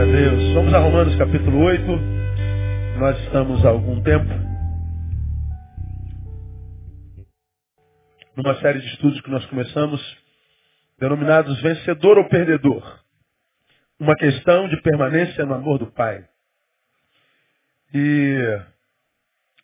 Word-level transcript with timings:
a 0.00 0.04
Deus. 0.04 0.52
Vamos 0.52 0.74
a 0.74 0.78
Romanos 0.78 1.16
capítulo 1.16 1.58
8. 1.64 1.86
Nós 2.98 3.18
estamos 3.24 3.64
há 3.64 3.70
algum 3.70 4.02
tempo 4.02 4.28
numa 8.36 8.60
série 8.60 8.80
de 8.80 8.88
estudos 8.88 9.18
que 9.22 9.30
nós 9.30 9.46
começamos, 9.46 10.00
denominados 10.98 11.62
Vencedor 11.62 12.18
ou 12.18 12.28
Perdedor. 12.28 13.00
Uma 13.98 14.14
questão 14.16 14.68
de 14.68 14.78
permanência 14.82 15.46
no 15.46 15.54
amor 15.54 15.78
do 15.78 15.86
Pai. 15.86 16.22
E 17.94 18.60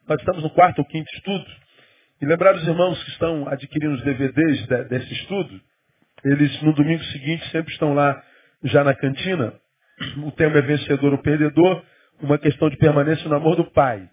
nós 0.09 0.19
estamos 0.19 0.43
no 0.43 0.51
quarto 0.51 0.79
ou 0.79 0.87
quinto 0.87 1.13
estudo. 1.15 1.47
E 2.23 2.25
lembrar 2.25 2.55
os 2.55 2.67
irmãos 2.67 3.03
que 3.05 3.11
estão 3.11 3.47
adquirindo 3.49 3.97
os 3.97 4.03
DVDs 4.03 4.67
desse 4.89 5.13
estudo, 5.13 5.61
eles 6.25 6.63
no 6.63 6.73
domingo 6.73 7.05
seguinte 7.05 7.47
sempre 7.51 7.71
estão 7.73 7.93
lá 7.93 8.23
já 8.65 8.83
na 8.83 8.95
cantina. 8.95 9.61
O 10.25 10.33
tema 10.33 10.59
é 10.59 10.63
vencedor 10.63 11.13
ou 11.13 11.19
perdedor, 11.19 11.83
uma 12.21 12.39
questão 12.39 12.69
de 12.69 12.77
permanência 12.77 13.29
no 13.29 13.37
amor 13.37 13.57
do 13.57 13.65
Pai. 13.71 14.09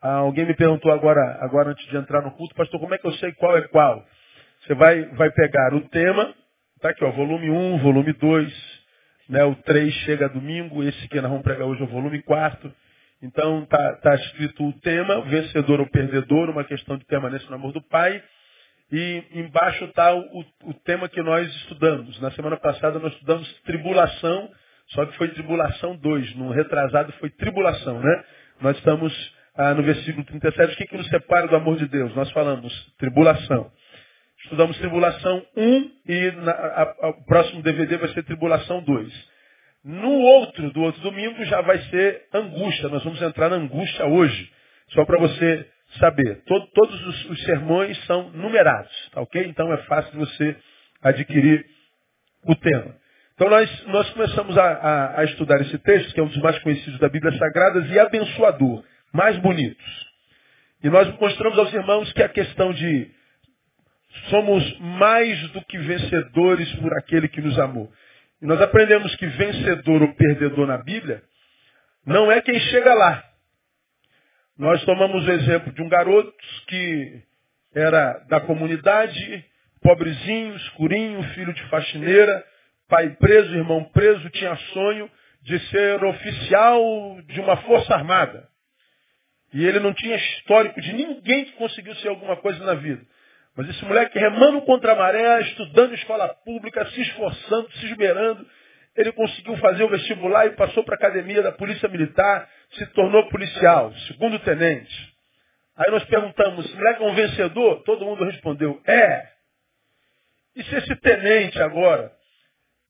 Ah, 0.00 0.16
alguém 0.16 0.44
me 0.44 0.54
perguntou 0.54 0.90
agora, 0.92 1.38
agora 1.40 1.70
antes 1.70 1.86
de 1.88 1.96
entrar 1.96 2.22
no 2.22 2.32
culto, 2.32 2.54
pastor, 2.54 2.80
como 2.80 2.94
é 2.94 2.98
que 2.98 3.06
eu 3.06 3.12
sei 3.14 3.32
qual 3.32 3.56
é 3.56 3.62
qual? 3.68 4.04
Você 4.62 4.74
vai, 4.74 5.04
vai 5.16 5.30
pegar 5.30 5.74
o 5.74 5.80
tema, 5.88 6.34
tá 6.80 6.90
aqui, 6.90 7.04
ó, 7.04 7.10
volume 7.10 7.50
1, 7.50 7.78
volume 7.78 8.12
2, 8.12 8.82
né, 9.28 9.44
o 9.44 9.54
3 9.54 9.92
chega 10.04 10.28
domingo, 10.28 10.82
esse 10.82 11.08
que 11.08 11.20
nós 11.20 11.30
vamos 11.30 11.44
pregar 11.44 11.66
hoje 11.66 11.80
é 11.80 11.84
o 11.84 11.88
volume 11.88 12.22
4. 12.22 12.72
Então 13.22 13.64
tá, 13.66 13.96
tá 14.02 14.14
escrito 14.16 14.66
o 14.66 14.72
tema, 14.80 15.22
vencedor 15.22 15.80
ou 15.80 15.86
perdedor, 15.86 16.50
uma 16.50 16.64
questão 16.64 16.96
de 16.96 17.04
permanência 17.04 17.48
no 17.48 17.54
amor 17.54 17.72
do 17.72 17.80
Pai. 17.80 18.22
E 18.90 19.24
embaixo 19.32 19.84
está 19.84 20.14
o, 20.14 20.44
o, 20.64 20.74
tema 20.84 21.08
que 21.08 21.22
nós 21.22 21.48
estudamos. 21.62 22.20
Na 22.20 22.30
semana 22.32 22.58
passada 22.58 22.98
nós 22.98 23.12
estudamos 23.12 23.50
tribulação, 23.62 24.50
só 24.94 25.06
que 25.06 25.16
foi 25.16 25.28
tribulação 25.28 25.96
2. 25.96 26.36
No 26.36 26.50
retrasado 26.50 27.12
foi 27.14 27.30
tribulação, 27.30 28.00
né? 28.00 28.24
Nós 28.60 28.76
estamos 28.78 29.12
ah, 29.56 29.74
no 29.74 29.82
versículo 29.82 30.24
37. 30.24 30.72
O 30.72 30.76
que, 30.76 30.86
que 30.86 30.96
nos 30.96 31.08
separa 31.08 31.46
do 31.46 31.56
amor 31.56 31.76
de 31.76 31.86
Deus? 31.86 32.14
Nós 32.14 32.30
falamos 32.32 32.72
tribulação. 32.98 33.70
Estudamos 34.44 34.76
tribulação 34.78 35.46
1 35.56 35.90
e 36.06 36.30
na, 36.32 36.52
a, 36.52 36.82
a, 36.82 37.08
o 37.10 37.24
próximo 37.24 37.62
DVD 37.62 37.96
vai 37.96 38.08
ser 38.08 38.22
tribulação 38.24 38.82
2. 38.82 39.32
No 39.84 40.10
outro, 40.10 40.70
do 40.70 40.82
outro 40.82 41.00
domingo, 41.02 41.44
já 41.44 41.60
vai 41.60 41.78
ser 41.84 42.22
angústia. 42.32 42.88
Nós 42.88 43.02
vamos 43.02 43.20
entrar 43.20 43.48
na 43.48 43.56
angústia 43.56 44.06
hoje. 44.06 44.50
Só 44.90 45.04
para 45.04 45.18
você 45.18 45.66
saber. 45.98 46.42
Todo, 46.46 46.66
todos 46.68 47.06
os, 47.06 47.30
os, 47.30 47.44
sermões 47.44 47.98
são 48.06 48.30
numerados, 48.30 48.92
tá 49.12 49.20
ok? 49.20 49.44
Então 49.46 49.72
é 49.72 49.76
fácil 49.84 50.18
você 50.18 50.56
adquirir 51.02 51.64
o 52.44 52.54
tema. 52.54 53.01
Então 53.34 53.48
nós, 53.48 53.86
nós 53.86 54.10
começamos 54.10 54.56
a, 54.56 54.64
a, 54.64 55.20
a, 55.20 55.24
estudar 55.24 55.60
esse 55.60 55.78
texto, 55.78 56.12
que 56.12 56.20
é 56.20 56.22
um 56.22 56.28
dos 56.28 56.42
mais 56.42 56.58
conhecidos 56.60 56.98
da 56.98 57.08
Bíblia 57.08 57.36
Sagrada, 57.38 57.80
e 57.80 57.98
abençoador, 57.98 58.84
mais 59.12 59.36
bonitos. 59.38 60.12
E 60.82 60.90
nós 60.90 61.08
mostramos 61.18 61.58
aos 61.58 61.72
irmãos 61.72 62.12
que 62.12 62.22
a 62.22 62.28
questão 62.28 62.72
de 62.72 63.10
somos 64.28 64.78
mais 64.80 65.50
do 65.50 65.64
que 65.64 65.78
vencedores 65.78 66.72
por 66.76 66.92
aquele 66.98 67.28
que 67.28 67.40
nos 67.40 67.58
amou. 67.58 67.90
E 68.40 68.46
nós 68.46 68.60
aprendemos 68.60 69.14
que 69.16 69.26
vencedor 69.26 70.02
ou 70.02 70.14
perdedor 70.14 70.66
na 70.66 70.78
Bíblia 70.78 71.22
não 72.04 72.30
é 72.30 72.40
quem 72.40 72.58
chega 72.58 72.92
lá, 72.92 73.24
nós 74.58 74.84
tomamos 74.84 75.26
o 75.26 75.30
exemplo 75.32 75.72
de 75.72 75.82
um 75.82 75.88
garoto 75.88 76.32
que 76.68 77.22
era 77.74 78.18
da 78.28 78.40
comunidade, 78.40 79.44
pobrezinho, 79.82 80.54
escurinho, 80.56 81.22
filho 81.34 81.52
de 81.54 81.62
faxineira, 81.64 82.44
pai 82.92 83.08
preso, 83.18 83.54
irmão 83.54 83.84
preso, 83.84 84.28
tinha 84.28 84.54
sonho 84.74 85.10
de 85.40 85.58
ser 85.70 86.04
oficial 86.04 87.22
de 87.26 87.40
uma 87.40 87.56
força 87.62 87.94
armada. 87.94 88.46
E 89.54 89.64
ele 89.64 89.80
não 89.80 89.94
tinha 89.94 90.14
histórico 90.14 90.78
de 90.78 90.92
ninguém 90.92 91.46
que 91.46 91.52
conseguiu 91.52 91.94
ser 91.96 92.08
alguma 92.08 92.36
coisa 92.36 92.62
na 92.66 92.74
vida. 92.74 93.00
Mas 93.56 93.70
esse 93.70 93.82
moleque 93.86 94.18
remando 94.18 94.60
contra 94.62 94.92
a 94.92 94.96
maré, 94.96 95.40
estudando 95.40 95.94
escola 95.94 96.28
pública, 96.44 96.84
se 96.90 97.00
esforçando, 97.00 97.72
se 97.72 97.86
esmerando, 97.86 98.46
ele 98.94 99.10
conseguiu 99.12 99.56
fazer 99.56 99.84
o 99.84 99.88
vestibular 99.88 100.46
e 100.48 100.50
passou 100.50 100.84
para 100.84 100.94
a 100.94 100.98
academia 100.98 101.42
da 101.42 101.52
Polícia 101.52 101.88
Militar, 101.88 102.46
se 102.72 102.84
tornou 102.88 103.26
policial, 103.30 103.90
segundo 104.06 104.38
tenente. 104.40 105.14
Aí 105.78 105.90
nós 105.90 106.04
perguntamos, 106.04 106.66
esse 106.66 106.76
moleque 106.76 107.02
é 107.02 107.06
um 107.06 107.14
vencedor? 107.14 107.82
Todo 107.84 108.04
mundo 108.04 108.22
respondeu, 108.24 108.78
é. 108.86 109.28
E 110.54 110.62
se 110.62 110.76
esse 110.76 110.94
tenente 110.96 111.58
agora, 111.62 112.12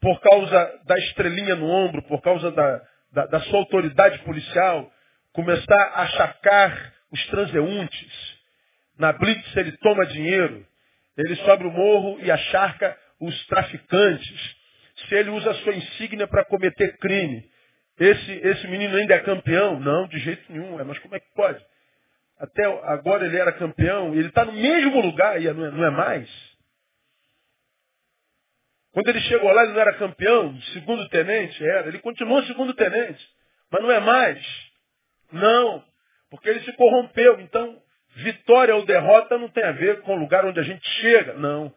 por 0.02 0.20
causa 0.20 0.80
da 0.84 0.98
estrelinha 0.98 1.54
no 1.54 1.66
ombro, 1.66 2.02
por 2.02 2.20
causa 2.20 2.50
da, 2.50 2.82
da, 3.12 3.26
da 3.26 3.40
sua 3.42 3.60
autoridade 3.60 4.18
policial, 4.24 4.92
começar 5.32 5.82
a 5.94 6.02
achacar 6.02 6.92
os 7.12 7.26
transeuntes, 7.28 8.38
na 8.98 9.12
blitz 9.12 9.56
ele 9.56 9.72
toma 9.78 10.04
dinheiro, 10.06 10.66
ele 11.16 11.36
sobe 11.36 11.64
o 11.64 11.70
morro 11.70 12.18
e 12.20 12.30
acharca 12.32 12.98
os 13.20 13.46
traficantes, 13.46 14.56
se 15.08 15.14
ele 15.14 15.30
usa 15.30 15.52
a 15.52 15.54
sua 15.54 15.74
insígnia 15.74 16.26
para 16.26 16.44
cometer 16.46 16.98
crime, 16.98 17.48
esse, 18.00 18.32
esse 18.32 18.66
menino 18.66 18.96
ainda 18.96 19.14
é 19.14 19.20
campeão? 19.20 19.78
Não, 19.78 20.08
de 20.08 20.18
jeito 20.18 20.50
nenhum. 20.50 20.80
É, 20.80 20.84
mas 20.84 20.98
como 20.98 21.14
é 21.14 21.20
que 21.20 21.32
pode? 21.34 21.64
Até 22.40 22.64
agora 22.64 23.24
ele 23.24 23.36
era 23.36 23.52
campeão 23.52 24.14
ele 24.14 24.28
está 24.28 24.44
no 24.44 24.52
mesmo 24.52 25.00
lugar 25.00 25.40
e 25.40 25.52
não 25.52 25.64
é, 25.64 25.70
não 25.70 25.84
é 25.84 25.90
mais. 25.90 26.51
Quando 28.92 29.08
ele 29.08 29.20
chegou 29.20 29.50
lá, 29.52 29.62
ele 29.64 29.72
não 29.72 29.80
era 29.80 29.94
campeão, 29.94 30.60
segundo 30.74 31.08
tenente 31.08 31.64
era. 31.64 31.88
Ele 31.88 31.98
continuou 31.98 32.42
segundo 32.44 32.74
tenente, 32.74 33.26
mas 33.70 33.82
não 33.82 33.90
é 33.90 34.00
mais. 34.00 34.44
Não, 35.32 35.82
porque 36.30 36.48
ele 36.48 36.60
se 36.60 36.72
corrompeu. 36.74 37.40
Então, 37.40 37.80
vitória 38.16 38.74
ou 38.74 38.84
derrota 38.84 39.38
não 39.38 39.48
tem 39.48 39.64
a 39.64 39.72
ver 39.72 40.02
com 40.02 40.14
o 40.14 40.18
lugar 40.18 40.44
onde 40.44 40.60
a 40.60 40.62
gente 40.62 40.86
chega. 41.00 41.34
Não. 41.34 41.72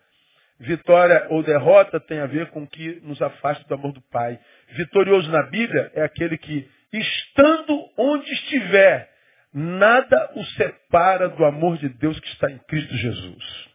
Vitória 0.60 1.28
ou 1.30 1.44
derrota 1.44 2.00
tem 2.00 2.20
a 2.20 2.26
ver 2.26 2.50
com 2.50 2.64
o 2.64 2.68
que 2.68 3.00
nos 3.02 3.22
afasta 3.22 3.66
do 3.66 3.74
amor 3.74 3.94
do 3.94 4.02
Pai. 4.10 4.40
Vitorioso 4.70 5.30
na 5.30 5.44
Bíblia 5.44 5.92
é 5.94 6.02
aquele 6.02 6.38
que, 6.38 6.70
estando 6.94 7.90
onde 7.98 8.32
estiver, 8.32 9.10
nada 9.54 10.32
o 10.36 10.44
separa 10.44 11.30
do 11.30 11.44
amor 11.46 11.78
de 11.78 11.90
Deus 11.90 12.20
que 12.20 12.28
está 12.28 12.50
em 12.52 12.58
Cristo 12.60 12.94
Jesus. 12.96 13.70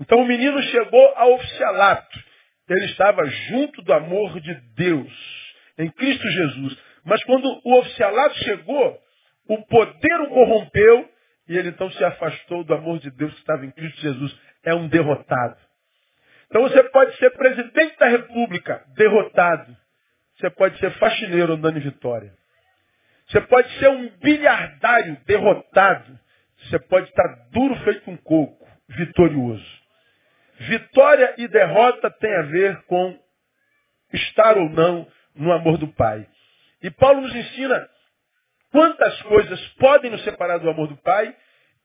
Então 0.00 0.18
o 0.18 0.26
menino 0.26 0.60
chegou 0.62 1.12
ao 1.16 1.34
oficialato. 1.34 2.33
Ele 2.68 2.84
estava 2.86 3.24
junto 3.26 3.82
do 3.82 3.92
amor 3.92 4.40
de 4.40 4.54
Deus, 4.74 5.54
em 5.78 5.90
Cristo 5.90 6.26
Jesus. 6.28 6.78
Mas 7.04 7.22
quando 7.24 7.44
o 7.64 7.78
oficialato 7.78 8.36
chegou, 8.38 8.98
o 9.48 9.66
poder 9.66 10.20
o 10.22 10.28
corrompeu 10.28 11.10
e 11.48 11.56
ele 11.56 11.68
então 11.68 11.90
se 11.90 12.02
afastou 12.02 12.64
do 12.64 12.74
amor 12.74 12.98
de 12.98 13.10
Deus 13.10 13.32
que 13.34 13.40
estava 13.40 13.66
em 13.66 13.70
Cristo 13.70 14.00
Jesus. 14.00 14.34
É 14.64 14.74
um 14.74 14.88
derrotado. 14.88 15.56
Então 16.46 16.62
você 16.62 16.82
pode 16.84 17.16
ser 17.18 17.30
presidente 17.30 17.98
da 17.98 18.06
república, 18.08 18.82
derrotado. 18.96 19.76
Você 20.36 20.50
pode 20.50 20.78
ser 20.78 20.90
faxineiro 20.92 21.52
andando 21.52 21.76
em 21.78 21.82
vitória. 21.82 22.32
Você 23.28 23.40
pode 23.42 23.70
ser 23.78 23.88
um 23.88 24.08
bilhardário 24.18 25.18
derrotado. 25.26 26.18
Você 26.58 26.78
pode 26.78 27.08
estar 27.08 27.48
duro 27.50 27.76
feito 27.84 28.10
um 28.10 28.16
coco, 28.16 28.66
vitorioso. 28.88 29.83
Vitória 30.58 31.34
e 31.38 31.48
derrota 31.48 32.10
tem 32.10 32.34
a 32.36 32.42
ver 32.42 32.82
com 32.84 33.18
estar 34.12 34.56
ou 34.56 34.68
não 34.70 35.06
no 35.34 35.52
amor 35.52 35.78
do 35.78 35.88
Pai. 35.88 36.26
E 36.82 36.90
Paulo 36.90 37.22
nos 37.22 37.34
ensina 37.34 37.88
quantas 38.70 39.20
coisas 39.22 39.60
podem 39.78 40.10
nos 40.10 40.22
separar 40.22 40.58
do 40.58 40.70
amor 40.70 40.88
do 40.88 40.96
Pai. 40.98 41.34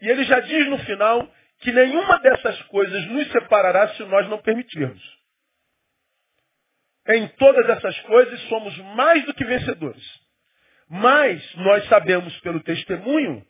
E 0.02 0.08
ele 0.08 0.24
já 0.24 0.40
diz 0.40 0.68
no 0.70 0.78
final 0.80 1.28
que 1.60 1.72
nenhuma 1.72 2.20
dessas 2.20 2.62
coisas 2.64 3.06
nos 3.08 3.32
separará 3.32 3.90
se 3.90 4.04
nós 4.06 4.28
não 4.30 4.42
permitirmos. 4.42 5.02
Em 7.08 7.28
todas 7.30 7.68
essas 7.70 8.00
coisas 8.02 8.40
somos 8.50 8.78
mais 8.96 9.26
do 9.26 9.34
que 9.34 9.44
vencedores. 9.44 10.04
Mas 10.88 11.56
nós 11.56 11.88
sabemos 11.88 12.38
pelo 12.42 12.62
testemunho 12.62 13.46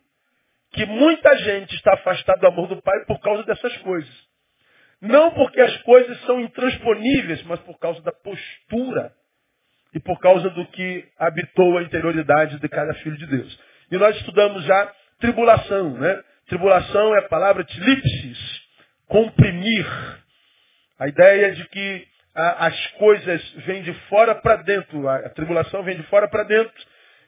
que 0.72 0.86
muita 0.86 1.36
gente 1.38 1.74
está 1.74 1.94
afastada 1.94 2.40
do 2.40 2.46
amor 2.46 2.68
do 2.68 2.80
Pai 2.80 3.04
por 3.06 3.20
causa 3.20 3.42
dessas 3.44 3.76
coisas. 3.78 4.29
Não 5.00 5.32
porque 5.32 5.60
as 5.60 5.76
coisas 5.82 6.20
são 6.22 6.40
intransponíveis, 6.40 7.42
mas 7.44 7.58
por 7.60 7.78
causa 7.78 8.00
da 8.02 8.12
postura 8.12 9.12
e 9.94 10.00
por 10.00 10.18
causa 10.20 10.50
do 10.50 10.66
que 10.66 11.08
habitou 11.18 11.78
a 11.78 11.82
interioridade 11.82 12.58
de 12.58 12.68
cada 12.68 12.92
filho 12.94 13.16
de 13.16 13.26
Deus. 13.26 13.60
E 13.90 13.96
nós 13.96 14.14
estudamos 14.16 14.62
já 14.64 14.92
tribulação, 15.18 15.98
né? 15.98 16.22
Tribulação 16.48 17.14
é 17.14 17.20
a 17.20 17.28
palavra 17.28 17.64
tilipsis, 17.64 18.62
comprimir. 19.06 19.86
A 20.98 21.08
ideia 21.08 21.52
de 21.52 21.66
que 21.68 22.06
a, 22.34 22.66
as 22.66 22.86
coisas 22.92 23.50
vêm 23.66 23.82
de 23.82 23.92
fora 24.08 24.34
para 24.34 24.56
dentro, 24.56 25.08
a, 25.08 25.16
a 25.16 25.30
tribulação 25.30 25.82
vem 25.82 25.96
de 25.96 26.02
fora 26.04 26.28
para 26.28 26.44
dentro, 26.44 26.72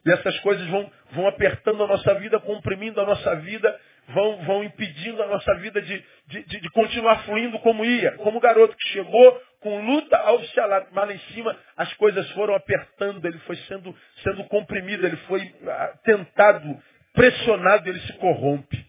E 0.05 0.11
essas 0.11 0.39
coisas 0.41 0.65
vão, 0.67 0.91
vão 1.11 1.27
apertando 1.27 1.83
a 1.83 1.87
nossa 1.87 2.13
vida, 2.15 2.39
comprimindo 2.39 3.01
a 3.01 3.05
nossa 3.05 3.35
vida, 3.37 3.79
vão, 4.07 4.45
vão 4.45 4.63
impedindo 4.63 5.21
a 5.23 5.27
nossa 5.27 5.55
vida 5.55 5.81
de, 5.81 6.03
de, 6.27 6.43
de, 6.43 6.59
de 6.61 6.69
continuar 6.71 7.23
fluindo 7.23 7.59
como 7.59 7.85
ia. 7.85 8.13
Como 8.17 8.37
o 8.37 8.41
garoto 8.41 8.75
que 8.75 8.89
chegou 8.89 9.41
com 9.59 9.85
luta 9.85 10.17
ao 10.17 10.43
se 10.43 10.59
mas 10.91 11.07
lá 11.07 11.13
em 11.13 11.19
cima 11.33 11.57
as 11.77 11.93
coisas 11.93 12.29
foram 12.31 12.53
apertando, 12.53 13.25
ele 13.25 13.39
foi 13.39 13.55
sendo, 13.67 13.95
sendo 14.23 14.43
comprimido, 14.45 15.05
ele 15.05 15.17
foi 15.27 15.53
ah, 15.67 15.93
tentado, 16.03 16.77
pressionado, 17.13 17.89
ele 17.89 17.99
se 18.01 18.13
corrompe. 18.13 18.85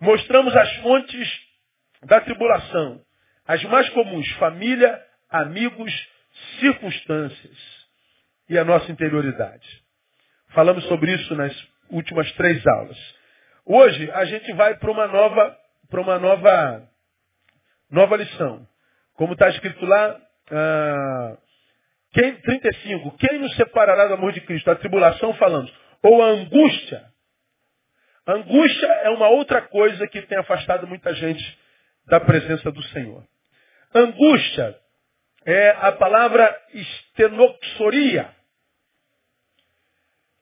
Mostramos 0.00 0.54
as 0.54 0.76
fontes 0.76 1.40
da 2.04 2.20
tribulação, 2.20 3.00
as 3.46 3.62
mais 3.64 3.88
comuns, 3.90 4.28
família, 4.32 5.02
amigos, 5.30 5.92
circunstâncias 6.60 7.58
e 8.48 8.58
a 8.58 8.64
nossa 8.64 8.92
interioridade. 8.92 9.66
Falamos 10.50 10.84
sobre 10.84 11.12
isso 11.12 11.34
nas 11.34 11.52
últimas 11.90 12.30
três 12.32 12.64
aulas. 12.66 13.17
Hoje 13.70 14.10
a 14.12 14.24
gente 14.24 14.50
vai 14.54 14.78
para 14.78 14.90
uma 14.90 15.06
nova, 15.06 15.58
para 15.90 16.00
uma 16.00 16.18
nova, 16.18 16.88
nova 17.90 18.16
lição. 18.16 18.66
Como 19.12 19.34
está 19.34 19.50
escrito 19.50 19.84
lá, 19.84 20.18
ah, 20.50 21.36
quem, 22.14 22.34
35, 22.36 23.14
quem 23.18 23.38
nos 23.38 23.54
separará 23.56 24.06
do 24.06 24.14
amor 24.14 24.32
de 24.32 24.40
Cristo? 24.40 24.70
A 24.70 24.76
tribulação 24.76 25.34
falamos. 25.34 25.70
Ou 26.02 26.22
a 26.22 26.28
angústia. 26.28 27.04
Angústia 28.26 28.86
é 28.86 29.10
uma 29.10 29.28
outra 29.28 29.60
coisa 29.60 30.08
que 30.08 30.22
tem 30.22 30.38
afastado 30.38 30.86
muita 30.86 31.12
gente 31.12 31.58
da 32.06 32.18
presença 32.18 32.72
do 32.72 32.82
Senhor. 32.84 33.22
Angústia 33.94 34.78
é 35.44 35.70
a 35.72 35.92
palavra 35.92 36.58
estenoxoria 36.72 38.34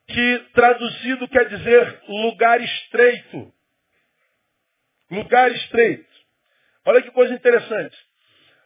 que 0.08 0.38
traduzido 0.55 1.29
quer 1.29 1.49
dizer 1.49 2.03
lugar 2.08 2.61
estreito. 2.61 3.53
Lugar 5.11 5.50
estreito. 5.53 6.17
Olha 6.85 7.03
que 7.03 7.11
coisa 7.11 7.35
interessante. 7.35 7.97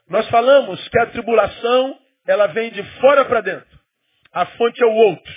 Nós 0.09 0.29
falamos 0.29 0.87
que 0.89 0.99
a 0.99 1.07
tribulação, 1.07 1.99
ela 2.27 2.49
vem 2.49 2.71
de 2.71 2.83
fora 3.01 3.25
para 3.25 3.41
dentro. 3.41 3.81
A 4.33 4.47
fonte 4.47 4.83
é 4.83 4.87
o 4.87 4.95
outro. 4.95 5.35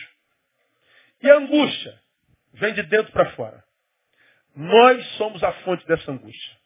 E 1.22 1.30
a 1.30 1.38
angústia 1.38 2.00
vem 2.54 2.74
de 2.74 2.84
dentro 2.84 3.12
para 3.12 3.32
fora. 3.32 3.64
Nós 4.56 5.06
somos 5.18 5.44
a 5.44 5.52
fonte 5.64 5.86
dessa 5.88 6.12
angústia. 6.12 6.58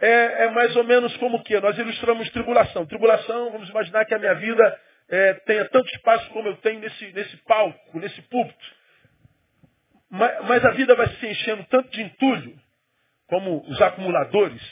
É, 0.00 0.44
é, 0.44 0.50
mais 0.50 0.74
ou 0.76 0.84
menos 0.84 1.16
como 1.18 1.42
que 1.42 1.58
nós 1.60 1.78
ilustramos 1.78 2.28
tribulação. 2.30 2.86
Tribulação, 2.86 3.52
vamos 3.52 3.68
imaginar 3.68 4.04
que 4.04 4.14
a 4.14 4.18
minha 4.18 4.34
vida 4.34 4.80
é, 5.08 5.34
tenha 5.34 5.68
tanto 5.68 5.88
espaço 5.94 6.28
como 6.30 6.48
eu 6.48 6.56
tenho 6.58 6.80
nesse, 6.80 7.12
nesse 7.12 7.36
palco, 7.38 7.98
nesse 7.98 8.22
púlpito. 8.22 8.74
Mas, 10.10 10.44
mas 10.46 10.64
a 10.64 10.70
vida 10.70 10.94
vai 10.94 11.08
se 11.16 11.26
enchendo 11.26 11.64
tanto 11.64 11.90
de 11.90 12.02
entulho, 12.02 12.58
como 13.26 13.62
os 13.68 13.80
acumuladores. 13.82 14.62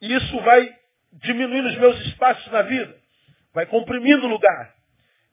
E 0.00 0.14
isso 0.14 0.40
vai 0.40 0.74
diminuindo 1.12 1.68
os 1.68 1.76
meus 1.78 1.98
espaços 2.06 2.50
na 2.52 2.62
vida. 2.62 2.96
Vai 3.52 3.66
comprimindo 3.66 4.26
o 4.26 4.30
lugar. 4.30 4.74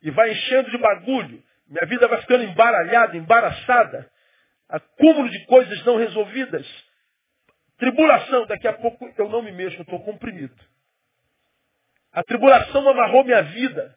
E 0.02 0.12
vai 0.12 0.32
enchendo 0.32 0.72
de 0.72 0.78
bagulho. 0.78 1.44
Minha 1.68 1.86
vida 1.86 2.08
vai 2.08 2.22
ficando 2.22 2.44
embaralhada, 2.44 3.18
embaraçada. 3.18 4.10
Acúmulo 4.70 5.30
de 5.30 5.46
coisas 5.46 5.84
não 5.86 5.98
resolvidas. 5.98 6.66
Tribulação, 7.78 8.46
daqui 8.48 8.68
a 8.68 8.74
pouco 8.74 9.14
eu 9.18 9.30
não 9.30 9.42
me 9.42 9.52
mexo, 9.52 9.78
eu 9.78 9.84
estou 9.84 10.04
comprimido. 10.04 10.56
A 12.12 12.24
tribulação 12.24 12.88
amarrou 12.88 13.24
minha 13.24 13.42
vida. 13.44 13.96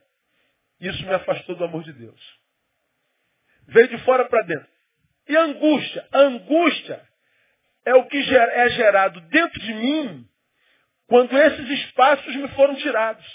Isso 0.81 1.03
me 1.05 1.15
afastou 1.15 1.57
do 1.57 1.65
amor 1.65 1.83
de 1.85 1.93
Deus. 1.93 2.21
Veio 3.69 3.89
de 3.89 3.99
fora 3.99 4.29
para 4.29 4.43
dentro. 4.43 4.69
E 5.29 5.37
a 5.37 5.43
angústia? 5.43 6.09
Angústia 6.12 7.09
é 7.85 7.95
o 7.95 8.07
que 8.07 8.19
é 8.19 8.69
gerado 8.71 9.21
dentro 9.23 9.61
de 9.61 9.75
mim 9.75 10.29
quando 11.07 11.37
esses 11.37 11.69
espaços 11.69 12.35
me 12.37 12.49
foram 12.49 12.77
tirados. 12.77 13.27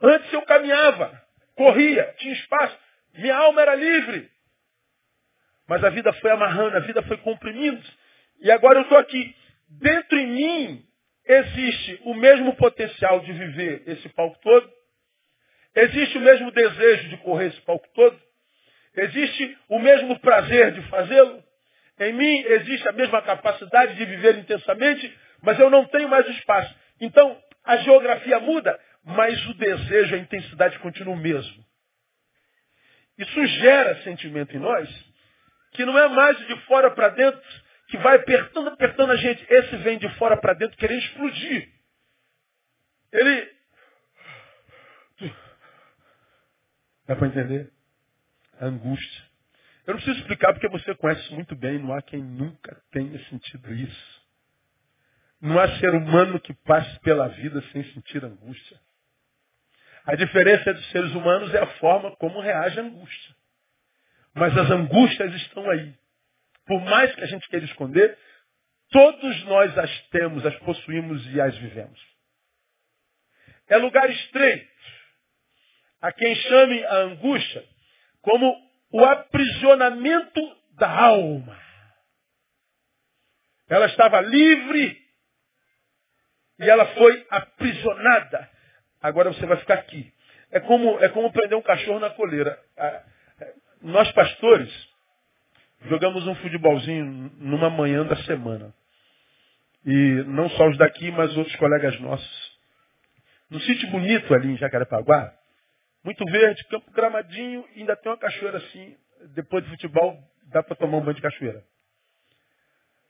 Antes 0.00 0.32
eu 0.32 0.42
caminhava, 0.42 1.22
corria, 1.56 2.14
tinha 2.18 2.32
espaço, 2.34 2.78
minha 3.14 3.36
alma 3.36 3.62
era 3.62 3.74
livre. 3.74 4.30
Mas 5.66 5.82
a 5.84 5.90
vida 5.90 6.12
foi 6.14 6.30
amarrando, 6.30 6.76
a 6.76 6.80
vida 6.80 7.02
foi 7.02 7.18
comprimindo. 7.18 7.82
E 8.40 8.50
agora 8.50 8.78
eu 8.78 8.82
estou 8.82 8.98
aqui. 8.98 9.36
Dentro 9.68 10.18
em 10.18 10.26
mim 10.26 10.87
existe 11.28 12.00
o 12.04 12.14
mesmo 12.14 12.56
potencial 12.56 13.20
de 13.20 13.32
viver 13.32 13.82
esse 13.86 14.08
palco 14.08 14.38
todo? 14.40 14.72
Existe 15.74 16.18
o 16.18 16.20
mesmo 16.20 16.50
desejo 16.50 17.08
de 17.10 17.18
correr 17.18 17.48
esse 17.48 17.60
palco 17.60 17.86
todo? 17.94 18.18
Existe 18.96 19.58
o 19.68 19.78
mesmo 19.78 20.18
prazer 20.20 20.72
de 20.72 20.82
fazê-lo? 20.88 21.44
Em 22.00 22.12
mim 22.12 22.40
existe 22.46 22.88
a 22.88 22.92
mesma 22.92 23.20
capacidade 23.22 23.94
de 23.94 24.04
viver 24.04 24.38
intensamente, 24.38 25.16
mas 25.42 25.58
eu 25.60 25.68
não 25.68 25.84
tenho 25.86 26.08
mais 26.08 26.26
espaço. 26.28 26.74
Então, 27.00 27.40
a 27.64 27.76
geografia 27.76 28.40
muda, 28.40 28.78
mas 29.04 29.46
o 29.46 29.54
desejo, 29.54 30.14
a 30.14 30.18
intensidade 30.18 30.78
continua 30.78 31.14
o 31.14 31.18
mesmo. 31.18 31.64
Isso 33.18 33.46
gera 33.46 34.02
sentimento 34.02 34.56
em 34.56 34.60
nós 34.60 34.88
que 35.72 35.84
não 35.84 35.98
é 35.98 36.08
mais 36.08 36.36
de 36.46 36.56
fora 36.62 36.90
para 36.90 37.10
dentro, 37.10 37.40
que 37.88 37.96
vai 37.98 38.16
apertando, 38.16 38.68
apertando 38.68 39.10
a 39.10 39.16
gente. 39.16 39.44
Esse 39.48 39.76
vem 39.78 39.98
de 39.98 40.08
fora 40.16 40.36
para 40.36 40.54
dentro 40.54 40.76
querendo 40.76 41.00
explodir. 41.00 41.72
Ele. 43.12 43.58
Dá 47.06 47.16
para 47.16 47.26
entender? 47.26 47.72
A 48.60 48.66
angústia. 48.66 49.28
Eu 49.86 49.94
não 49.94 50.00
preciso 50.02 50.20
explicar 50.20 50.52
porque 50.52 50.68
você 50.68 50.94
conhece 50.94 51.32
muito 51.32 51.56
bem, 51.56 51.78
não 51.78 51.94
há 51.94 52.02
quem 52.02 52.22
nunca 52.22 52.78
tenha 52.90 53.18
sentido 53.30 53.72
isso. 53.72 54.22
Não 55.40 55.58
há 55.58 55.78
ser 55.78 55.94
humano 55.94 56.38
que 56.38 56.52
passe 56.52 57.00
pela 57.00 57.28
vida 57.28 57.62
sem 57.72 57.82
sentir 57.94 58.22
angústia. 58.22 58.78
A 60.04 60.14
diferença 60.14 60.74
dos 60.74 60.90
seres 60.90 61.12
humanos 61.14 61.54
é 61.54 61.62
a 61.62 61.66
forma 61.78 62.14
como 62.16 62.40
reage 62.40 62.78
a 62.78 62.82
angústia. 62.82 63.34
Mas 64.34 64.56
as 64.58 64.70
angústias 64.70 65.34
estão 65.36 65.70
aí. 65.70 65.94
Por 66.68 66.80
mais 66.82 67.14
que 67.14 67.22
a 67.22 67.26
gente 67.26 67.48
queira 67.48 67.64
esconder, 67.64 68.16
todos 68.90 69.44
nós 69.46 69.76
as 69.78 70.08
temos, 70.08 70.44
as 70.44 70.54
possuímos 70.58 71.26
e 71.34 71.40
as 71.40 71.56
vivemos. 71.56 71.98
É 73.68 73.78
lugar 73.78 74.08
estreito. 74.10 74.68
A 76.00 76.12
quem 76.12 76.34
chame 76.36 76.84
a 76.84 76.96
angústia 76.98 77.64
como 78.20 78.54
o 78.92 79.04
aprisionamento 79.04 80.40
da 80.72 80.90
alma. 80.90 81.58
Ela 83.68 83.86
estava 83.86 84.20
livre 84.20 85.02
e 86.58 86.68
ela 86.68 86.86
foi 86.94 87.26
aprisionada. 87.30 88.50
Agora 89.00 89.32
você 89.32 89.46
vai 89.46 89.56
ficar 89.56 89.74
aqui. 89.74 90.12
É 90.50 90.60
como, 90.60 90.98
é 91.00 91.08
como 91.08 91.32
prender 91.32 91.56
um 91.56 91.62
cachorro 91.62 91.98
na 91.98 92.10
coleira. 92.10 92.58
Nós 93.80 94.10
pastores, 94.12 94.70
jogamos 95.86 96.26
um 96.26 96.34
futebolzinho 96.36 97.32
numa 97.38 97.70
manhã 97.70 98.04
da 98.04 98.16
semana. 98.24 98.74
E 99.84 100.24
não 100.26 100.50
só 100.50 100.68
os 100.68 100.76
daqui, 100.76 101.10
mas 101.10 101.36
outros 101.36 101.56
colegas 101.56 101.98
nossos. 102.00 102.58
No 103.48 103.60
sítio 103.60 103.88
bonito 103.90 104.34
ali 104.34 104.52
em 104.52 104.56
Jacarepaguá, 104.56 105.32
muito 106.04 106.24
verde, 106.26 106.64
campo 106.68 106.90
gramadinho, 106.92 107.66
ainda 107.76 107.96
tem 107.96 108.10
uma 108.10 108.18
cachoeira 108.18 108.58
assim. 108.58 108.96
Depois 109.34 109.64
de 109.64 109.70
futebol, 109.70 110.18
dá 110.46 110.62
para 110.62 110.76
tomar 110.76 110.98
um 110.98 111.00
banho 111.00 111.14
de 111.14 111.22
cachoeira. 111.22 111.64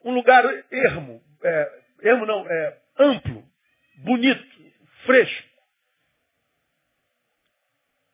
Um 0.04 0.14
lugar 0.14 0.44
ermo, 0.70 1.22
é, 1.42 1.82
ermo 2.02 2.24
não, 2.24 2.46
é 2.48 2.78
amplo, 2.98 3.44
bonito, 3.98 4.72
fresco. 5.04 5.48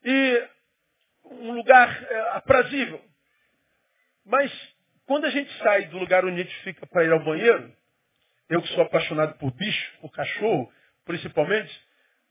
E 0.05 0.49
um 1.25 1.53
lugar 1.53 2.03
é, 2.11 2.21
aprazível. 2.37 3.01
Mas 4.25 4.51
quando 5.07 5.27
a 5.27 5.31
gente 5.31 5.53
sai 5.59 5.87
do 5.87 5.99
lugar 5.99 6.25
onde 6.25 6.41
a 6.41 6.45
gente 6.45 6.63
fica 6.63 6.87
para 6.87 7.05
ir 7.05 7.13
ao 7.13 7.23
banheiro, 7.23 7.73
eu 8.49 8.63
que 8.63 8.69
sou 8.69 8.83
apaixonado 8.83 9.39
por 9.39 9.51
bicho, 9.53 10.01
por 10.01 10.11
cachorro, 10.11 10.73
principalmente, 11.05 11.73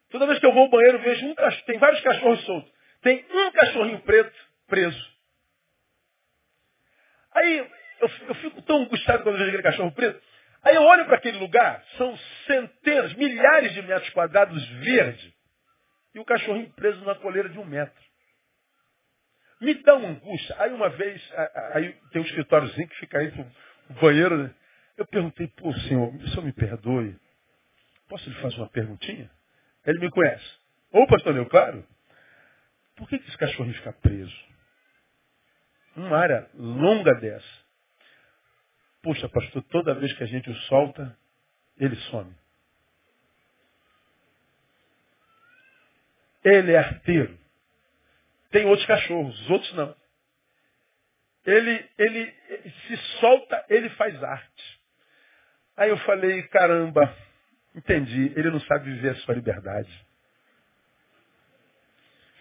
toda 0.10 0.26
vez 0.26 0.40
que 0.40 0.46
eu 0.46 0.54
vou 0.54 0.64
ao 0.64 0.70
banheiro 0.70 1.00
vejo 1.00 1.26
um 1.26 1.36
cachorro, 1.36 1.66
tem 1.66 1.78
vários 1.78 2.02
cachorros 2.02 2.46
soltos. 2.46 2.72
Tem 3.02 3.26
um 3.30 3.52
cachorrinho 3.52 4.00
preto 4.02 4.34
preso. 4.68 5.14
Aí 7.34 7.58
eu, 8.00 8.12
eu 8.28 8.36
fico 8.36 8.62
tão 8.62 8.84
angustiado 8.84 9.24
quando 9.24 9.38
vejo 9.38 9.50
aquele 9.50 9.64
cachorro 9.64 9.92
preto. 9.92 10.22
Aí 10.64 10.76
eu 10.76 10.84
olho 10.84 11.06
para 11.06 11.18
aquele 11.18 11.38
lugar, 11.40 11.84
são 11.98 12.18
centenas, 12.48 13.14
milhares 13.16 13.74
de 13.74 13.82
metros 13.82 14.10
quadrados 14.12 14.66
verde, 14.80 15.36
e 16.16 16.20
o 16.20 16.26
cachorrinho 16.26 16.72
preso 16.72 17.04
na 17.04 17.16
coleira 17.16 17.50
de 17.50 17.60
um 17.60 17.66
metro. 17.66 18.02
Me 19.64 19.74
dá 19.76 19.96
uma 19.96 20.10
angústia. 20.10 20.56
Aí 20.60 20.74
uma 20.74 20.90
vez, 20.90 21.22
aí 21.72 21.94
tem 22.12 22.22
um 22.22 22.26
escritóriozinho 22.26 22.86
que 22.90 22.98
fica 22.98 23.18
aí 23.18 23.32
pro 23.32 23.46
banheiro, 24.02 24.44
né? 24.44 24.54
Eu 24.98 25.08
perguntei, 25.08 25.48
pô, 25.48 25.74
senhor, 25.74 26.14
o 26.14 26.28
senhor 26.28 26.44
me 26.44 26.52
perdoe. 26.52 27.18
Posso 28.10 28.30
lhe 28.30 28.36
fazer 28.42 28.58
uma 28.58 28.68
perguntinha? 28.68 29.32
Ele 29.86 30.00
me 30.00 30.10
conhece. 30.12 30.46
Ô, 30.92 31.08
pastor 31.08 31.34
Neu, 31.34 31.46
claro. 31.46 31.88
por 32.98 33.08
que, 33.08 33.18
que 33.18 33.28
esse 33.30 33.38
cachorrinho 33.38 33.74
fica 33.76 33.94
preso? 33.94 34.36
Uma 35.96 36.18
área 36.18 36.50
longa 36.56 37.16
dessa. 37.16 37.64
Puxa, 39.02 39.30
pastor, 39.30 39.64
toda 39.64 39.96
vez 39.96 40.12
que 40.14 40.24
a 40.24 40.28
gente 40.28 40.50
o 40.50 40.56
solta, 40.64 41.18
ele 41.78 41.96
some. 42.12 42.36
Ele 46.44 46.74
é 46.74 46.80
arteiro. 46.80 47.43
Tem 48.54 48.68
outros 48.68 48.86
cachorros, 48.86 49.42
os 49.42 49.50
outros 49.50 49.74
não. 49.74 49.96
Ele, 51.44 51.90
ele, 51.98 52.32
se 52.88 52.98
solta, 53.20 53.66
ele 53.68 53.90
faz 53.90 54.24
arte. 54.24 54.82
Aí 55.76 55.90
eu 55.90 55.98
falei, 55.98 56.44
caramba, 56.44 57.18
entendi, 57.74 58.32
ele 58.36 58.52
não 58.52 58.60
sabe 58.62 58.94
viver 58.94 59.10
a 59.10 59.16
sua 59.16 59.34
liberdade. 59.34 59.92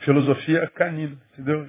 Filosofia 0.00 0.68
canina, 0.68 1.18
entendeu? 1.32 1.66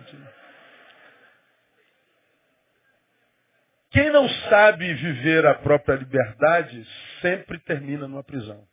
Quem 3.92 4.10
não 4.12 4.28
sabe 4.50 4.94
viver 4.94 5.46
a 5.46 5.56
própria 5.56 5.96
liberdade 5.96 6.86
sempre 7.22 7.60
termina 7.60 8.10
numa 8.10 8.26
prisão. 8.26 8.68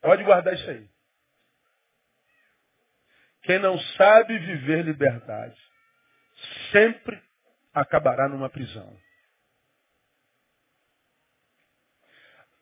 Pode 0.00 0.22
guardar 0.22 0.54
isso 0.54 0.70
aí. 0.70 0.93
Quem 3.44 3.58
não 3.58 3.78
sabe 3.78 4.38
viver 4.38 4.84
liberdade 4.84 5.60
sempre 6.72 7.22
acabará 7.72 8.28
numa 8.28 8.48
prisão. 8.48 8.98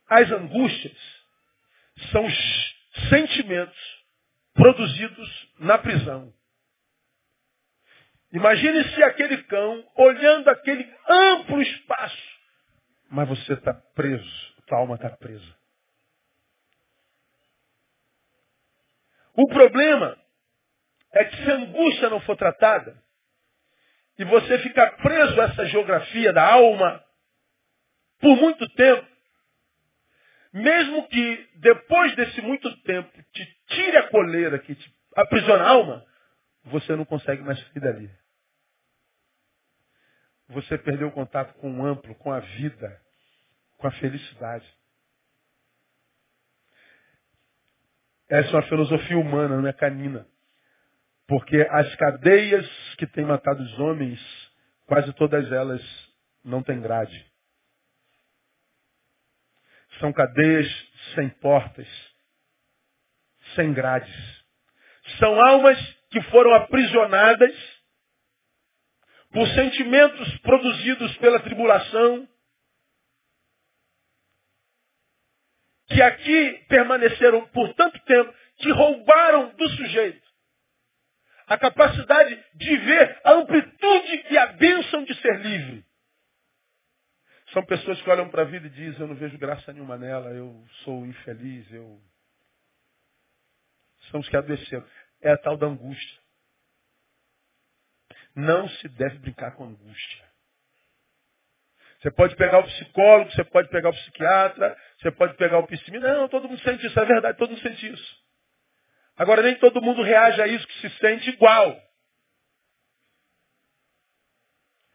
As 0.09 0.31
angústias 0.31 0.99
são 2.11 2.27
os 2.27 2.35
sentimentos 3.09 4.05
produzidos 4.55 5.53
na 5.59 5.79
prisão. 5.79 6.33
Imagine 8.33 8.85
se 8.95 9.03
aquele 9.05 9.43
cão 9.45 9.89
olhando 9.97 10.49
aquele 10.49 10.91
amplo 11.09 11.63
espaço, 11.63 12.41
mas 13.11 13.29
você 13.29 13.53
está 13.53 13.75
preso, 13.95 14.55
tua 14.67 14.79
alma 14.79 14.97
está 14.97 15.11
presa. 15.11 15.57
O 19.35 19.47
problema 19.49 20.22
é 21.13 21.25
que 21.25 21.37
se 21.37 21.51
a 21.51 21.55
angústia 21.55 22.11
não 22.11 22.21
for 22.21 22.37
tratada, 22.37 23.01
e 24.19 24.25
você 24.25 24.59
ficar 24.59 24.91
preso 24.99 25.41
a 25.41 25.45
essa 25.45 25.67
geografia 25.67 26.33
da 26.33 26.53
alma 26.53 27.03
por 28.21 28.37
muito 28.37 28.69
tempo, 28.75 29.07
mesmo 30.53 31.09
que 31.09 31.51
depois 31.57 32.15
desse 32.15 32.41
muito 32.43 32.71
tempo 32.83 33.11
te 33.33 33.59
tire 33.69 33.97
a 33.97 34.09
coleira 34.09 34.59
que 34.59 34.75
te 34.75 34.95
aprisiona 35.17 35.65
a 35.65 35.71
alma, 35.71 36.07
você 36.65 36.95
não 36.95 37.05
consegue 37.05 37.43
mais 37.43 37.59
sair 37.59 37.81
dali. 37.81 38.11
Você 40.49 40.77
perdeu 40.79 41.09
o 41.09 41.13
contato 41.13 41.55
com 41.55 41.81
o 41.81 41.87
amplo, 41.87 42.15
com 42.17 42.31
a 42.31 42.41
vida, 42.41 43.01
com 43.79 43.87
a 43.87 43.93
felicidade. 43.93 44.67
Essa 48.29 48.51
é 48.51 48.53
uma 48.53 48.63
filosofia 48.69 49.19
humana, 49.19 49.61
não 49.61 49.69
é 49.69 49.73
canina. 49.73 50.27
Porque 51.27 51.57
as 51.71 51.95
cadeias 51.97 52.95
que 52.97 53.07
têm 53.07 53.25
matado 53.25 53.63
os 53.63 53.79
homens, 53.79 54.21
quase 54.87 55.13
todas 55.15 55.51
elas 55.51 55.83
não 56.45 56.63
têm 56.63 56.81
grade. 56.81 57.33
São 60.01 60.13
cadeias 60.13 60.67
sem 61.15 61.29
portas, 61.29 61.89
sem 63.55 63.73
grades. 63.73 64.13
São 65.19 65.41
almas 65.41 65.79
que 66.11 66.21
foram 66.23 66.55
aprisionadas 66.55 67.55
por 69.31 69.47
sentimentos 69.49 70.39
produzidos 70.39 71.17
pela 71.19 71.41
tribulação, 71.41 72.29
que 75.89 76.03
aqui 76.03 76.65
permaneceram 76.69 77.47
por 77.49 77.73
tanto 77.75 77.99
tempo, 78.05 78.35
que 78.59 78.71
roubaram 78.71 79.55
do 79.55 79.69
sujeito 79.71 80.22
a 81.53 81.59
capacidade 81.59 82.45
de 82.55 82.77
ver 82.77 83.21
a 83.25 83.33
amplitude 83.33 84.27
e 84.31 84.39
a 84.39 84.47
bênção 84.55 85.05
de 85.05 85.15
ser 85.21 85.41
livre. 85.41 85.85
São 87.53 87.65
pessoas 87.67 88.01
que 88.01 88.09
olham 88.09 88.31
para 88.31 88.43
a 88.43 88.47
vida 88.47 88.67
e 88.67 88.71
dizem, 88.71 89.01
eu 89.01 89.09
não 89.09 89.15
vejo 89.15 89.37
graça 89.37 89.73
nenhuma 89.73 89.99
nela, 89.99 90.31
eu 90.31 90.65
sou 90.85 91.05
infeliz, 91.05 91.71
eu. 91.71 92.01
São 94.11 94.21
os 94.21 94.29
que 94.29 94.37
adoeceram. 94.37 94.87
É 95.21 95.33
a 95.33 95.37
tal 95.37 95.57
da 95.57 95.67
angústia. 95.67 96.21
Não 98.35 98.67
se 98.69 98.89
deve 98.89 99.19
brincar 99.19 99.53
com 99.53 99.65
angústia. 99.65 100.33
Você 102.01 102.11
pode 102.11 102.35
pegar 102.35 102.59
o 102.59 102.65
psicólogo, 102.65 103.31
você 103.31 103.45
pode 103.45 103.69
pegar 103.69 103.91
o 103.91 103.93
psiquiatra, 103.93 104.77
você 104.99 105.11
pode 105.13 105.37
pegar 105.37 105.59
o 105.59 105.67
pessimista. 105.67 106.15
Não, 106.15 106.29
todo 106.29 106.49
mundo 106.49 106.61
sente 106.63 106.87
isso, 106.87 106.99
é 106.99 107.05
verdade, 107.05 107.39
todo 107.39 107.51
mundo 107.51 107.61
sente 107.61 107.93
isso. 107.93 108.22
Agora, 109.17 109.43
nem 109.43 109.55
todo 109.57 109.83
mundo 109.83 110.03
reage 110.03 110.41
a 110.41 110.47
isso 110.47 110.67
que 110.67 110.81
se 110.81 110.91
sente 110.99 111.31
igual. 111.31 111.79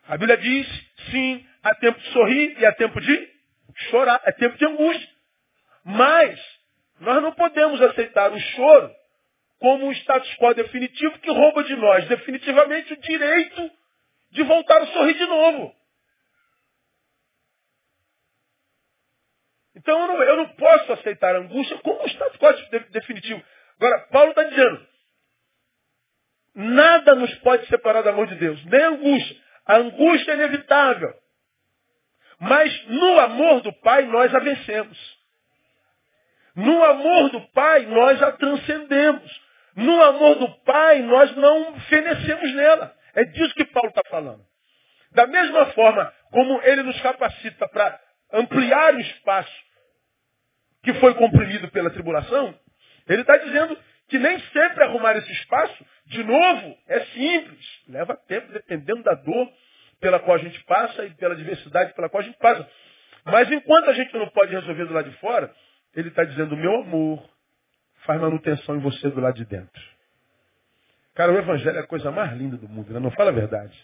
A 0.06 0.18
Bíblia 0.18 0.38
diz, 0.38 0.68
sim, 1.12 1.46
há 1.62 1.76
tempo 1.76 2.00
de 2.00 2.12
sorrir 2.12 2.60
e 2.60 2.66
há 2.66 2.74
tempo 2.74 3.00
de 3.00 3.38
chorar, 3.90 4.22
é 4.24 4.32
tempo 4.32 4.58
de 4.58 4.66
angústia. 4.66 5.10
Mas, 5.84 6.40
nós 7.00 7.22
não 7.22 7.34
podemos 7.34 7.82
aceitar 7.82 8.32
o 8.32 8.40
choro 8.40 8.96
como 9.60 9.88
um 9.88 9.92
status 9.92 10.34
quo 10.38 10.54
definitivo 10.54 11.20
que 11.20 11.32
rouba 11.32 11.64
de 11.64 11.76
nós 11.76 12.08
definitivamente 12.08 12.94
o 12.94 13.02
direito 13.02 13.72
de 14.32 14.44
voltar 14.44 14.82
a 14.82 14.88
sorrir 14.88 15.16
de 15.16 15.26
novo. 15.26 15.76
Então 19.76 20.00
eu 20.00 20.08
não, 20.08 20.24
eu 20.24 20.38
não 20.38 20.50
posso 20.56 20.94
aceitar 20.94 21.36
a 21.36 21.40
angústia 21.40 21.78
como 21.80 22.02
um 22.02 22.08
status 22.08 22.38
quo 22.38 22.54
definitivo. 22.92 23.44
Agora, 23.80 24.00
Paulo 24.12 24.30
está 24.30 24.44
dizendo, 24.44 24.88
nada 26.56 27.16
nos 27.16 27.34
pode 27.36 27.68
separar 27.68 28.02
do 28.02 28.10
amor 28.10 28.28
de 28.28 28.36
Deus, 28.36 28.64
nem 28.66 28.82
a 28.82 28.88
angústia. 28.90 29.38
A 29.66 29.76
angústia 29.78 30.32
é 30.32 30.36
inevitável. 30.36 31.14
Mas 32.40 32.88
no 32.88 33.20
amor 33.20 33.62
do 33.62 33.74
Pai 33.74 34.04
nós 34.04 34.34
a 34.34 34.40
vencemos. 34.40 35.18
No 36.56 36.84
amor 36.84 37.30
do 37.30 37.42
Pai 37.50 37.86
nós 37.86 38.22
a 38.22 38.32
transcendemos. 38.32 39.42
No 39.76 40.02
amor 40.04 40.36
do 40.36 40.50
Pai 40.64 41.02
nós 41.02 41.36
não 41.36 41.80
fenecemos 41.82 42.56
nela. 42.56 42.96
É 43.14 43.26
disso 43.26 43.54
que 43.56 43.66
Paulo 43.66 43.90
está 43.90 44.02
falando. 44.10 44.44
Da 45.12 45.28
mesma 45.28 45.68
forma 45.68 46.14
como 46.32 46.62
ele 46.64 46.84
nos 46.84 47.00
capacita 47.02 47.68
para 47.68 48.00
ampliar 48.32 48.96
o 48.96 49.00
espaço 49.00 49.68
que 50.84 50.94
foi 50.96 51.14
comprimido 51.16 51.70
pela 51.70 51.90
tribulação, 51.90 52.58
ele 53.08 53.22
está 53.22 53.38
dizendo 53.38 53.78
que 54.08 54.18
nem 54.18 54.40
sempre 54.40 54.84
arrumar 54.84 55.18
esse 55.18 55.32
espaço, 55.32 55.86
de 56.06 56.24
novo, 56.24 56.78
é 56.88 57.00
simples. 57.06 57.82
Leva 57.88 58.16
tempo, 58.28 58.52
dependendo 58.52 59.04
da 59.04 59.14
dor 59.14 59.52
pela 60.00 60.20
qual 60.20 60.38
a 60.38 60.40
gente 60.40 60.64
passa 60.66 61.06
e 61.06 61.12
pela 61.16 61.36
diversidade 61.36 61.94
pela 61.94 62.10
qual 62.10 62.22
a 62.22 62.26
gente 62.26 62.38
passa. 62.38 62.68
Mas 63.26 63.52
enquanto 63.52 63.90
a 63.90 63.94
gente 63.94 64.14
não 64.14 64.30
pode 64.30 64.52
resolver 64.52 64.86
do 64.86 64.94
lado 64.94 65.10
de 65.10 65.18
fora, 65.18 65.54
ele 65.96 66.10
está 66.10 66.24
dizendo, 66.24 66.56
meu 66.56 66.82
amor, 66.82 67.28
faz 68.06 68.22
manutenção 68.22 68.76
em 68.76 68.80
você 68.80 69.10
do 69.10 69.20
lado 69.20 69.36
de 69.36 69.46
dentro. 69.46 69.82
Cara, 71.16 71.34
o 71.34 71.38
evangelho 71.38 71.78
é 71.78 71.82
a 71.82 71.88
coisa 71.88 72.12
mais 72.12 72.32
linda 72.38 72.56
do 72.56 72.70
mundo, 72.70 72.94
né? 72.94 73.00
não 73.00 73.12
fala 73.12 73.32
a 73.32 73.34
verdade. 73.34 73.78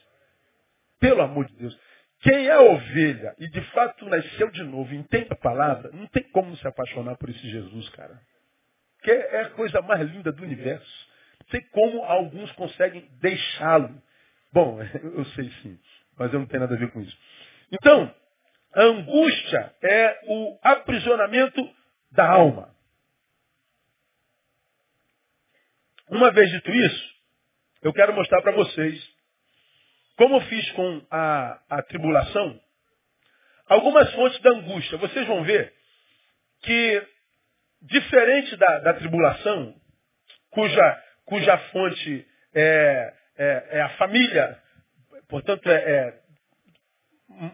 Pelo 0.99 1.21
amor 1.21 1.45
de 1.45 1.55
Deus. 1.55 1.77
Quem 2.21 2.47
é 2.47 2.57
ovelha 2.57 3.35
e 3.39 3.49
de 3.49 3.61
fato 3.71 4.05
nasceu 4.05 4.49
de 4.51 4.63
novo 4.63 4.93
entende 4.93 5.27
a 5.31 5.35
palavra, 5.35 5.89
não 5.91 6.07
tem 6.07 6.23
como 6.31 6.55
se 6.55 6.65
apaixonar 6.65 7.17
por 7.17 7.29
esse 7.29 7.49
Jesus, 7.49 7.89
cara 7.89 8.17
que 9.03 9.11
é 9.11 9.41
a 9.41 9.49
coisa 9.51 9.81
mais 9.81 10.09
linda 10.09 10.31
do 10.31 10.43
universo. 10.43 11.07
Não 11.41 11.49
sei 11.49 11.61
como 11.71 12.03
alguns 12.03 12.51
conseguem 12.53 13.07
deixá-lo. 13.19 14.01
Bom, 14.51 14.79
eu 15.03 15.25
sei 15.25 15.49
sim, 15.61 15.79
mas 16.17 16.33
eu 16.33 16.39
não 16.39 16.47
tenho 16.47 16.61
nada 16.61 16.75
a 16.75 16.79
ver 16.79 16.91
com 16.91 17.01
isso. 17.01 17.17
Então, 17.71 18.13
a 18.73 18.81
angústia 18.81 19.75
é 19.83 20.19
o 20.27 20.59
aprisionamento 20.63 21.69
da 22.11 22.29
alma. 22.29 22.73
Uma 26.09 26.31
vez 26.31 26.49
dito 26.51 26.71
isso, 26.71 27.13
eu 27.81 27.93
quero 27.93 28.13
mostrar 28.13 28.41
para 28.41 28.51
vocês 28.51 29.13
como 30.15 30.35
eu 30.35 30.41
fiz 30.41 30.71
com 30.71 31.01
a, 31.09 31.59
a 31.69 31.81
tribulação, 31.83 32.59
algumas 33.67 34.13
fontes 34.13 34.39
da 34.41 34.51
angústia. 34.51 34.97
Vocês 34.99 35.25
vão 35.25 35.43
ver 35.43 35.73
que 36.61 37.12
Diferente 37.83 38.55
da, 38.55 38.79
da 38.79 38.93
tribulação, 38.93 39.75
cuja, 40.51 41.03
cuja 41.25 41.57
fonte 41.71 42.25
é, 42.55 43.13
é, 43.37 43.67
é, 43.71 43.81
a 43.81 43.89
família, 43.89 44.57
portanto 45.27 45.69
é, 45.69 45.75
é 45.75 46.13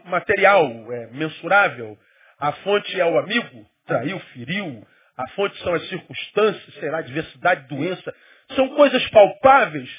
material, 0.04 0.92
é 0.92 1.06
mensurável, 1.08 1.98
a 2.38 2.52
fonte 2.52 3.00
é 3.00 3.04
o 3.04 3.18
amigo, 3.18 3.66
traiu, 3.86 4.18
feriu, 4.32 4.86
A 5.16 5.28
fonte 5.30 5.58
são 5.62 5.74
as 5.74 5.86
circunstâncias, 5.88 6.74
sei 6.76 6.90
lá, 6.90 7.02
diversidade, 7.02 7.68
doença. 7.68 8.14
São 8.54 8.68
coisas 8.70 9.06
palpáveis, 9.10 9.90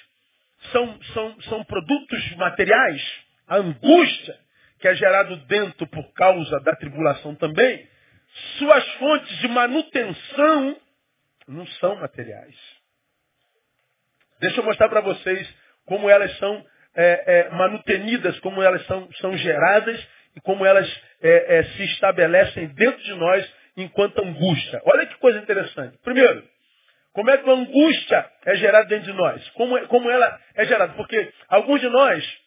são, 0.71 1.03
são, 1.13 1.41
são 1.41 1.63
produtos 1.65 2.35
materiais. 2.37 3.01
A 3.47 3.57
angústia, 3.57 4.35
que 4.79 4.87
é 4.87 4.95
gerado 4.95 5.35
dentro 5.45 5.85
por 5.87 6.11
causa 6.13 6.59
da 6.61 6.75
tribulação 6.75 7.35
também, 7.35 7.87
suas 8.57 8.87
fontes 8.93 9.37
de 9.39 9.47
manutenção 9.47 10.77
não 11.47 11.65
são 11.67 11.95
materiais. 11.95 12.55
Deixa 14.39 14.59
eu 14.59 14.63
mostrar 14.63 14.89
para 14.89 15.01
vocês 15.01 15.47
como 15.85 16.09
elas 16.09 16.35
são 16.37 16.65
é, 16.95 17.23
é, 17.25 17.49
manutenidas, 17.49 18.39
como 18.39 18.61
elas 18.61 18.85
são, 18.85 19.11
são 19.13 19.37
geradas 19.37 20.07
e 20.35 20.41
como 20.41 20.65
elas 20.65 20.87
é, 21.21 21.57
é, 21.57 21.63
se 21.63 21.83
estabelecem 21.85 22.67
dentro 22.69 23.03
de 23.03 23.13
nós 23.15 23.53
enquanto 23.77 24.23
angústia. 24.23 24.81
Olha 24.85 25.05
que 25.05 25.17
coisa 25.17 25.39
interessante. 25.39 25.97
Primeiro, 26.03 26.47
como 27.13 27.29
é 27.29 27.37
que 27.37 27.49
a 27.49 27.53
angústia 27.53 28.31
é 28.45 28.55
gerada 28.55 28.87
dentro 28.87 29.11
de 29.11 29.17
nós? 29.17 29.49
Como, 29.51 29.77
é, 29.77 29.85
como 29.87 30.09
ela 30.09 30.39
é 30.55 30.65
gerada? 30.65 30.93
Porque 30.93 31.31
alguns 31.47 31.81
de 31.81 31.89
nós 31.89 32.41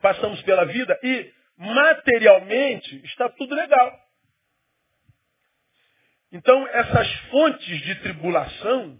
passamos 0.00 0.40
pela 0.42 0.64
vida 0.66 0.98
e 1.02 1.32
materialmente 1.56 3.04
está 3.06 3.28
tudo 3.30 3.54
legal. 3.54 4.09
Então, 6.32 6.66
essas 6.68 7.12
fontes 7.30 7.80
de 7.82 7.94
tribulação 7.96 8.98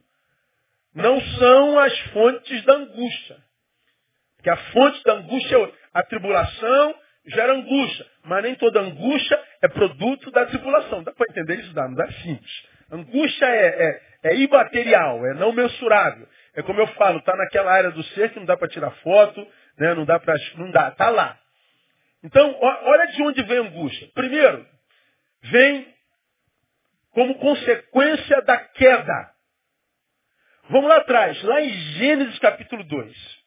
não 0.95 1.21
são 1.21 1.79
as 1.79 1.99
fontes 2.13 2.65
da 2.65 2.75
angústia. 2.75 3.37
Porque 4.37 4.51
a 4.51 4.57
fonte 4.57 5.03
da 5.05 5.13
angústia 5.15 5.57
é 5.57 5.73
a 5.95 6.03
tribulação 6.03 6.95
gera 7.27 7.53
angústia, 7.53 8.07
mas 8.25 8.43
nem 8.43 8.55
toda 8.57 8.81
angústia 8.81 9.41
é 9.63 9.69
produto 9.69 10.31
da 10.31 10.47
tribulação. 10.47 11.03
Dá 11.03 11.13
para 11.13 11.27
entender 11.31 11.61
isso? 11.61 11.73
Dá, 11.73 11.87
não 11.87 11.95
dá 11.95 12.11
simples. 12.13 12.69
Angústia 12.91 13.47
é, 13.47 14.01
é, 14.25 14.31
é 14.31 14.37
imaterial, 14.37 15.25
é 15.27 15.35
não 15.35 15.53
mensurável. 15.53 16.27
É 16.55 16.63
como 16.63 16.81
eu 16.81 16.87
falo, 16.89 17.19
está 17.19 17.37
naquela 17.37 17.71
área 17.71 17.91
do 17.91 18.03
ser 18.03 18.31
que 18.31 18.39
não 18.39 18.47
dá 18.47 18.57
para 18.57 18.69
tirar 18.69 18.91
foto, 19.03 19.47
né? 19.79 19.95
não 19.95 20.05
dá 20.05 20.19
para. 20.19 20.35
Não 20.57 20.71
dá, 20.71 20.89
está 20.89 21.09
lá. 21.11 21.39
Então, 22.23 22.57
olha 22.61 23.07
de 23.07 23.23
onde 23.23 23.43
vem 23.45 23.59
a 23.59 23.63
angústia. 23.63 24.09
Primeiro, 24.15 24.67
vem 25.43 25.95
como 27.11 27.39
consequência 27.39 28.43
da 28.43 28.59
queda. 28.59 29.35
Vamos 30.69 30.89
lá 30.89 30.99
atrás, 30.99 31.43
lá 31.43 31.61
em 31.61 31.71
Gênesis 31.95 32.39
capítulo 32.39 32.85
2. 32.85 33.41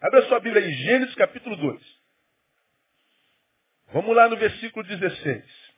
Abre 0.00 0.20
a 0.20 0.28
sua 0.28 0.40
Bíblia 0.40 0.62
aí, 0.62 0.72
Gênesis 0.74 1.14
capítulo 1.14 1.56
2. 1.56 1.98
Vamos 3.92 4.14
lá 4.14 4.28
no 4.28 4.36
versículo 4.36 4.84
16. 4.86 5.68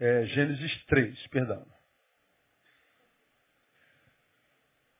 É, 0.00 0.24
Gênesis 0.26 0.84
3, 0.86 1.26
perdão. 1.28 1.66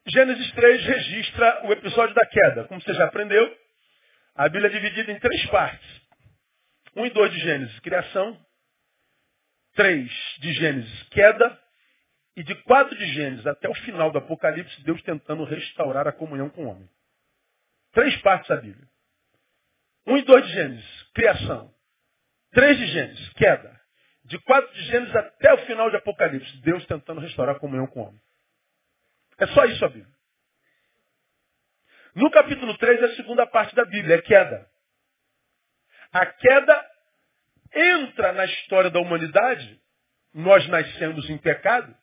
Gênesis 0.09 0.51
3 0.53 0.85
registra 0.85 1.67
o 1.67 1.73
episódio 1.73 2.15
da 2.15 2.27
queda. 2.27 2.65
Como 2.65 2.81
você 2.81 2.95
já 2.95 3.05
aprendeu, 3.05 3.59
a 4.35 4.49
Bíblia 4.49 4.69
é 4.69 4.73
dividida 4.73 5.13
em 5.13 5.19
três 5.21 5.47
partes. 5.47 6.03
1 6.97 7.07
e 7.07 7.11
2 7.11 7.33
de 7.33 7.41
Gênesis, 7.41 7.81
criação. 7.81 8.48
3 9.79 10.11
de 10.41 10.53
Gênesis, 10.55 11.03
queda. 11.11 11.57
E 12.35 12.43
de 12.43 12.55
4 12.65 12.97
de 12.99 13.07
Gênesis 13.15 13.47
até 13.47 13.69
o 13.69 13.75
final 13.77 14.11
do 14.11 14.19
Apocalipse, 14.19 14.83
Deus 14.83 15.01
tentando 15.03 15.45
restaurar 15.45 16.07
a 16.09 16.13
comunhão 16.13 16.51
com 16.51 16.65
o 16.65 16.69
homem. 16.69 16.89
Três 17.93 18.17
partes 18.21 18.49
da 18.49 18.57
Bíblia. 18.57 18.89
1 20.05 20.17
e 20.17 20.23
2 20.23 20.47
de 20.47 20.53
Gênesis, 20.53 21.03
criação. 21.15 21.73
3 22.53 22.77
de 22.77 22.87
Gênesis, 22.89 23.29
queda. 23.35 23.81
De 24.25 24.37
4 24.41 24.75
de 24.75 24.83
Gênesis 24.83 25.15
até 25.15 25.55
o 25.55 25.59
final 25.59 25.91
de 25.91 25.97
Apocalipse, 25.97 26.61
Deus 26.63 26.85
tentando 26.87 27.21
restaurar 27.21 27.55
a 27.55 27.59
comunhão 27.61 27.87
com 27.87 28.01
o 28.01 28.07
homem. 28.09 28.21
É 29.39 29.47
só 29.49 29.65
isso 29.65 29.85
a 29.85 29.89
Bíblia. 29.89 30.15
No 32.17 32.31
capítulo 32.33 32.77
3 32.79 33.01
é 33.01 33.05
a 33.05 33.17
segunda 33.17 33.47
parte 33.47 33.77
da 33.77 33.85
Bíblia, 33.85 34.17
é 34.17 34.23
queda. 34.23 34.69
A 36.13 36.27
queda 36.27 36.98
entra 37.79 38.33
na 38.33 38.45
história 38.45 38.91
da 38.91 39.01
humanidade. 39.01 39.79
Nós 40.35 40.67
nascemos 40.69 41.29
em 41.31 41.39
pecado, 41.39 41.95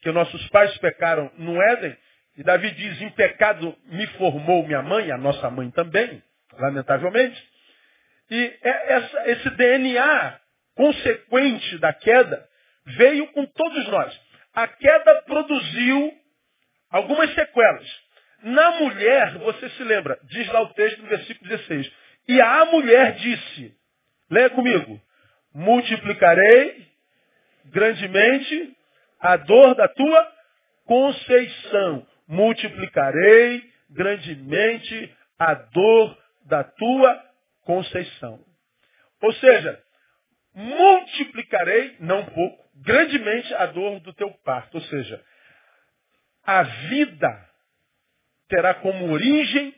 que 0.00 0.10
nossos 0.12 0.48
pais 0.48 0.76
pecaram 0.78 1.30
no 1.36 1.60
Éden, 1.60 1.96
e 2.36 2.42
Davi 2.44 2.70
diz, 2.70 3.02
em 3.02 3.10
pecado 3.10 3.76
me 3.86 4.06
formou 4.18 4.64
minha 4.66 4.80
mãe, 4.80 5.10
a 5.10 5.18
nossa 5.18 5.50
mãe 5.50 5.70
também 5.70 6.22
lamentavelmente. 6.52 7.42
E 8.30 8.58
é 8.62 8.92
essa, 8.92 9.30
esse 9.30 9.50
DNA 9.50 10.40
consequente 10.74 11.78
da 11.78 11.92
queda 11.92 12.46
veio 12.84 13.26
com 13.32 13.44
todos 13.46 13.88
nós. 13.88 14.20
A 14.54 14.68
queda 14.68 15.22
produziu 15.22 16.12
algumas 16.90 17.34
sequelas. 17.34 17.88
Na 18.42 18.70
mulher, 18.72 19.38
você 19.38 19.68
se 19.70 19.82
lembra, 19.82 20.18
diz 20.24 20.46
lá 20.48 20.60
o 20.62 20.72
texto 20.74 21.02
no 21.02 21.08
versículo 21.08 21.48
16. 21.50 21.92
E 22.28 22.40
a 22.40 22.64
mulher 22.66 23.16
disse, 23.16 23.74
leia 24.30 24.50
comigo, 24.50 25.00
multiplicarei 25.54 26.86
grandemente 27.66 28.76
a 29.20 29.36
dor 29.36 29.74
da 29.74 29.88
tua 29.88 30.32
conceição. 30.84 32.06
Multiplicarei 32.26 33.72
grandemente 33.90 35.16
a 35.38 35.54
dor 35.54 36.18
da 36.44 36.64
tua 36.64 37.24
conceição. 37.64 38.44
Ou 39.20 39.32
seja, 39.34 39.82
multiplicarei, 40.54 41.96
não 42.00 42.24
pouco, 42.26 42.64
grandemente 42.76 43.52
a 43.54 43.66
dor 43.66 44.00
do 44.00 44.12
teu 44.12 44.30
parto. 44.44 44.76
Ou 44.76 44.82
seja, 44.84 45.22
a 46.44 46.62
vida 46.62 47.48
terá 48.48 48.74
como 48.74 49.10
origem 49.12 49.74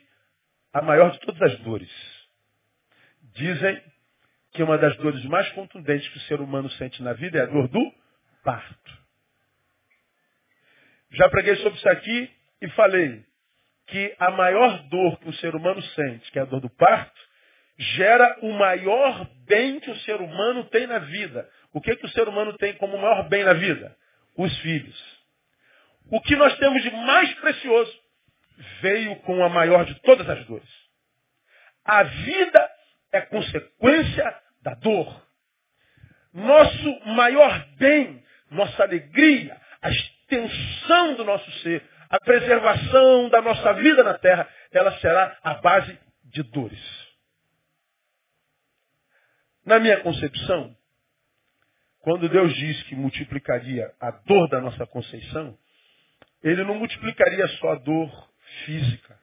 a 0.72 0.82
maior 0.82 1.10
de 1.10 1.20
todas 1.20 1.42
as 1.42 1.58
dores. 1.60 1.90
Dizem 3.34 3.82
que 4.52 4.62
uma 4.62 4.78
das 4.78 4.96
dores 4.96 5.24
mais 5.26 5.48
contundentes 5.52 6.08
que 6.08 6.18
o 6.18 6.22
ser 6.22 6.40
humano 6.40 6.70
sente 6.72 7.02
na 7.02 7.12
vida 7.12 7.38
é 7.38 7.42
a 7.42 7.46
dor 7.46 7.68
do 7.68 7.92
parto. 8.42 8.98
Já 11.12 11.28
preguei 11.28 11.56
sobre 11.56 11.78
isso 11.78 11.88
aqui 11.88 12.30
e 12.62 12.68
falei 12.70 13.24
que 13.86 14.14
a 14.18 14.30
maior 14.30 14.82
dor 14.88 15.18
que 15.18 15.28
o 15.28 15.32
ser 15.34 15.54
humano 15.54 15.82
sente, 15.82 16.30
que 16.30 16.38
é 16.38 16.42
a 16.42 16.44
dor 16.46 16.60
do 16.60 16.70
parto, 16.70 17.20
gera 17.76 18.38
o 18.42 18.52
maior 18.52 19.28
bem 19.46 19.80
que 19.80 19.90
o 19.90 19.96
ser 20.00 20.20
humano 20.20 20.64
tem 20.64 20.86
na 20.86 20.98
vida. 20.98 21.48
O 21.72 21.80
que, 21.80 21.96
que 21.96 22.06
o 22.06 22.10
ser 22.10 22.28
humano 22.28 22.56
tem 22.58 22.74
como 22.74 22.98
maior 22.98 23.28
bem 23.28 23.42
na 23.42 23.54
vida? 23.54 23.96
Os 24.36 24.56
filhos. 24.58 25.20
O 26.10 26.20
que 26.20 26.36
nós 26.36 26.56
temos 26.58 26.82
de 26.82 26.90
mais 26.90 27.32
precioso 27.34 27.92
veio 28.80 29.16
com 29.20 29.42
a 29.42 29.48
maior 29.48 29.84
de 29.84 29.94
todas 30.02 30.28
as 30.28 30.44
dores. 30.46 30.68
A 31.84 32.02
vida 32.02 32.69
é 33.12 33.20
consequência 33.22 34.40
da 34.62 34.74
dor. 34.74 35.26
Nosso 36.32 37.00
maior 37.06 37.66
bem, 37.76 38.22
nossa 38.50 38.82
alegria, 38.82 39.60
a 39.82 39.90
extensão 39.90 41.14
do 41.14 41.24
nosso 41.24 41.50
ser, 41.62 41.82
a 42.08 42.20
preservação 42.20 43.28
da 43.28 43.40
nossa 43.40 43.72
vida 43.74 44.02
na 44.02 44.18
terra, 44.18 44.48
ela 44.72 44.96
será 44.98 45.38
a 45.42 45.54
base 45.54 45.98
de 46.24 46.42
dores. 46.44 46.80
Na 49.64 49.78
minha 49.78 50.00
concepção, 50.00 50.76
quando 52.00 52.28
Deus 52.28 52.54
diz 52.54 52.82
que 52.84 52.94
multiplicaria 52.94 53.92
a 54.00 54.10
dor 54.10 54.48
da 54.48 54.60
nossa 54.60 54.86
conceição, 54.86 55.56
Ele 56.42 56.64
não 56.64 56.76
multiplicaria 56.76 57.46
só 57.58 57.72
a 57.72 57.74
dor 57.76 58.30
física. 58.64 59.18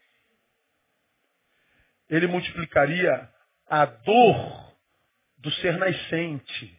Ele 2.09 2.27
multiplicaria 2.27 3.29
a 3.69 3.85
dor 3.85 4.73
do 5.37 5.51
ser 5.51 5.77
nascente. 5.77 6.77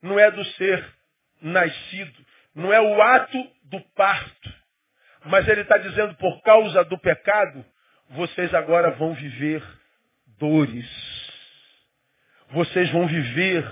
Não 0.00 0.18
é 0.18 0.30
do 0.30 0.44
ser 0.44 0.84
nascido, 1.40 2.26
não 2.54 2.72
é 2.72 2.80
o 2.80 3.02
ato 3.02 3.38
do 3.64 3.80
parto. 3.94 4.62
Mas 5.24 5.46
ele 5.48 5.60
está 5.62 5.78
dizendo, 5.78 6.14
por 6.16 6.42
causa 6.42 6.84
do 6.84 6.98
pecado, 6.98 7.64
vocês 8.10 8.52
agora 8.52 8.90
vão 8.92 9.14
viver 9.14 9.62
dores. 10.38 10.88
Vocês 12.50 12.90
vão 12.90 13.06
viver 13.06 13.64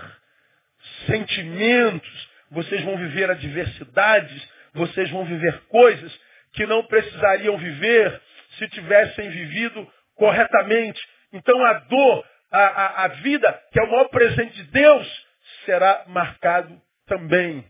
sentimentos. 1.07 2.31
Vocês 2.51 2.83
vão 2.85 2.97
viver 2.97 3.31
adversidades. 3.31 4.49
Vocês 4.73 5.11
vão 5.11 5.25
viver 5.25 5.61
coisas 5.63 6.21
que 6.53 6.67
não 6.67 6.85
precisariam 6.87 7.59
viver 7.59 8.21
se 8.59 8.69
tivessem 8.69 9.31
vivido 9.31 9.93
corretamente. 10.21 11.01
Então 11.33 11.65
a 11.65 11.73
dor, 11.73 12.29
a, 12.51 12.59
a, 12.59 13.05
a 13.05 13.09
vida, 13.09 13.51
que 13.73 13.81
é 13.81 13.83
o 13.83 13.91
maior 13.91 14.09
presente 14.11 14.53
de 14.53 14.65
Deus, 14.65 15.27
será 15.65 16.05
marcado 16.09 16.81
também 17.07 17.67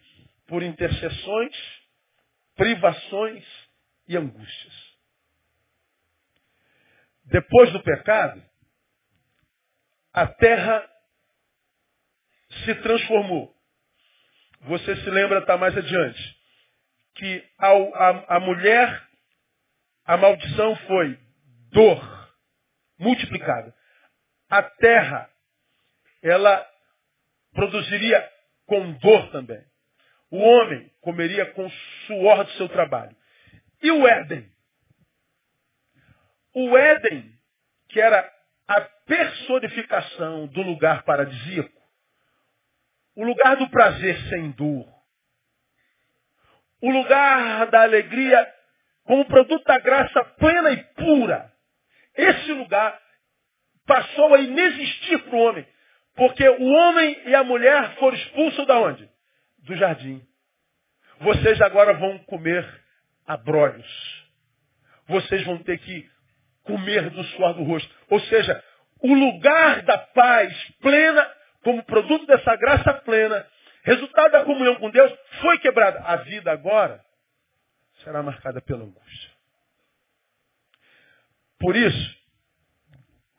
por 0.48 0.60
intercessões, 0.60 1.56
privações 2.56 3.46
e 4.08 4.16
angústias. 4.16 4.90
Depois 7.26 7.72
do 7.72 7.80
pecado, 7.84 8.42
a 10.12 10.26
terra 10.26 10.90
se 12.64 12.74
transformou. 12.74 13.54
Você 14.62 14.96
se 14.96 15.08
lembra, 15.08 15.38
está 15.38 15.56
mais 15.56 15.76
adiante, 15.76 16.36
que 17.14 17.48
ao, 17.56 17.94
a, 17.94 18.36
a 18.36 18.40
mulher, 18.40 19.08
a 20.04 20.16
maldição 20.16 20.74
foi 20.88 21.16
dor 21.70 22.19
multiplicada. 23.00 23.74
A 24.48 24.62
terra, 24.62 25.28
ela 26.22 26.66
produziria 27.52 28.30
com 28.66 28.92
dor 28.92 29.30
também. 29.32 29.64
O 30.30 30.38
homem 30.38 30.92
comeria 31.00 31.46
com 31.52 31.68
suor 32.06 32.44
do 32.44 32.50
seu 32.52 32.68
trabalho. 32.68 33.16
E 33.82 33.90
o 33.90 34.06
Éden? 34.06 34.48
O 36.54 36.76
Éden, 36.76 37.32
que 37.88 38.00
era 38.00 38.30
a 38.68 38.80
personificação 38.80 40.46
do 40.46 40.62
lugar 40.62 41.02
paradisíaco, 41.02 41.80
o 43.16 43.24
lugar 43.24 43.56
do 43.56 43.68
prazer 43.70 44.16
sem 44.28 44.52
dor, 44.52 44.86
o 46.80 46.90
lugar 46.90 47.66
da 47.70 47.82
alegria 47.82 48.54
como 49.04 49.24
produto 49.26 49.64
da 49.64 49.78
graça 49.78 50.24
plena 50.38 50.70
e 50.70 50.84
pura. 50.94 51.49
Esse 52.22 52.52
lugar 52.52 53.00
passou 53.87 54.35
a 54.35 54.40
inexistir 54.40 55.18
para 55.24 55.37
o 55.37 55.40
homem. 55.40 55.66
Porque 56.14 56.48
o 56.48 56.64
homem 56.64 57.22
e 57.26 57.35
a 57.35 57.42
mulher 57.42 57.94
foram 57.96 58.16
expulsos 58.16 58.66
da 58.66 58.78
onde? 58.78 59.09
Do 59.61 59.76
jardim. 59.76 60.22
Vocês 61.20 61.61
agora 61.61 61.94
vão 61.94 62.18
comer 62.20 62.66
abrolhos. 63.26 63.87
Vocês 65.06 65.44
vão 65.44 65.59
ter 65.59 65.78
que 65.78 66.09
comer 66.64 67.11
do 67.11 67.22
suor 67.24 67.54
do 67.54 67.62
rosto. 67.62 67.94
Ou 68.11 68.20
seja, 68.20 68.62
o 69.00 69.14
lugar 69.14 69.83
da 69.83 69.98
paz 69.98 70.52
plena, 70.80 71.30
como 71.62 71.85
produto 71.85 72.26
dessa 72.26 72.54
graça 72.56 72.92
plena, 72.94 73.46
resultado 73.83 74.33
da 74.33 74.44
comunhão 74.44 74.76
com 74.76 74.90
Deus, 74.90 75.12
foi 75.40 75.59
quebrada. 75.59 76.00
A 76.00 76.16
vida 76.16 76.52
agora 76.52 77.00
será 78.04 78.22
marcada 78.22 78.61
pela 78.61 78.85
angústia. 78.85 79.09
Por 81.60 81.76
isso, 81.76 82.16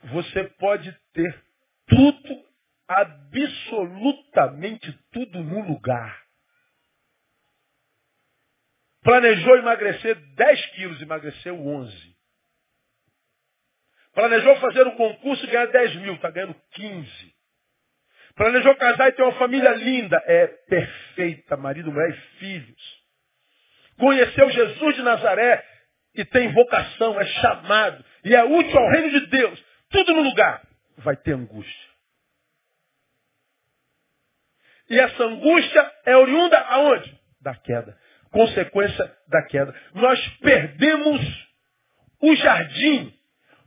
você 0.03 0.43
pode 0.59 0.95
ter 1.13 1.43
tudo, 1.87 2.45
absolutamente 2.87 4.91
tudo 5.11 5.43
no 5.43 5.67
lugar. 5.67 6.21
Planejou 9.01 9.57
emagrecer 9.57 10.15
10 10.35 10.65
quilos, 10.67 11.01
emagreceu 11.01 11.59
11. 11.59 12.15
Planejou 14.13 14.55
fazer 14.57 14.85
um 14.85 14.95
concurso 14.95 15.43
e 15.43 15.47
ganhar 15.47 15.65
10 15.67 15.95
mil, 15.97 16.13
está 16.13 16.29
ganhando 16.29 16.55
15. 16.71 17.35
Planejou 18.35 18.75
casar 18.75 19.09
e 19.09 19.13
ter 19.13 19.23
uma 19.23 19.39
família 19.39 19.71
linda, 19.71 20.21
é 20.27 20.45
perfeita, 20.47 21.57
marido, 21.57 21.91
mulher 21.91 22.11
e 22.11 22.21
filhos. 22.37 23.01
Conheceu 23.97 24.49
Jesus 24.51 24.95
de 24.95 25.01
Nazaré 25.01 25.65
e 26.13 26.23
tem 26.25 26.53
vocação, 26.53 27.19
é 27.19 27.25
chamado 27.25 28.10
e 28.23 28.35
é 28.35 28.43
útil 28.43 28.77
ao 28.77 28.89
reino 28.89 29.19
de 29.19 29.27
Deus. 29.27 29.63
Tudo 29.89 30.13
no 30.13 30.21
lugar. 30.21 30.61
Vai 30.97 31.15
ter 31.15 31.33
angústia. 31.33 31.91
E 34.89 34.99
essa 34.99 35.23
angústia 35.23 35.91
é 36.05 36.15
oriunda 36.17 36.59
aonde? 36.59 37.17
Da 37.41 37.55
queda. 37.55 37.97
Consequência 38.29 39.17
da 39.27 39.41
queda. 39.43 39.73
Nós 39.93 40.19
perdemos 40.39 41.21
o 42.21 42.35
jardim, 42.35 43.13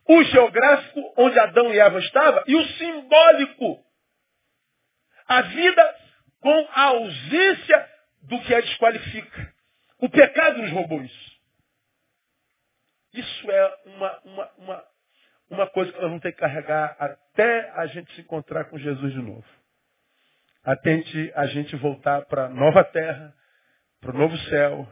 o 0.06 0.22
geográfico 0.24 1.14
onde 1.16 1.38
Adão 1.38 1.72
e 1.72 1.78
Eva 1.78 1.98
estavam 1.98 2.42
e 2.46 2.54
o 2.54 2.64
simbólico. 2.68 3.84
A 5.26 5.40
vida 5.42 5.96
com 6.40 6.68
a 6.72 6.82
ausência 6.82 7.88
do 8.22 8.40
que 8.42 8.54
a 8.54 8.60
desqualifica. 8.60 9.54
O 9.98 10.08
pecado 10.10 10.60
nos 10.60 10.70
roubou 10.72 11.02
isso. 11.02 11.34
Isso 13.14 13.50
é 13.50 13.74
uma, 13.87 14.20
uma, 14.24 14.50
uma, 14.59 14.85
uma 15.50 15.66
coisa 15.68 15.92
que 15.92 15.98
nós 15.98 16.09
vamos 16.09 16.22
ter 16.22 16.33
que 16.33 16.38
carregar 16.38 16.96
até 16.98 17.70
a 17.77 17.87
gente 17.87 18.12
se 18.14 18.22
encontrar 18.22 18.64
com 18.64 18.77
Jesus 18.77 19.12
de 19.12 19.22
novo. 19.22 19.44
Até 20.64 21.00
a 21.37 21.46
gente 21.46 21.77
voltar 21.77 22.22
para 22.22 22.46
a 22.46 22.48
nova 22.48 22.83
terra, 22.83 23.33
para 24.00 24.11
o 24.11 24.18
novo 24.18 24.37
céu, 24.48 24.88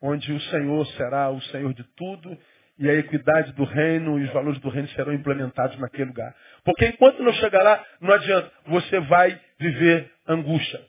onde 0.00 0.32
o 0.32 0.40
Senhor 0.40 0.86
será 0.92 1.28
o 1.28 1.40
Senhor 1.42 1.74
de 1.74 1.84
tudo 1.96 2.36
e 2.78 2.88
a 2.88 2.94
equidade 2.94 3.52
do 3.52 3.64
reino 3.64 4.18
e 4.18 4.24
os 4.24 4.32
valores 4.32 4.60
do 4.60 4.70
reino 4.70 4.88
serão 4.90 5.12
implementados 5.12 5.78
naquele 5.78 6.06
lugar. 6.06 6.34
Porque 6.64 6.86
enquanto 6.86 7.22
não 7.22 7.32
chegar 7.34 7.62
lá, 7.62 7.84
não 8.00 8.14
adianta, 8.14 8.50
você 8.66 9.00
vai 9.00 9.38
viver 9.58 10.10
angústia. 10.26 10.80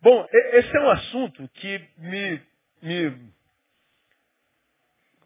Bom, 0.00 0.24
esse 0.30 0.76
é 0.76 0.80
um 0.80 0.90
assunto 0.90 1.48
que 1.54 1.80
me, 1.98 2.40
me 2.82 3.32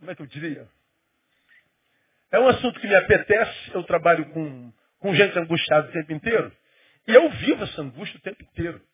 como 0.03 0.11
é 0.11 0.17
que 0.17 0.23
eu 0.23 0.27
diria? 0.27 0.69
É 2.33 2.41
um 2.41 2.49
assunto 2.49 2.81
que 2.81 2.89
me 2.89 2.95
apetece, 2.97 3.71
eu 3.73 3.85
trabalho 3.85 4.29
com, 4.31 4.73
com 4.99 5.15
gente 5.15 5.39
angustiada 5.39 5.89
o 5.89 5.93
tempo 5.93 6.13
inteiro, 6.13 6.53
e 7.07 7.15
eu 7.15 7.31
vivo 7.31 7.63
essa 7.63 7.83
angústia 7.83 8.19
o 8.19 8.23
tempo 8.23 8.43
inteiro. 8.43 8.85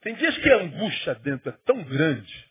Tem 0.00 0.14
dias 0.14 0.38
que 0.38 0.48
a 0.48 0.56
angústia 0.56 1.14
dentro 1.16 1.50
é 1.50 1.52
tão 1.66 1.84
grande, 1.84 2.50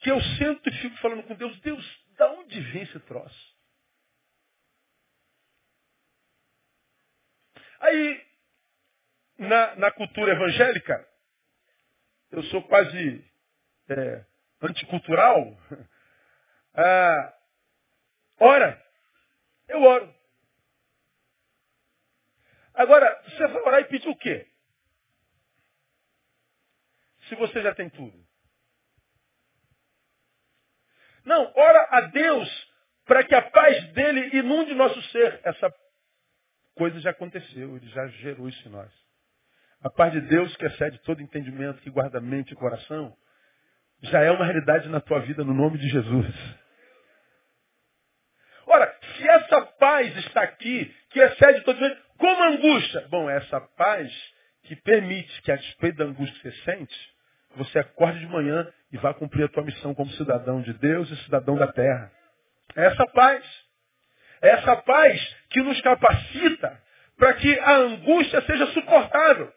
que 0.00 0.10
eu 0.10 0.20
sento 0.38 0.68
e 0.68 0.72
fico 0.78 0.96
falando 0.96 1.22
com 1.22 1.36
Deus, 1.36 1.60
Deus, 1.60 2.04
da 2.18 2.28
onde 2.32 2.60
vem 2.60 2.82
esse 2.82 2.98
troço? 2.98 3.56
Aí, 7.78 8.26
na, 9.38 9.76
na 9.76 9.92
cultura 9.92 10.32
evangélica, 10.32 11.08
eu 12.32 12.42
sou 12.44 12.60
quase 12.64 13.24
é, 13.88 14.31
anticultural. 14.62 15.56
Ah, 16.74 17.34
Ora, 18.42 18.84
eu 19.68 19.80
oro. 19.82 20.12
Agora, 22.74 23.22
você 23.24 23.46
vai 23.46 23.62
orar 23.62 23.80
e 23.82 23.84
pedir 23.84 24.08
o 24.08 24.16
quê? 24.16 24.48
Se 27.28 27.36
você 27.36 27.62
já 27.62 27.72
tem 27.72 27.88
tudo. 27.88 28.20
Não, 31.24 31.52
ora 31.54 31.88
a 31.92 32.00
Deus 32.00 32.72
para 33.04 33.22
que 33.22 33.32
a 33.32 33.42
paz 33.42 33.92
dele 33.92 34.36
inunde 34.36 34.74
nosso 34.74 35.00
ser. 35.10 35.40
Essa 35.44 35.72
coisa 36.74 36.98
já 36.98 37.10
aconteceu, 37.10 37.76
ele 37.76 37.88
já 37.90 38.08
gerou 38.08 38.48
isso 38.48 38.68
em 38.68 38.72
nós. 38.72 38.92
A 39.82 39.90
paz 39.90 40.12
de 40.12 40.20
Deus 40.22 40.56
que 40.56 40.66
excede 40.66 40.98
todo 41.02 41.22
entendimento, 41.22 41.80
que 41.82 41.90
guarda 41.90 42.20
mente 42.20 42.52
e 42.52 42.56
coração, 42.56 43.16
já 44.02 44.20
é 44.20 44.30
uma 44.30 44.44
realidade 44.44 44.88
na 44.88 45.00
tua 45.00 45.20
vida 45.20 45.44
no 45.44 45.54
nome 45.54 45.78
de 45.78 45.88
Jesus. 45.88 46.34
Ora, 48.66 48.94
se 49.16 49.28
essa 49.28 49.62
paz 49.78 50.16
está 50.18 50.42
aqui, 50.42 50.94
que 51.10 51.20
excede 51.20 51.60
todo 51.62 51.78
mundo, 51.78 51.96
como 52.18 52.42
angústia? 52.42 53.06
Bom, 53.08 53.28
é 53.28 53.36
essa 53.36 53.60
paz 53.60 54.10
que 54.64 54.76
permite 54.76 55.42
que, 55.42 55.52
a 55.52 55.56
despeito 55.56 55.98
da 55.98 56.04
angústia 56.04 56.38
que 56.40 56.50
você 56.50 56.64
sente, 56.64 57.12
você 57.56 57.78
acorde 57.80 58.20
de 58.20 58.26
manhã 58.26 58.66
e 58.92 58.96
vá 58.96 59.12
cumprir 59.12 59.44
a 59.44 59.48
tua 59.48 59.64
missão 59.64 59.94
como 59.94 60.10
cidadão 60.12 60.62
de 60.62 60.72
Deus 60.74 61.10
e 61.10 61.16
cidadão 61.24 61.56
da 61.56 61.66
terra. 61.66 62.10
É 62.76 62.86
essa 62.86 63.06
paz. 63.08 63.44
É 64.40 64.48
essa 64.50 64.76
paz 64.76 65.36
que 65.50 65.60
nos 65.62 65.80
capacita 65.80 66.80
para 67.16 67.34
que 67.34 67.58
a 67.60 67.76
angústia 67.76 68.40
seja 68.42 68.66
suportável. 68.68 69.52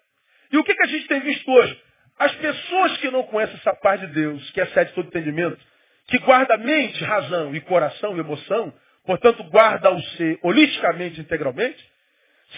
E 0.51 0.58
o 0.58 0.63
que, 0.63 0.75
que 0.75 0.84
a 0.84 0.88
gente 0.88 1.08
tem 1.08 1.21
visto 1.21 1.49
hoje? 1.49 1.81
As 2.17 2.34
pessoas 2.36 2.97
que 2.97 3.12
não 3.12 3.23
conhecem 3.23 3.58
essa 3.58 3.73
paz 3.75 3.99
de 3.99 4.08
Deus, 4.08 4.49
que 4.51 4.62
excede 4.62 4.93
todo 4.93 5.08
entendimento, 5.08 5.60
que 6.08 6.17
guarda 6.19 6.58
mente, 6.58 7.04
razão 7.04 7.54
e 7.56 7.62
coração 7.62 8.15
e 8.15 8.19
emoção, 8.19 8.73
portanto 9.06 9.43
guarda 9.45 9.91
o 9.91 10.01
ser 10.01 10.39
holisticamente, 10.41 11.19
integralmente, 11.19 11.84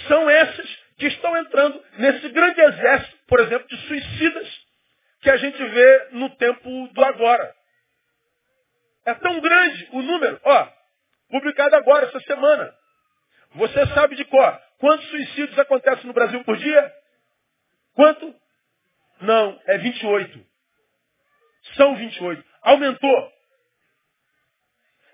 são 0.07 0.29
essas 0.29 0.77
que 0.97 1.07
estão 1.07 1.35
entrando 1.37 1.81
nesse 1.97 2.29
grande 2.29 2.59
exército, 2.59 3.17
por 3.27 3.39
exemplo, 3.39 3.67
de 3.67 3.77
suicidas 3.87 4.67
que 5.21 5.29
a 5.29 5.37
gente 5.37 5.63
vê 5.63 6.07
no 6.11 6.29
tempo 6.35 6.87
do 6.93 7.03
agora. 7.03 7.55
É 9.05 9.13
tão 9.15 9.39
grande 9.39 9.87
o 9.93 10.01
número, 10.01 10.39
ó, 10.43 10.67
publicado 11.29 11.75
agora, 11.75 12.07
essa 12.07 12.19
semana. 12.21 12.73
Você 13.55 13.87
sabe 13.87 14.15
de 14.15 14.25
qual? 14.25 14.61
Quantos 14.79 15.07
suicídios 15.09 15.57
acontecem 15.57 16.05
no 16.05 16.13
Brasil 16.13 16.43
por 16.43 16.57
dia? 16.57 16.93
Quanto? 17.95 18.35
Não, 19.21 19.59
é 19.65 19.77
28. 19.77 20.45
São 21.75 21.95
28. 21.95 22.43
Aumentou. 22.61 23.33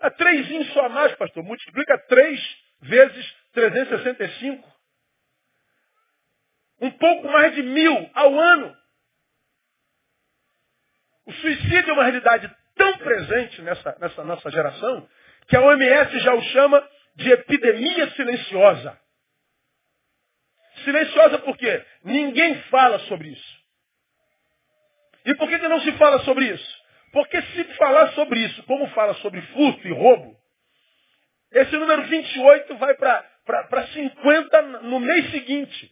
É 0.01 0.09
três 0.09 0.73
só 0.73 0.85
a 0.85 0.89
mais, 0.89 1.15
pastor. 1.15 1.43
Multiplica 1.43 1.97
três 2.07 2.39
vezes 2.81 3.35
365. 3.53 4.73
Um 6.81 6.91
pouco 6.91 7.27
mais 7.29 7.55
de 7.55 7.63
mil 7.63 8.11
ao 8.13 8.37
ano. 8.37 8.77
O 11.25 11.31
suicídio 11.31 11.91
é 11.91 11.93
uma 11.93 12.03
realidade 12.03 12.53
tão 12.75 12.97
presente 12.97 13.61
nessa, 13.61 13.97
nessa 13.99 14.23
nossa 14.25 14.51
geração 14.51 15.07
que 15.47 15.55
a 15.55 15.61
OMS 15.61 16.19
já 16.19 16.33
o 16.33 16.41
chama 16.41 16.89
de 17.15 17.31
epidemia 17.31 18.09
silenciosa. 18.11 18.99
Silenciosa 20.83 21.39
por 21.39 21.57
quê? 21.57 21.85
Ninguém 22.03 22.61
fala 22.63 22.99
sobre 22.99 23.29
isso. 23.29 23.62
E 25.25 25.35
por 25.35 25.47
que, 25.47 25.59
que 25.59 25.67
não 25.67 25.81
se 25.81 25.91
fala 25.93 26.19
sobre 26.19 26.45
isso? 26.45 26.83
Porque 27.11 27.41
se 27.41 27.63
falar 27.75 28.11
sobre 28.13 28.39
isso, 28.39 28.63
como 28.63 28.87
fala 28.89 29.13
sobre 29.15 29.41
furto 29.41 29.87
e 29.87 29.91
roubo, 29.91 30.35
esse 31.51 31.75
número 31.77 32.03
28 32.03 32.75
vai 32.77 32.95
para 32.95 33.87
50 33.93 34.61
no 34.81 34.99
mês 34.99 35.29
seguinte. 35.29 35.91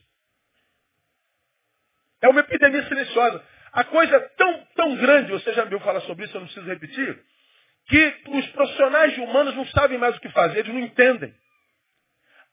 É 2.21 2.29
uma 2.29 2.39
epidemia 2.39 2.83
silenciosa. 2.87 3.43
A 3.71 3.83
coisa 3.83 4.15
é 4.15 4.19
tão, 4.19 4.65
tão 4.75 4.95
grande, 4.95 5.31
você 5.31 5.53
já 5.53 5.65
me 5.65 5.73
ouviu 5.73 5.79
falar 5.79 6.01
sobre 6.01 6.25
isso, 6.25 6.35
eu 6.35 6.41
não 6.41 6.47
preciso 6.47 6.67
repetir, 6.67 7.23
que 7.87 8.15
os 8.29 8.47
profissionais 8.47 9.17
humanos 9.17 9.55
não 9.55 9.65
sabem 9.67 9.97
mais 9.97 10.17
o 10.17 10.19
que 10.19 10.29
fazer, 10.29 10.59
eles 10.59 10.73
não 10.73 10.81
entendem. 10.81 11.33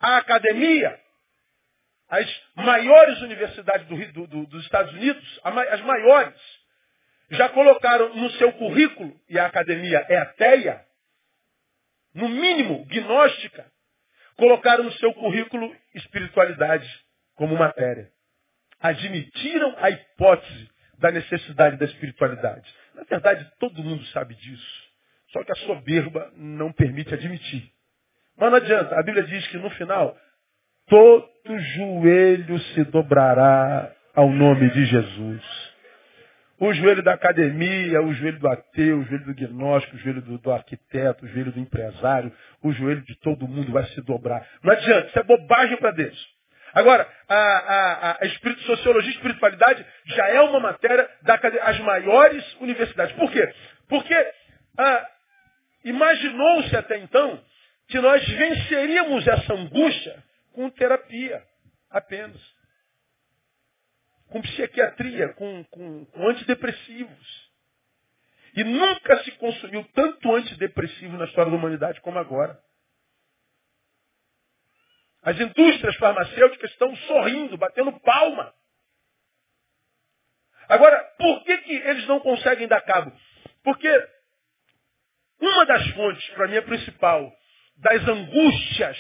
A 0.00 0.18
academia, 0.18 0.98
as 2.08 2.42
maiores 2.54 3.20
universidades 3.22 3.86
do, 3.88 4.26
do, 4.26 4.46
dos 4.46 4.64
Estados 4.64 4.92
Unidos, 4.92 5.40
as 5.42 5.80
maiores, 5.80 6.40
já 7.30 7.48
colocaram 7.50 8.14
no 8.14 8.30
seu 8.32 8.52
currículo, 8.52 9.14
e 9.28 9.38
a 9.38 9.46
academia 9.46 10.04
é 10.08 10.16
ateia, 10.16 10.84
no 12.14 12.28
mínimo 12.28 12.84
gnóstica, 12.86 13.66
colocaram 14.36 14.84
no 14.84 14.92
seu 14.92 15.12
currículo 15.14 15.74
espiritualidade 15.94 16.88
como 17.34 17.56
matéria. 17.56 18.10
Admitiram 18.80 19.74
a 19.78 19.90
hipótese 19.90 20.70
da 20.98 21.10
necessidade 21.10 21.76
da 21.76 21.84
espiritualidade. 21.84 22.72
Na 22.94 23.04
verdade, 23.04 23.48
todo 23.58 23.82
mundo 23.82 24.04
sabe 24.06 24.34
disso. 24.34 24.88
Só 25.32 25.44
que 25.44 25.52
a 25.52 25.56
soberba 25.56 26.32
não 26.36 26.72
permite 26.72 27.12
admitir. 27.12 27.70
Mas 28.36 28.50
não 28.50 28.56
adianta. 28.56 28.98
A 28.98 29.02
Bíblia 29.02 29.24
diz 29.24 29.46
que 29.48 29.58
no 29.58 29.70
final, 29.70 30.16
todo 30.86 31.58
joelho 31.76 32.58
se 32.58 32.84
dobrará 32.84 33.94
ao 34.14 34.30
nome 34.30 34.70
de 34.70 34.86
Jesus. 34.86 35.67
O 36.60 36.72
joelho 36.72 37.02
da 37.04 37.14
academia, 37.14 38.02
o 38.02 38.12
joelho 38.12 38.40
do 38.40 38.48
ateu, 38.48 38.98
o 38.98 39.04
joelho 39.04 39.26
do 39.26 39.34
gnóstico, 39.34 39.94
o 39.94 39.98
joelho 39.98 40.22
do, 40.22 40.38
do, 40.38 40.50
arquiteto, 40.50 41.24
o 41.24 41.28
joelho 41.28 41.52
do 41.52 41.60
empresário, 41.60 42.32
o 42.62 42.72
joelho 42.72 43.02
de 43.02 43.14
todo 43.20 43.46
mundo 43.46 43.70
vai 43.70 43.84
se 43.86 44.00
dobrar. 44.02 44.44
Não 44.62 44.72
adianta, 44.72 45.06
isso 45.06 45.18
é 45.18 45.22
bobagem 45.22 45.76
para 45.76 45.92
Deus. 45.92 46.38
Agora, 46.74 47.08
a, 47.28 47.34
a, 47.36 48.18
a 48.20 48.26
espírito, 48.26 48.60
sociologia 48.62 49.10
e 49.10 49.14
espiritualidade 49.14 49.86
já 50.06 50.28
é 50.28 50.40
uma 50.40 50.60
matéria 50.60 51.08
das 51.22 51.78
maiores 51.80 52.56
universidades. 52.60 53.14
Por 53.14 53.30
quê? 53.30 53.48
Porque 53.88 54.14
ah, 54.76 55.08
imaginou-se 55.84 56.76
até 56.76 56.98
então 56.98 57.40
que 57.88 58.00
nós 58.00 58.26
venceríamos 58.28 59.26
essa 59.26 59.54
angústia 59.54 60.22
com 60.52 60.68
terapia 60.70 61.42
apenas 61.90 62.36
com 64.28 64.40
psiquiatria, 64.42 65.32
com, 65.34 65.64
com, 65.64 66.04
com 66.06 66.28
antidepressivos. 66.28 67.48
E 68.54 68.64
nunca 68.64 69.22
se 69.24 69.32
consumiu 69.32 69.84
tanto 69.94 70.34
antidepressivo 70.34 71.16
na 71.16 71.26
história 71.26 71.50
da 71.50 71.56
humanidade 71.56 72.00
como 72.00 72.18
agora. 72.18 72.58
As 75.22 75.38
indústrias 75.38 75.96
farmacêuticas 75.96 76.70
estão 76.70 76.94
sorrindo, 76.96 77.56
batendo 77.56 77.92
palma. 78.00 78.54
Agora, 80.68 81.02
por 81.18 81.44
que, 81.44 81.58
que 81.58 81.72
eles 81.72 82.06
não 82.06 82.20
conseguem 82.20 82.68
dar 82.68 82.80
cabo? 82.82 83.12
Porque 83.62 83.88
uma 85.40 85.66
das 85.66 85.86
fontes, 85.90 86.28
para 86.30 86.48
mim, 86.48 86.56
a 86.56 86.62
principal, 86.62 87.32
das 87.76 88.08
angústias 88.08 88.98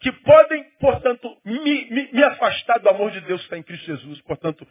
que 0.00 0.12
podem, 0.12 0.64
portanto, 0.78 1.36
me, 1.44 1.90
me, 1.90 2.12
me, 2.12 2.24
afastar 2.24 2.78
do 2.78 2.88
amor 2.88 3.10
de 3.10 3.20
Deus 3.22 3.40
que 3.40 3.46
está 3.46 3.58
em 3.58 3.62
Cristo 3.62 3.86
Jesus, 3.86 4.20
portanto, 4.22 4.66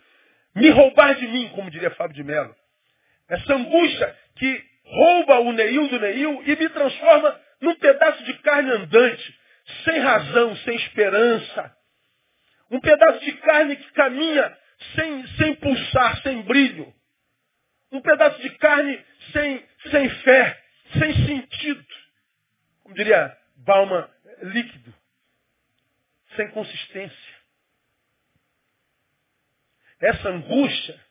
me 0.56 0.70
roubar 0.70 1.16
de 1.16 1.28
mim, 1.28 1.50
como 1.50 1.70
diria 1.72 1.92
Fábio 1.92 2.16
de 2.16 2.24
Mello. 2.24 2.56
Essa 3.28 3.56
angústia 3.56 4.16
que 4.36 4.64
rouba 4.84 5.40
o 5.40 5.52
Neil 5.52 5.88
do 5.88 6.00
Neil 6.00 6.44
e 6.46 6.56
me 6.56 6.70
transforma 6.70 7.42
num 7.62 7.76
pedaço 7.76 8.24
de 8.24 8.34
carne 8.40 8.72
andante, 8.72 9.40
sem 9.84 10.00
razão, 10.00 10.56
sem 10.58 10.76
esperança. 10.76 11.76
Um 12.70 12.80
pedaço 12.80 13.20
de 13.20 13.32
carne 13.34 13.76
que 13.76 13.92
caminha 13.94 14.58
sem, 14.96 15.28
sem 15.38 15.56
pulsar, 15.56 16.22
sem 16.22 16.42
brilho. 16.44 16.94
Um 17.92 18.02
pedaço 18.02 18.40
de 18.42 18.50
carne 18.58 19.04
sem, 19.32 19.66
sem 19.90 20.10
fé, 20.10 20.64
sem 21.00 21.14
sentido. 21.26 21.86
Como 22.84 22.94
diria 22.96 23.36
Bauman, 23.58 24.08
líquido 24.44 24.94
sem 26.36 26.50
consistência. 26.52 27.36
Essa 30.00 30.30
angústia, 30.30 31.06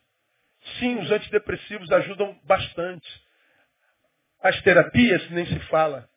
sim, 0.79 0.97
os 0.99 1.11
antidepressivos 1.11 1.91
ajudam 1.91 2.39
bastante. 2.43 3.25
As 4.41 4.61
terapias 4.61 5.29
nem 5.31 5.45
se 5.45 5.59
fala. 5.67 6.09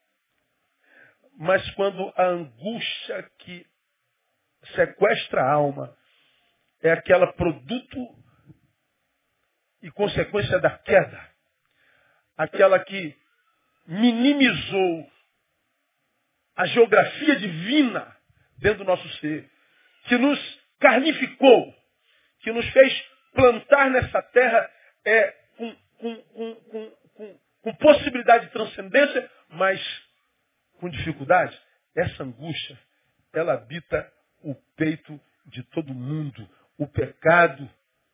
Mas 1.34 1.68
quando 1.72 2.12
a 2.16 2.24
angústia 2.24 3.30
que 3.38 3.66
sequestra 4.74 5.42
a 5.42 5.52
alma 5.52 5.96
é 6.82 6.90
aquela 6.90 7.32
produto 7.32 8.18
e 9.80 9.90
consequência 9.90 10.58
da 10.58 10.76
queda, 10.78 11.30
aquela 12.36 12.78
que 12.84 13.16
minimizou 13.86 15.10
a 16.56 16.66
geografia 16.66 17.36
divina 17.36 18.17
dentro 18.58 18.78
do 18.78 18.84
nosso 18.84 19.08
ser, 19.18 19.48
que 20.04 20.16
nos 20.16 20.38
carnificou, 20.78 21.74
que 22.40 22.52
nos 22.52 22.68
fez 22.70 23.04
plantar 23.34 23.90
nessa 23.90 24.22
terra 24.22 24.70
é, 25.04 25.34
com, 25.56 25.76
com, 25.98 26.54
com, 27.14 27.38
com 27.62 27.74
possibilidade 27.74 28.46
de 28.46 28.52
transcendência, 28.52 29.30
mas 29.50 29.80
com 30.80 30.88
dificuldade. 30.88 31.58
Essa 31.96 32.22
angústia, 32.22 32.78
ela 33.32 33.54
habita 33.54 34.10
o 34.42 34.54
peito 34.76 35.20
de 35.46 35.62
todo 35.64 35.94
mundo. 35.94 36.48
O 36.78 36.86
pecado, 36.86 37.68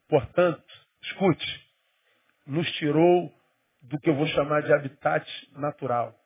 portanto, 0.08 0.64
escute, 1.02 1.70
nos 2.46 2.70
tirou 2.72 3.32
do 3.82 3.98
que 4.00 4.08
eu 4.08 4.14
vou 4.14 4.26
chamar 4.28 4.62
de 4.62 4.72
habitat 4.72 5.26
natural. 5.52 6.18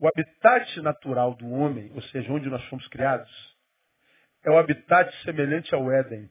O 0.00 0.08
habitat 0.08 0.80
natural 0.82 1.34
do 1.34 1.48
homem, 1.50 1.90
ou 1.94 2.02
seja, 2.02 2.32
onde 2.32 2.48
nós 2.50 2.62
fomos 2.64 2.86
criados, 2.88 3.30
é 4.44 4.50
o 4.50 4.58
habitat 4.58 5.14
semelhante 5.22 5.74
ao 5.74 5.90
Éden. 5.90 6.28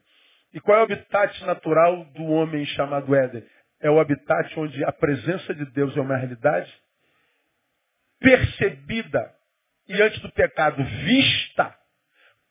E 0.53 0.59
qual 0.59 0.77
é 0.77 0.81
o 0.81 0.83
habitat 0.83 1.43
natural 1.45 2.05
do 2.13 2.25
homem 2.25 2.65
chamado 2.65 3.15
Éden? 3.15 3.43
É 3.79 3.89
o 3.89 3.99
habitat 3.99 4.59
onde 4.59 4.83
a 4.83 4.91
presença 4.91 5.53
de 5.55 5.65
Deus 5.71 5.95
é 5.97 6.01
uma 6.01 6.17
realidade 6.17 6.71
percebida 8.19 9.33
e 9.87 10.01
antes 10.01 10.21
do 10.21 10.31
pecado 10.31 10.81
vista, 10.83 11.75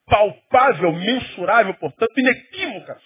palpável, 0.07 0.92
mensurável, 0.92 1.75
portanto, 1.75 2.12
inequívoca. 2.18 3.01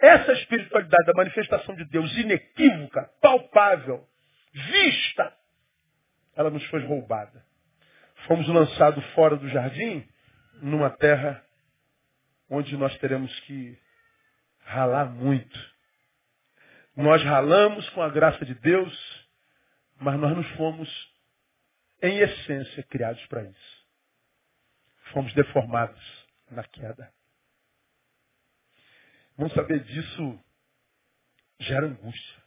Essa 0.00 0.32
espiritualidade 0.32 1.06
da 1.06 1.12
manifestação 1.12 1.74
de 1.76 1.84
Deus 1.84 2.16
inequívoca, 2.16 3.10
palpável, 3.20 4.04
vista, 4.52 5.32
ela 6.36 6.50
nos 6.50 6.64
foi 6.66 6.84
roubada 6.84 7.47
fomos 8.28 8.46
lançados 8.46 9.04
fora 9.14 9.36
do 9.36 9.48
jardim, 9.48 10.06
numa 10.60 10.90
terra 10.90 11.42
onde 12.50 12.76
nós 12.76 12.96
teremos 12.98 13.34
que 13.40 13.76
ralar 14.60 15.06
muito. 15.06 15.58
Nós 16.94 17.22
ralamos 17.24 17.88
com 17.90 18.02
a 18.02 18.10
graça 18.10 18.44
de 18.44 18.54
Deus, 18.54 19.28
mas 19.98 20.20
nós 20.20 20.36
não 20.36 20.44
fomos, 20.56 20.88
em 22.02 22.18
essência, 22.18 22.82
criados 22.84 23.24
para 23.26 23.44
isso. 23.44 23.86
Fomos 25.12 25.32
deformados 25.32 26.26
na 26.50 26.64
queda. 26.64 27.10
Vamos 29.38 29.54
saber 29.54 29.80
disso 29.84 30.44
gera 31.60 31.86
angústia. 31.86 32.42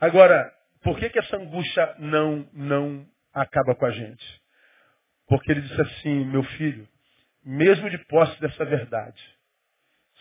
Agora, 0.00 0.52
por 0.82 0.98
que, 0.98 1.10
que 1.10 1.18
essa 1.18 1.36
angústia 1.36 1.94
não, 1.98 2.48
não 2.52 3.15
acaba 3.42 3.74
com 3.74 3.84
a 3.84 3.90
gente. 3.90 4.42
Porque 5.28 5.50
ele 5.50 5.60
disse 5.60 5.80
assim, 5.80 6.24
meu 6.24 6.42
filho, 6.42 6.88
mesmo 7.44 7.90
de 7.90 7.98
posse 8.06 8.40
dessa 8.40 8.64
verdade, 8.64 9.22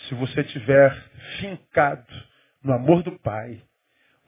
se 0.08 0.16
você 0.16 0.44
tiver 0.44 0.94
fincado 1.40 2.06
no 2.62 2.74
amor 2.74 3.02
do 3.04 3.18
Pai, 3.20 3.62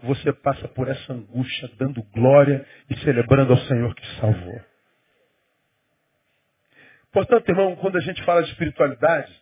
você 0.02 0.32
passa 0.32 0.68
por 0.70 0.88
essa 0.88 1.12
angústia 1.12 1.70
dando 1.78 2.02
glória 2.04 2.66
e 2.90 2.98
celebrando 3.00 3.54
ao 3.54 3.60
Senhor 3.60 3.94
que 3.94 4.06
salvou. 4.20 4.62
Portanto, 7.12 7.50
irmão, 7.50 7.76
quando 7.78 7.98
a 7.98 8.02
gente 8.02 8.24
fala 8.24 8.44
de 8.44 8.52
espiritualidade, 8.52 9.34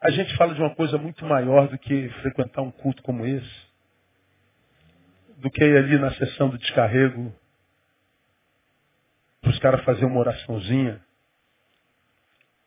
a 0.00 0.10
gente 0.10 0.36
fala 0.36 0.54
de 0.54 0.60
uma 0.60 0.74
coisa 0.74 0.98
muito 0.98 1.24
maior 1.24 1.68
do 1.68 1.78
que 1.78 2.08
frequentar 2.20 2.60
um 2.60 2.70
culto 2.70 3.02
como 3.02 3.24
esse, 3.24 3.66
do 5.38 5.50
que 5.50 5.64
ir 5.64 5.76
ali 5.76 5.98
na 5.98 6.12
sessão 6.14 6.50
do 6.50 6.58
descarrego 6.58 7.34
para 9.44 9.52
os 9.52 9.58
caras 9.58 9.84
fazerem 9.84 10.08
uma 10.08 10.20
oraçãozinha. 10.20 11.00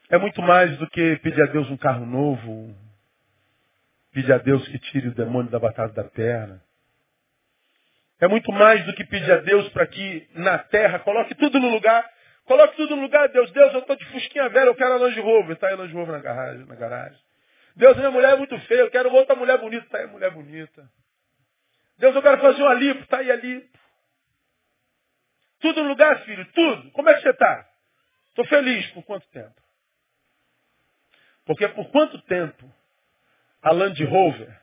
É 0.09 0.17
muito 0.17 0.41
mais 0.41 0.77
do 0.77 0.87
que 0.89 1.17
pedir 1.17 1.41
a 1.41 1.47
Deus 1.47 1.69
um 1.69 1.75
carro 1.75 2.05
novo, 2.05 2.73
pedir 4.13 4.31
a 4.31 4.37
Deus 4.37 4.65
que 4.67 4.79
tire 4.79 5.09
o 5.09 5.13
demônio 5.13 5.51
da 5.51 5.59
batata 5.59 5.93
da 5.93 6.03
perna. 6.03 6.61
É 8.19 8.27
muito 8.27 8.51
mais 8.51 8.85
do 8.85 8.93
que 8.93 9.03
pedir 9.03 9.31
a 9.31 9.37
Deus 9.37 9.67
para 9.69 9.85
que 9.85 10.27
na 10.33 10.57
terra 10.59 10.99
coloque 10.99 11.35
tudo 11.35 11.59
no 11.59 11.69
lugar. 11.69 12.07
Coloque 12.45 12.77
tudo 12.77 12.95
no 12.95 13.01
lugar, 13.01 13.27
Deus. 13.27 13.51
Deus, 13.51 13.73
eu 13.73 13.79
estou 13.79 13.95
de 13.95 14.05
fusquinha 14.05 14.47
velha, 14.49 14.67
eu 14.67 14.75
quero 14.75 14.93
a 14.93 14.97
Land 14.97 15.19
Rover. 15.19 15.51
Está 15.51 15.67
aí 15.67 15.73
a 15.73 15.77
Land 15.77 15.93
Rover 15.93 16.13
na 16.13 16.21
garagem, 16.21 16.65
na 16.65 16.75
garagem. 16.75 17.19
Deus, 17.75 17.97
minha 17.97 18.09
mulher 18.09 18.33
é 18.33 18.35
muito 18.37 18.57
feia, 18.61 18.79
eu 18.79 18.89
quero 18.89 19.11
outra 19.13 19.35
mulher 19.35 19.57
bonita. 19.59 19.85
Está 19.85 19.97
aí 19.97 20.05
a 20.05 20.07
mulher 20.07 20.31
bonita. 20.31 20.89
Deus, 21.99 22.15
eu 22.15 22.21
quero 22.21 22.39
fazer 22.39 22.61
uma 22.61 22.73
lipo. 22.73 23.01
Está 23.01 23.17
aí 23.17 23.29
a 23.29 23.35
lipo. 23.35 23.76
Tudo 25.59 25.83
no 25.83 25.89
lugar, 25.89 26.23
filho, 26.23 26.45
tudo. 26.53 26.91
Como 26.91 27.09
é 27.09 27.15
que 27.15 27.21
você 27.21 27.29
está? 27.29 27.69
Estou 28.29 28.45
feliz. 28.45 28.85
Por 28.91 29.03
quanto 29.03 29.27
tempo? 29.29 29.61
Porque 31.45 31.67
por 31.69 31.89
quanto 31.91 32.21
tempo 32.23 32.71
a 33.61 33.71
Land 33.71 34.03
Rover 34.03 34.61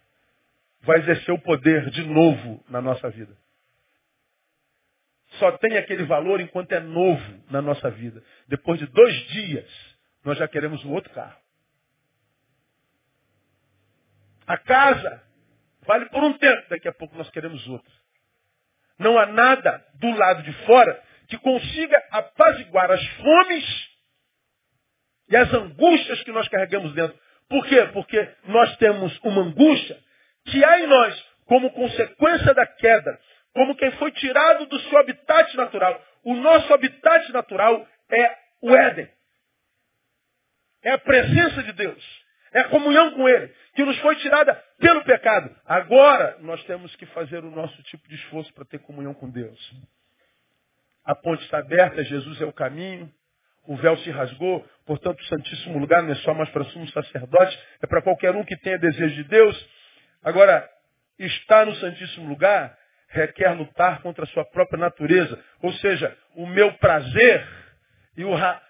vai 0.83 0.98
exercer 0.98 1.35
o 1.35 1.40
poder 1.40 1.90
de 1.90 2.04
novo 2.04 2.64
na 2.68 2.80
nossa 2.80 3.11
vida? 3.11 3.37
Só 5.38 5.50
tem 5.59 5.76
aquele 5.76 6.04
valor 6.04 6.40
enquanto 6.40 6.72
é 6.72 6.80
novo 6.80 7.44
na 7.50 7.61
nossa 7.61 7.90
vida. 7.90 8.22
Depois 8.46 8.78
de 8.78 8.87
dois 8.87 9.14
dias, 9.28 9.96
nós 10.24 10.38
já 10.38 10.46
queremos 10.46 10.85
um 10.85 10.92
outro 10.92 11.12
carro. 11.12 11.37
A 14.46 14.59
casa 14.59 15.22
vale 15.87 16.07
por 16.07 16.22
um 16.22 16.37
tempo, 16.38 16.68
daqui 16.68 16.87
a 16.87 16.92
pouco 16.92 17.16
nós 17.16 17.28
queremos 17.30 17.66
outro. 17.66 18.04
Não 18.98 19.18
há 19.18 19.26
nada 19.26 19.85
do 19.94 20.11
lado 20.11 20.42
de 20.42 20.52
fora 20.64 21.02
que 21.28 21.38
consiga 21.38 22.02
apaziguar 22.11 22.90
as 22.90 23.04
fomes 23.16 23.88
e 25.28 25.37
as 25.37 25.52
angústias 25.52 26.22
que 26.22 26.33
nós 26.33 26.46
carregamos 26.48 26.92
dentro. 26.94 27.18
Por 27.48 27.66
quê? 27.66 27.88
Porque 27.92 28.28
nós 28.44 28.76
temos 28.76 29.18
uma 29.22 29.42
angústia 29.42 29.98
que 30.46 30.64
há 30.64 30.80
em 30.80 30.87
nós 30.87 31.35
como 31.46 31.70
consequência 31.72 32.54
da 32.54 32.66
queda, 32.66 33.18
como 33.52 33.76
quem 33.76 33.90
foi 33.92 34.11
tirado 34.12 34.66
do 34.66 34.80
seu 34.80 34.98
habitat 34.98 35.57
natural. 35.57 36.02
O 36.22 36.35
nosso 36.35 36.72
habitat 36.72 37.33
natural 37.33 37.87
é 38.11 38.37
o 38.62 38.74
Éden. 38.74 39.09
É 40.83 40.92
a 40.92 40.98
presença 40.98 41.62
de 41.62 41.72
Deus. 41.72 42.23
É 42.55 42.61
a 42.61 42.69
comunhão 42.69 43.11
com 43.11 43.29
Ele, 43.29 43.53
que 43.75 43.85
nos 43.85 43.99
foi 43.99 44.14
tirada 44.17 44.55
pelo 44.79 45.03
pecado. 45.03 45.55
Agora 45.67 46.37
nós 46.40 46.62
temos 46.64 46.95
que 46.95 47.05
fazer 47.07 47.45
o 47.45 47.51
nosso 47.51 47.83
tipo 47.85 48.09
de 48.09 48.14
esforço 48.14 48.55
para 48.55 48.64
ter 48.64 48.79
comunhão 48.79 49.12
com 49.12 49.29
Deus. 49.29 49.59
A 51.05 51.17
ponte 51.17 51.43
está 51.43 51.59
aberta, 51.59 52.05
Jesus 52.05 52.40
é 52.40 52.47
o 52.47 52.53
caminho, 52.53 53.12
o 53.67 53.77
véu 53.77 53.97
se 53.99 54.11
rasgou, 54.11 54.64
portanto 54.87 55.19
o 55.21 55.25
Santíssimo 55.25 55.79
Lugar 55.79 56.03
não 56.03 56.12
é 56.12 56.14
só 56.17 56.33
mais 56.33 56.49
para 56.51 56.64
sumo 56.67 56.87
sacerdote, 56.90 57.59
é 57.83 57.87
para 57.88 58.01
qualquer 58.01 58.35
um 58.37 58.45
que 58.45 58.57
tenha 58.59 58.79
desejo 58.79 59.17
de 59.17 59.25
Deus. 59.25 59.69
Agora, 60.23 60.69
estar 61.19 61.67
no 61.67 61.75
Santíssimo 61.75 62.29
Lugar 62.29 62.79
requer 63.09 63.51
lutar 63.51 64.01
contra 64.01 64.25
a 64.25 64.29
sua 64.29 64.45
própria 64.45 64.79
natureza, 64.79 65.43
ou 65.61 65.73
seja, 65.75 66.17
o 66.37 66.47
meu 66.47 66.73
prazer 66.75 67.47
e 68.17 68.23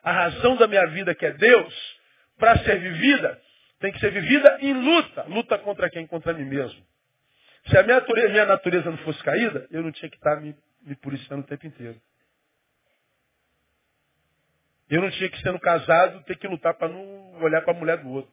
a 0.03 0.12
razão 0.12 0.57
da 0.57 0.66
minha 0.66 0.87
vida, 0.87 1.14
que 1.14 1.27
é 1.27 1.33
Deus, 1.33 1.99
para 2.38 2.59
ser 2.59 2.79
vivida, 2.81 3.40
tem 3.80 3.92
que 3.92 4.00
ser 4.00 4.10
vivida 4.10 4.58
em 4.60 4.72
luta. 4.72 5.24
Luta 5.24 5.58
contra 5.58 5.90
quem? 5.90 6.06
Contra 6.06 6.32
mim 6.32 6.44
mesmo. 6.44 6.84
Se 7.68 7.78
a 7.78 7.82
minha 7.82 7.96
natureza, 7.96 8.28
minha 8.28 8.46
natureza 8.46 8.90
não 8.90 8.98
fosse 8.98 9.22
caída, 9.22 9.66
eu 9.70 9.82
não 9.82 9.92
tinha 9.92 10.10
que 10.10 10.16
estar 10.16 10.40
me, 10.40 10.56
me 10.82 10.94
policiando 10.96 11.42
o 11.42 11.46
tempo 11.46 11.66
inteiro. 11.66 12.00
Eu 14.88 15.00
não 15.00 15.10
tinha 15.10 15.30
que, 15.30 15.40
sendo 15.40 15.58
casado, 15.58 16.22
ter 16.24 16.37
que 16.37 16.46
lutar 16.46 16.74
para 16.74 16.88
não 16.88 17.42
olhar 17.42 17.62
para 17.62 17.74
a 17.74 17.78
mulher 17.78 17.98
do 17.98 18.08
outro. 18.10 18.32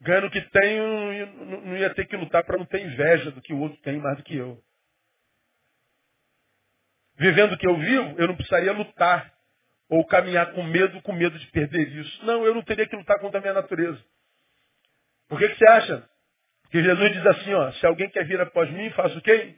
Ganhando 0.00 0.28
o 0.28 0.30
que 0.30 0.40
tenho, 0.40 1.62
não 1.66 1.76
ia 1.76 1.94
ter 1.94 2.06
que 2.06 2.16
lutar 2.16 2.42
para 2.44 2.56
não 2.56 2.64
ter 2.64 2.80
inveja 2.80 3.30
do 3.30 3.42
que 3.42 3.52
o 3.52 3.58
outro 3.58 3.78
tem 3.82 3.98
mais 3.98 4.16
do 4.16 4.24
que 4.24 4.34
eu. 4.34 4.62
Vivendo 7.16 7.52
o 7.52 7.58
que 7.58 7.66
eu 7.66 7.76
vivo, 7.76 8.14
eu 8.18 8.28
não 8.28 8.34
precisaria 8.34 8.72
lutar 8.72 9.30
ou 9.90 10.06
caminhar 10.06 10.52
com 10.52 10.62
medo, 10.62 11.02
com 11.02 11.12
medo 11.12 11.36
de 11.36 11.46
perder 11.48 11.88
isso. 11.88 12.24
Não, 12.24 12.44
eu 12.46 12.54
não 12.54 12.62
teria 12.62 12.86
que 12.86 12.94
lutar 12.94 13.18
contra 13.18 13.38
a 13.38 13.40
minha 13.40 13.52
natureza. 13.52 13.98
Por 15.28 15.38
que, 15.38 15.48
que 15.48 15.58
você 15.58 15.68
acha 15.68 16.04
que 16.70 16.82
Jesus 16.82 17.12
diz 17.12 17.26
assim, 17.26 17.52
ó, 17.52 17.72
se 17.72 17.84
alguém 17.84 18.08
quer 18.08 18.24
vir 18.24 18.40
após 18.40 18.70
mim, 18.70 18.88
faça 18.90 19.18
o 19.18 19.20
quê? 19.20 19.54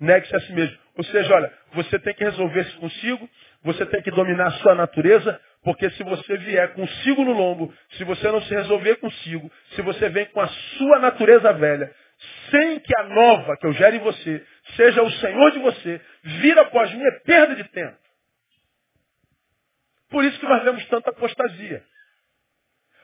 Negue-se 0.00 0.34
a 0.34 0.40
si 0.40 0.52
mesmo. 0.52 0.76
Ou 0.96 1.04
seja, 1.04 1.32
olha, 1.32 1.52
você 1.72 1.98
tem 2.00 2.12
que 2.12 2.24
resolver-se 2.24 2.76
consigo, 2.76 3.28
você 3.62 3.86
tem 3.86 4.02
que 4.02 4.10
dominar 4.10 4.48
a 4.48 4.50
sua 4.52 4.74
natureza, 4.74 5.40
porque 5.62 5.88
se 5.90 6.02
você 6.02 6.36
vier 6.38 6.72
consigo 6.74 7.24
no 7.24 7.32
lombo, 7.32 7.72
se 7.90 8.04
você 8.04 8.30
não 8.30 8.42
se 8.42 8.54
resolver 8.54 8.96
consigo, 8.96 9.50
se 9.70 9.82
você 9.82 10.08
vem 10.08 10.26
com 10.26 10.40
a 10.40 10.48
sua 10.48 10.98
natureza 10.98 11.52
velha, 11.52 11.92
sem 12.50 12.80
que 12.80 12.98
a 12.98 13.04
nova 13.04 13.56
que 13.56 13.66
eu 13.66 13.72
gere 13.74 13.98
em 13.98 14.00
você 14.00 14.44
seja 14.76 15.02
o 15.02 15.10
Senhor 15.12 15.52
de 15.52 15.58
você, 15.60 16.00
vir 16.22 16.58
após 16.58 16.92
mim 16.92 17.02
é 17.02 17.20
perda 17.20 17.54
de 17.54 17.64
tempo. 17.64 18.07
Por 20.08 20.24
isso 20.24 20.38
que 20.38 20.46
nós 20.46 20.62
vemos 20.64 20.84
tanta 20.86 21.10
apostasia. 21.10 21.84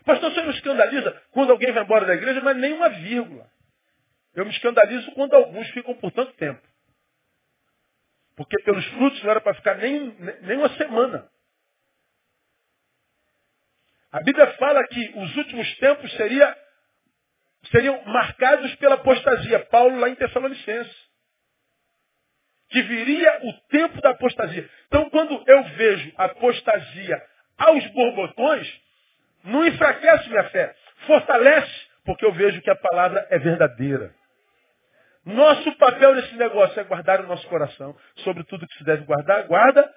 Pastor, 0.04 0.30
não 0.34 0.50
escandaliza 0.50 1.22
quando 1.30 1.50
alguém 1.50 1.72
vai 1.72 1.82
embora 1.82 2.06
da 2.06 2.14
igreja, 2.14 2.40
mas 2.42 2.56
nem 2.56 2.72
uma 2.72 2.88
vírgula. 2.90 3.50
Eu 4.34 4.44
me 4.44 4.50
escandalizo 4.50 5.10
quando 5.12 5.34
alguns 5.34 5.68
ficam 5.70 5.94
por 5.94 6.10
tanto 6.12 6.32
tempo. 6.34 6.62
Porque 8.36 8.60
pelos 8.62 8.84
frutos 8.86 9.22
não 9.22 9.30
era 9.30 9.40
para 9.40 9.54
ficar 9.54 9.76
nem, 9.76 10.10
nem 10.42 10.58
uma 10.58 10.68
semana. 10.76 11.30
A 14.10 14.20
Bíblia 14.20 14.46
fala 14.54 14.86
que 14.88 15.12
os 15.16 15.36
últimos 15.36 15.76
tempos 15.78 16.12
seria, 16.16 16.56
seriam 17.70 18.04
marcados 18.04 18.74
pela 18.76 18.96
apostasia. 18.96 19.60
Paulo 19.66 19.98
lá 19.98 20.08
em 20.08 20.14
Tessalonicenses 20.14 21.03
que 22.74 22.82
viria 22.82 23.38
o 23.44 23.52
tempo 23.68 24.00
da 24.00 24.10
apostasia. 24.10 24.68
Então, 24.88 25.08
quando 25.08 25.40
eu 25.46 25.62
vejo 25.62 26.12
apostasia 26.16 27.22
aos 27.56 27.86
borbotões, 27.92 28.68
não 29.44 29.64
enfraquece 29.64 30.28
minha 30.28 30.42
fé, 30.50 30.74
fortalece, 31.06 31.86
porque 32.04 32.24
eu 32.24 32.32
vejo 32.32 32.60
que 32.62 32.70
a 32.70 32.74
palavra 32.74 33.24
é 33.30 33.38
verdadeira. 33.38 34.12
Nosso 35.24 35.70
papel 35.76 36.16
nesse 36.16 36.34
negócio 36.34 36.80
é 36.80 36.82
guardar 36.82 37.20
o 37.20 37.28
nosso 37.28 37.46
coração. 37.46 37.96
Sobre 38.24 38.42
tudo 38.42 38.66
que 38.66 38.76
se 38.76 38.84
deve 38.84 39.04
guardar, 39.04 39.46
guarda 39.46 39.88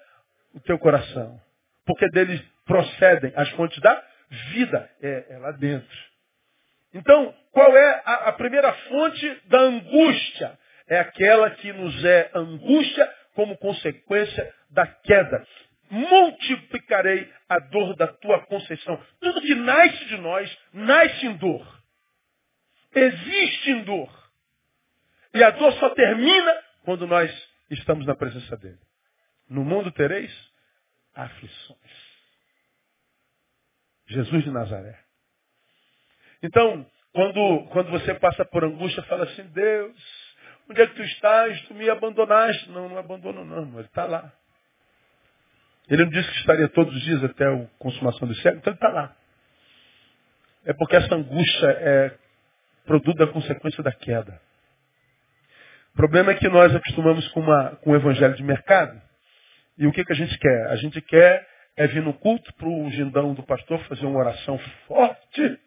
o 0.54 0.60
teu 0.60 0.78
coração. 0.78 1.42
Porque 1.84 2.08
deles 2.12 2.40
procedem 2.63 3.34
as 3.36 3.50
fontes 3.54 3.82
da 3.82 4.04
vida. 4.52 4.88
É, 5.02 5.26
é 5.32 5.38
lá 5.40 5.50
dentro. 5.54 5.98
Então, 6.94 7.34
qual 7.52 7.76
é 7.76 8.04
a, 8.06 8.13
a 8.30 8.34
primeira 8.34 8.72
fonte 8.72 9.42
da 9.48 9.62
angústia? 9.62 10.60
É 10.88 11.00
aquela 11.00 11.52
que 11.52 11.71
nos 11.73 12.06
é 12.06 12.32
angústia 12.34 13.13
como 13.34 13.58
consequência 13.58 14.54
da 14.69 14.88
queda. 14.88 15.45
Multiplicarei 15.89 17.32
a 17.47 17.60
dor 17.60 17.95
da 17.95 18.08
tua 18.08 18.45
conceição. 18.45 19.02
Tudo 19.19 19.41
que 19.41 19.56
nasce 19.56 20.06
de 20.06 20.17
nós, 20.17 20.58
nasce 20.73 21.26
em 21.26 21.38
dor. 21.38 21.84
Existe 22.93 23.71
em 23.71 23.84
dor. 23.84 24.10
E 25.34 25.43
a 25.43 25.52
dor 25.52 25.71
só 25.73 25.89
termina 25.91 26.63
quando 26.84 27.06
nós 27.06 27.32
estamos 27.69 28.06
na 28.06 28.15
presença 28.15 28.58
dele. 28.58 28.80
No 29.50 29.63
mundo 29.63 29.91
tereis 29.91 30.34
aflições. 31.13 32.08
Jesus 34.08 34.43
de 34.43 34.52
Nazaré. 34.52 34.97
Então, 36.41 36.89
quando, 37.13 37.67
quando 37.71 37.91
você 37.91 38.13
passa 38.15 38.45
por 38.45 38.63
angústia, 38.63 39.04
fala 39.04 39.26
assim, 39.26 39.43
Deus, 39.47 39.97
Onde 40.70 40.82
é 40.82 40.88
que 40.88 40.96
tu 40.96 41.04
estás? 41.04 41.62
Tu 41.64 41.74
me 41.74 41.90
abandonaste. 41.90 42.70
Não, 42.70 42.90
não 42.90 42.98
abandono 42.98 43.46
não, 43.46 43.80
ele 43.80 43.88
está 43.88 44.06
lá. 44.06 44.32
Ele 45.90 46.04
não 46.04 46.12
disse 46.12 46.30
que 46.30 46.40
estaria 46.40 46.68
todos 46.70 46.94
os 46.94 47.02
dias 47.02 47.24
até 47.24 47.46
a 47.46 47.65
consumação 47.80 48.28
do 48.28 48.36
século, 48.36 48.58
então 48.58 48.72
ele 48.72 48.78
está 48.78 48.90
lá. 48.90 49.15
É 50.65 50.74
porque 50.74 50.98
essa 50.98 51.15
angústia 51.15 51.68
é 51.68 52.18
produto 52.86 53.18
da 53.18 53.28
consequência 53.28 53.82
da 53.82 53.94
queda. 53.94 54.42
O 55.94 55.98
problema 55.98 56.32
é 56.32 56.36
que 56.36 56.50
nós 56.50 56.76
acostumamos 56.76 57.26
com, 57.30 57.40
uma, 57.40 57.78
com 57.78 57.92
o 57.92 57.96
evangelho 57.96 58.36
de 58.36 58.44
mercado. 58.44 59.02
E 59.78 59.88
o 59.88 59.92
que, 59.94 60.04
que 60.04 60.12
a 60.12 60.15
gente 60.15 60.38
quer? 60.38 60.68
A 60.68 60.76
gente 60.76 61.02
quer 61.02 61.48
é 61.78 61.88
vir 61.88 62.04
no 62.04 62.13
culto 62.13 62.54
para 62.56 62.68
o 62.68 62.90
gindão 62.92 63.34
do 63.34 63.44
pastor 63.44 63.80
fazer 63.86 64.06
uma 64.06 64.20
oração 64.20 64.60
forte. 64.88 65.60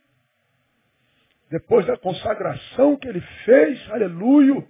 Depois 1.51 1.87
da 1.87 1.97
consagração 1.97 2.97
que 2.97 3.09
ele 3.09 3.21
fez, 3.45 3.91
aleluia 3.91 4.67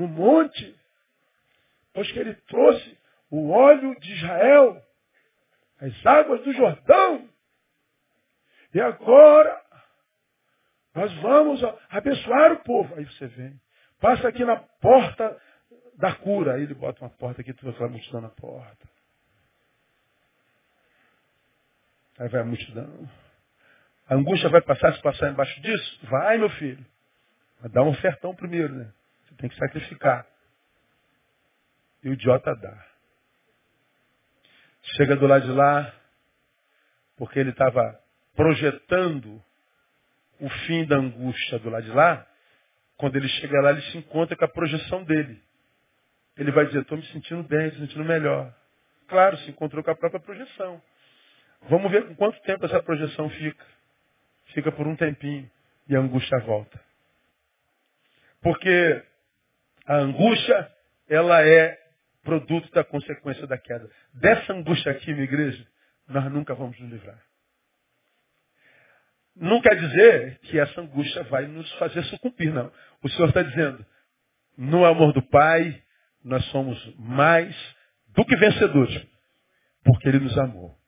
no 0.00 0.08
monte, 0.08 0.74
pois 1.92 2.10
que 2.10 2.18
ele 2.18 2.34
trouxe 2.34 2.98
o 3.30 3.50
óleo 3.50 3.98
de 4.00 4.12
Israel, 4.14 4.82
as 5.80 6.06
águas 6.06 6.42
do 6.42 6.52
Jordão. 6.52 7.28
E 8.72 8.80
agora 8.80 9.60
nós 10.94 11.12
vamos 11.20 11.60
abençoar 11.90 12.52
o 12.52 12.64
povo. 12.64 12.94
Aí 12.96 13.04
você 13.04 13.26
vem, 13.26 13.60
passa 14.00 14.28
aqui 14.28 14.44
na 14.44 14.56
porta 14.56 15.40
da 15.96 16.14
cura. 16.14 16.54
Aí 16.54 16.62
ele 16.62 16.74
bota 16.74 17.04
uma 17.04 17.10
porta 17.10 17.42
aqui, 17.42 17.52
tu 17.52 17.70
vai 17.70 17.88
multidão 17.88 18.20
na 18.20 18.30
porta. 18.30 18.88
Aí 22.18 22.28
vai 22.28 22.40
a 22.40 22.44
multidão. 22.44 23.08
A 24.08 24.14
angústia 24.14 24.48
vai 24.48 24.60
passar 24.60 24.94
se 24.94 25.02
passar 25.02 25.30
embaixo 25.30 25.60
disso? 25.60 26.00
Vai, 26.06 26.38
meu 26.38 26.50
filho. 26.50 26.84
Mas 27.60 27.70
dá 27.70 27.82
um 27.82 27.88
ofertão 27.88 28.34
primeiro, 28.34 28.74
né? 28.74 28.92
Você 29.30 29.36
tem 29.36 29.48
que 29.48 29.56
sacrificar. 29.56 30.26
E 32.02 32.08
o 32.08 32.12
idiota 32.12 32.54
dá. 32.56 32.86
Chega 34.96 35.16
do 35.16 35.26
lado 35.26 35.46
de 35.46 35.52
lá, 35.52 35.94
porque 37.16 37.38
ele 37.38 37.50
estava 37.50 38.00
projetando 38.34 39.42
o 40.40 40.48
fim 40.48 40.86
da 40.86 40.96
angústia 40.96 41.58
do 41.58 41.70
lado 41.70 41.84
de 41.84 41.90
lá. 41.90 42.26
Quando 42.96 43.16
ele 43.16 43.28
chega 43.28 43.60
lá, 43.60 43.70
ele 43.70 43.82
se 43.82 43.98
encontra 43.98 44.36
com 44.36 44.44
a 44.44 44.48
projeção 44.48 45.04
dele. 45.04 45.42
Ele 46.36 46.50
vai 46.50 46.66
dizer, 46.66 46.80
estou 46.80 46.96
me 46.96 47.06
sentindo 47.08 47.42
bem, 47.42 47.66
me 47.66 47.78
sentindo 47.78 48.04
melhor. 48.04 48.54
Claro, 49.08 49.36
se 49.38 49.50
encontrou 49.50 49.84
com 49.84 49.90
a 49.90 49.96
própria 49.96 50.20
projeção. 50.20 50.82
Vamos 51.68 51.90
ver 51.90 52.06
com 52.06 52.14
quanto 52.14 52.40
tempo 52.42 52.64
essa 52.64 52.82
projeção 52.82 53.28
fica. 53.30 53.66
Fica 54.54 54.72
por 54.72 54.86
um 54.86 54.96
tempinho 54.96 55.50
e 55.88 55.94
a 55.94 56.00
angústia 56.00 56.38
volta. 56.40 56.80
Porque 58.40 59.04
a 59.90 59.96
angústia, 59.96 60.72
ela 61.08 61.44
é 61.44 61.76
produto 62.22 62.70
da 62.70 62.84
consequência 62.84 63.44
da 63.48 63.58
queda. 63.58 63.90
Dessa 64.14 64.52
angústia 64.52 64.92
aqui, 64.92 65.12
minha 65.12 65.24
igreja, 65.24 65.66
nós 66.06 66.30
nunca 66.30 66.54
vamos 66.54 66.78
nos 66.78 66.92
livrar. 66.92 67.20
Não 69.34 69.60
quer 69.60 69.74
dizer 69.74 70.38
que 70.42 70.60
essa 70.60 70.80
angústia 70.80 71.24
vai 71.24 71.48
nos 71.48 71.68
fazer 71.72 72.04
sucumbir, 72.04 72.52
não. 72.52 72.72
O 73.02 73.08
Senhor 73.08 73.30
está 73.30 73.42
dizendo, 73.42 73.84
no 74.56 74.84
amor 74.84 75.12
do 75.12 75.22
Pai, 75.22 75.82
nós 76.22 76.44
somos 76.52 76.78
mais 76.96 77.52
do 78.10 78.24
que 78.24 78.36
vencedores, 78.36 79.08
porque 79.82 80.08
Ele 80.08 80.20
nos 80.20 80.38
amou. 80.38 80.78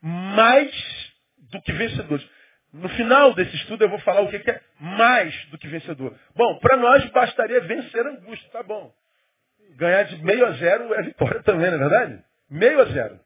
Mais 0.00 1.12
do 1.38 1.60
que 1.62 1.72
vencedores. 1.72 2.24
No 2.72 2.88
final 2.90 3.34
desse 3.34 3.54
estudo 3.56 3.84
eu 3.84 3.88
vou 3.88 3.98
falar 4.00 4.20
o 4.20 4.28
que 4.28 4.50
é 4.50 4.60
mais 4.78 5.34
do 5.46 5.58
que 5.58 5.66
vencedor. 5.68 6.14
Bom, 6.36 6.58
para 6.58 6.76
nós 6.76 7.04
bastaria 7.10 7.60
vencer 7.62 8.06
a 8.06 8.10
angústia, 8.10 8.48
tá 8.50 8.62
bom. 8.62 8.92
Ganhar 9.76 10.04
de 10.04 10.22
meio 10.22 10.46
a 10.46 10.52
zero 10.52 10.94
é 10.94 11.02
vitória 11.02 11.42
também, 11.44 11.70
não 11.70 11.76
é 11.76 11.88
verdade? 11.88 12.24
Meio 12.48 12.80
a 12.80 12.84
zero. 12.86 13.20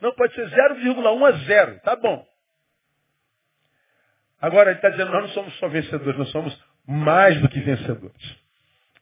Não, 0.00 0.12
pode 0.14 0.34
ser 0.34 0.48
0,1 0.48 1.28
a 1.28 1.32
zero, 1.46 1.80
tá 1.80 1.94
bom. 1.94 2.26
Agora 4.40 4.70
ele 4.70 4.78
está 4.78 4.88
dizendo, 4.88 5.12
nós 5.12 5.22
não 5.22 5.28
somos 5.30 5.56
só 5.58 5.68
vencedores, 5.68 6.18
nós 6.18 6.30
somos 6.30 6.64
mais 6.84 7.40
do 7.40 7.48
que 7.48 7.60
vencedores. 7.60 8.36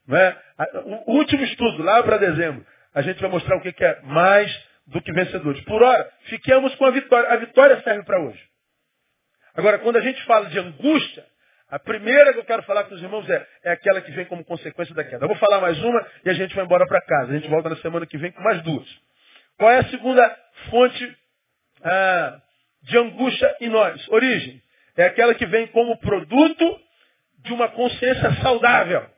Não 0.07 0.19
é? 0.19 0.37
O 1.07 1.15
último 1.15 1.43
estudo, 1.45 1.83
lá 1.83 2.03
para 2.03 2.19
dezembro, 2.19 2.67
a 2.93 3.01
gente 3.01 3.19
vai 3.19 3.31
mostrar 3.31 3.57
o 3.57 3.61
que 3.63 3.75
é 3.83 4.01
mais 4.03 4.69
do 4.87 5.01
que 5.01 5.13
vencedores. 5.13 5.63
Por 5.65 5.83
hora, 5.83 6.13
fiquemos 6.25 6.75
com 6.75 6.85
a 6.85 6.91
vitória. 6.91 7.31
A 7.31 7.37
vitória 7.37 7.81
serve 7.81 8.05
para 8.05 8.21
hoje. 8.21 8.50
Agora, 9.55 9.79
quando 9.79 9.97
a 9.97 10.01
gente 10.01 10.23
fala 10.25 10.49
de 10.49 10.59
angústia, 10.59 11.25
a 11.69 11.79
primeira 11.79 12.33
que 12.33 12.41
eu 12.41 12.45
quero 12.45 12.63
falar 12.65 12.85
com 12.85 12.95
os 12.95 13.03
irmãos 13.03 13.29
é, 13.31 13.47
é 13.65 13.71
aquela 13.73 14.01
que 14.01 14.11
vem 14.11 14.25
como 14.27 14.45
consequência 14.45 14.95
da 14.95 15.05
queda. 15.05 15.25
Eu 15.25 15.29
vou 15.29 15.37
falar 15.37 15.61
mais 15.61 15.79
uma 15.83 16.07
e 16.25 16.31
a 16.31 16.33
gente 16.33 16.55
vai 16.55 16.65
embora 16.65 16.87
para 16.87 17.01
casa. 17.01 17.31
A 17.31 17.35
gente 17.37 17.49
volta 17.49 17.69
na 17.69 17.77
semana 17.77 18.07
que 18.07 18.19
vem 18.19 18.33
com 18.33 18.43
mais 18.43 18.61
duas. 18.63 18.89
Qual 19.57 19.71
é 19.71 19.79
a 19.79 19.91
segunda 19.91 20.39
fonte 20.69 21.19
ah, 21.83 22.41
de 22.83 22.99
angústia 22.99 23.57
em 23.61 23.69
nós? 23.69 24.09
Origem. 24.09 24.61
É 24.97 25.05
aquela 25.05 25.35
que 25.35 25.47
vem 25.47 25.69
como 25.69 25.97
produto 25.99 26.81
de 27.39 27.53
uma 27.53 27.69
consciência 27.69 28.35
saudável. 28.43 29.09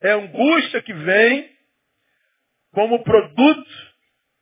É 0.00 0.12
angústia 0.12 0.80
que 0.82 0.92
vem 0.94 1.50
como 2.72 3.02
produto 3.04 3.70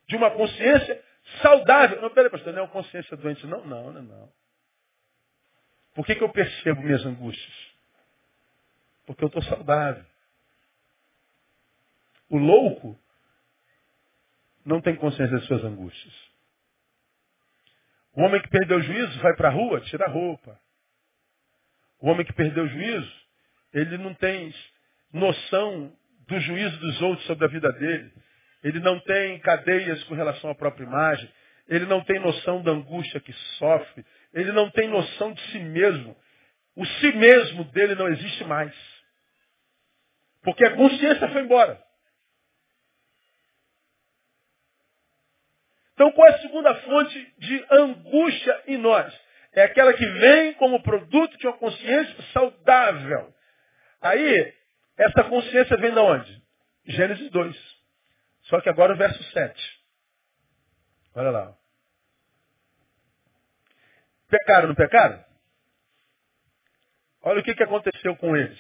de 0.09 0.17
uma 0.17 0.31
consciência 0.31 1.03
saudável. 1.43 2.01
Não, 2.01 2.11
peraí, 2.11 2.31
pastor, 2.31 2.53
não 2.53 2.61
é 2.61 2.63
uma 2.63 2.71
consciência 2.71 3.17
doente. 3.17 3.47
Não, 3.47 3.65
não, 3.67 3.93
não, 3.93 4.03
não. 4.03 4.33
Por 5.95 6.07
que, 6.07 6.15
que 6.15 6.23
eu 6.23 6.29
percebo 6.31 6.83
minhas 6.83 7.05
angústias? 7.05 7.71
Porque 9.07 9.25
eu 9.25 9.29
estou 9.29 9.43
saudável. 9.43 10.05
O 12.29 12.39
louco 12.39 12.99
não 14.65 14.81
tem 14.81 14.95
consciência 14.95 15.37
das 15.37 15.47
suas 15.47 15.65
angústias. 15.65 16.15
O 18.13 18.23
homem 18.23 18.41
que 18.41 18.49
perdeu 18.49 18.79
o 18.79 18.83
juízo 18.83 19.19
vai 19.21 19.35
para 19.35 19.49
a 19.49 19.53
rua, 19.53 19.81
tira 19.81 20.07
a 20.07 20.11
roupa. 20.11 20.59
O 22.01 22.09
homem 22.09 22.25
que 22.25 22.33
perdeu 22.33 22.65
o 22.65 22.69
juízo, 22.69 23.13
ele 23.73 23.99
não 23.99 24.15
tem 24.15 24.55
noção 25.13 25.93
do 26.27 26.41
juízo 26.41 26.79
dos 26.79 27.03
outros 27.03 27.27
sobre 27.27 27.45
a 27.45 27.49
vida 27.49 27.73
dele. 27.73 28.13
Ele 28.63 28.81
não 28.81 29.01
tem 29.01 29.39
cadeias 29.41 30.03
com 30.05 30.15
relação 30.15 30.51
à 30.51 30.55
própria 30.55 30.85
imagem. 30.85 31.31
Ele 31.69 31.87
não 31.87 32.03
tem 32.03 32.19
noção 32.19 32.63
da 32.63 32.73
angústia 32.73 33.21
que 33.21 33.33
sofre. 33.59 34.05
Ele 34.35 34.53
não 34.53 34.71
tem 34.71 34.89
noção 34.89 35.33
de 35.33 35.41
si 35.51 35.59
mesmo. 35.61 36.17
O 36.77 36.85
si 36.85 37.13
mesmo 37.13 37.65
dele 37.65 37.95
não 37.95 38.09
existe 38.09 38.45
mais. 38.45 38.75
Porque 40.43 40.65
a 40.65 40.75
consciência 40.75 41.29
foi 41.29 41.43
embora. 41.43 41.81
Então, 45.95 46.11
qual 46.13 46.29
é 46.29 46.31
a 46.31 46.39
segunda 46.39 46.75
fonte 46.77 47.35
de 47.39 47.67
angústia 47.71 48.63
em 48.69 48.79
nós? 48.79 49.15
É 49.53 49.65
aquela 49.65 49.93
que 49.93 50.07
vem 50.07 50.55
como 50.55 50.83
produto 50.83 51.37
de 51.37 51.47
uma 51.47 51.59
consciência 51.59 52.23
saudável. 52.33 53.35
Aí, 54.01 54.55
essa 54.97 55.25
consciência 55.25 55.77
vem 55.77 55.93
de 55.93 55.99
onde? 55.99 56.43
Gênesis 56.87 57.31
2. 57.31 57.70
Só 58.51 58.61
que 58.61 58.69
agora 58.69 58.93
o 58.93 58.97
verso 58.97 59.23
7. 59.33 59.81
Olha 61.15 61.31
lá. 61.31 61.57
Pecaram, 64.29 64.69
não 64.69 64.75
pecaram? 64.75 65.25
Olha 67.23 67.41
o 67.41 67.45
que, 67.45 67.55
que 67.55 67.63
aconteceu 67.63 68.17
com 68.17 68.37
eles. 68.37 68.59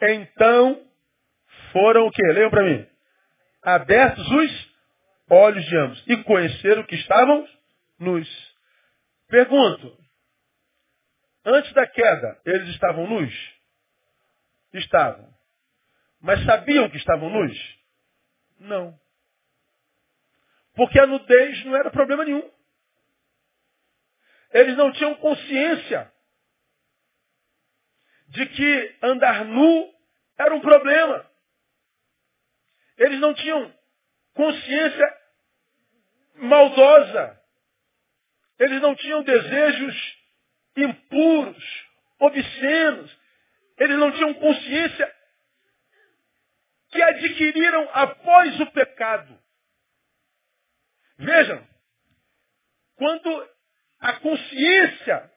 Então 0.00 0.82
foram 1.72 2.06
o 2.06 2.10
quê? 2.10 2.22
Leiam 2.32 2.50
para 2.50 2.62
mim. 2.62 2.88
Abertos 3.62 4.26
os 4.30 4.74
olhos 5.28 5.64
de 5.66 5.76
ambos. 5.76 6.04
E 6.06 6.22
conheceram 6.24 6.84
que 6.84 6.94
estavam 6.94 7.46
nus. 7.98 8.28
Pergunto. 9.28 9.98
Antes 11.44 11.72
da 11.74 11.86
queda, 11.86 12.40
eles 12.46 12.68
estavam 12.70 13.06
nus? 13.06 13.54
Estavam. 14.72 15.28
Mas 16.20 16.42
sabiam 16.44 16.88
que 16.88 16.96
estavam 16.96 17.28
nus? 17.28 17.77
Não. 18.58 18.98
Porque 20.74 20.98
a 20.98 21.06
nudez 21.06 21.64
não 21.64 21.76
era 21.76 21.90
problema 21.90 22.24
nenhum. 22.24 22.50
Eles 24.52 24.76
não 24.76 24.92
tinham 24.92 25.14
consciência 25.16 26.10
de 28.28 28.46
que 28.46 28.96
andar 29.02 29.44
nu 29.44 29.94
era 30.38 30.54
um 30.54 30.60
problema. 30.60 31.28
Eles 32.96 33.20
não 33.20 33.34
tinham 33.34 33.74
consciência 34.34 35.18
maldosa. 36.36 37.40
Eles 38.58 38.80
não 38.80 38.94
tinham 38.94 39.22
desejos 39.22 40.18
impuros, 40.76 41.86
obscenos. 42.18 43.18
Eles 43.78 43.96
não 43.98 44.12
tinham 44.12 44.34
consciência 44.34 45.17
que 46.90 47.02
adquiriram 47.02 47.88
após 47.92 48.60
o 48.60 48.66
pecado. 48.72 49.38
Vejam, 51.18 51.66
quando 52.96 53.48
a 54.00 54.12
consciência 54.20 55.32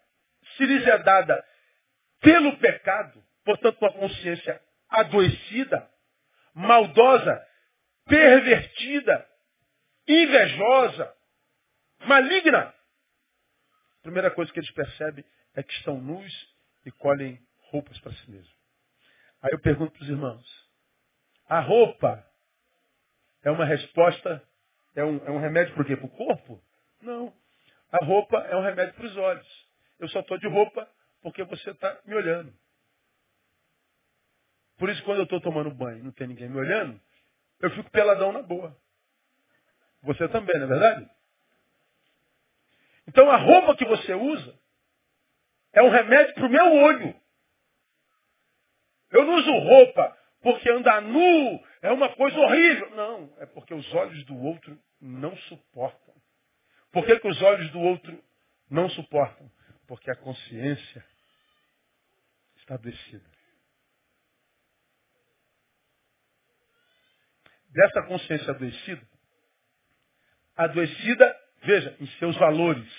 se 0.56 0.66
lhes 0.66 0.86
é 0.88 0.98
dada 1.00 1.44
pelo 2.20 2.58
pecado, 2.58 3.24
portanto, 3.44 3.78
uma 3.82 3.94
consciência 3.94 4.62
adoecida, 4.90 5.90
maldosa, 6.54 7.48
pervertida, 8.06 9.28
invejosa, 10.08 11.16
maligna, 12.06 12.74
a 14.02 14.02
primeira 14.02 14.32
coisa 14.32 14.52
que 14.52 14.60
eles 14.60 14.72
percebem 14.72 15.24
é 15.56 15.64
que 15.64 15.74
estão 15.74 16.00
nus 16.00 16.56
e 16.86 16.92
colhem 16.92 17.40
roupas 17.70 18.00
para 18.00 18.12
si 18.14 18.32
mesmos. 18.32 18.56
Aí 19.42 19.52
eu 19.52 19.60
pergunto 19.60 19.92
para 19.94 20.04
os 20.04 20.10
irmãos, 20.10 20.61
a 21.52 21.60
roupa 21.60 22.26
é 23.44 23.52
uma 23.52 23.66
resposta, 23.66 24.42
é 24.96 25.04
um, 25.04 25.18
é 25.26 25.32
um 25.32 25.42
remédio 25.42 25.74
para 25.74 25.84
o 25.84 25.86
quê? 25.86 25.98
Para 25.98 26.06
o 26.06 26.10
corpo? 26.10 26.64
Não. 27.02 27.34
A 27.92 28.06
roupa 28.06 28.38
é 28.44 28.56
um 28.56 28.62
remédio 28.62 28.94
para 28.94 29.06
os 29.06 29.18
olhos. 29.18 29.68
Eu 30.00 30.08
só 30.08 30.22
estou 30.22 30.38
de 30.38 30.48
roupa 30.48 30.88
porque 31.22 31.44
você 31.44 31.72
está 31.72 32.00
me 32.06 32.16
olhando. 32.16 32.54
Por 34.78 34.90
isso, 34.90 35.04
quando 35.04 35.18
eu 35.18 35.24
estou 35.26 35.42
tomando 35.42 35.76
banho 35.76 36.02
não 36.06 36.14
tem 36.14 36.26
ninguém 36.26 36.48
me 36.48 36.58
olhando, 36.58 36.98
eu 37.60 37.70
fico 37.72 37.92
peladão 37.92 38.32
na 38.32 38.42
boa. 38.42 38.74
Você 40.04 40.30
também, 40.30 40.58
não 40.58 40.68
é 40.68 40.70
verdade? 40.70 41.10
Então, 43.10 43.30
a 43.30 43.36
roupa 43.36 43.76
que 43.76 43.84
você 43.84 44.14
usa 44.14 44.58
é 45.74 45.84
um 45.84 45.90
remédio 45.90 46.34
para 46.34 46.46
o 46.46 46.50
meu 46.50 46.74
olho. 46.76 47.22
Eu 49.10 49.26
não 49.26 49.36
uso 49.36 49.52
roupa 49.52 50.21
porque 50.42 50.70
andar 50.70 51.02
nu 51.02 51.64
é 51.82 51.92
uma 51.92 52.10
coisa 52.16 52.38
horrível. 52.38 52.90
Não, 52.96 53.34
é 53.38 53.46
porque 53.46 53.74
os 53.74 53.94
olhos 53.94 54.26
do 54.26 54.38
outro 54.38 54.78
não 55.00 55.36
suportam. 55.38 56.14
Por 56.92 57.06
que, 57.06 57.20
que 57.20 57.28
os 57.28 57.42
olhos 57.42 57.70
do 57.72 57.80
outro 57.80 58.24
não 58.70 58.90
suportam? 58.90 59.50
Porque 59.88 60.10
a 60.10 60.16
consciência 60.16 61.06
está 62.58 62.76
adoecida. 62.76 63.30
Dessa 67.70 68.04
consciência 68.04 68.52
adoecida, 68.52 69.08
adoecida, 70.58 71.40
veja, 71.64 71.96
em 72.02 72.08
seus 72.20 72.36
valores, 72.36 72.92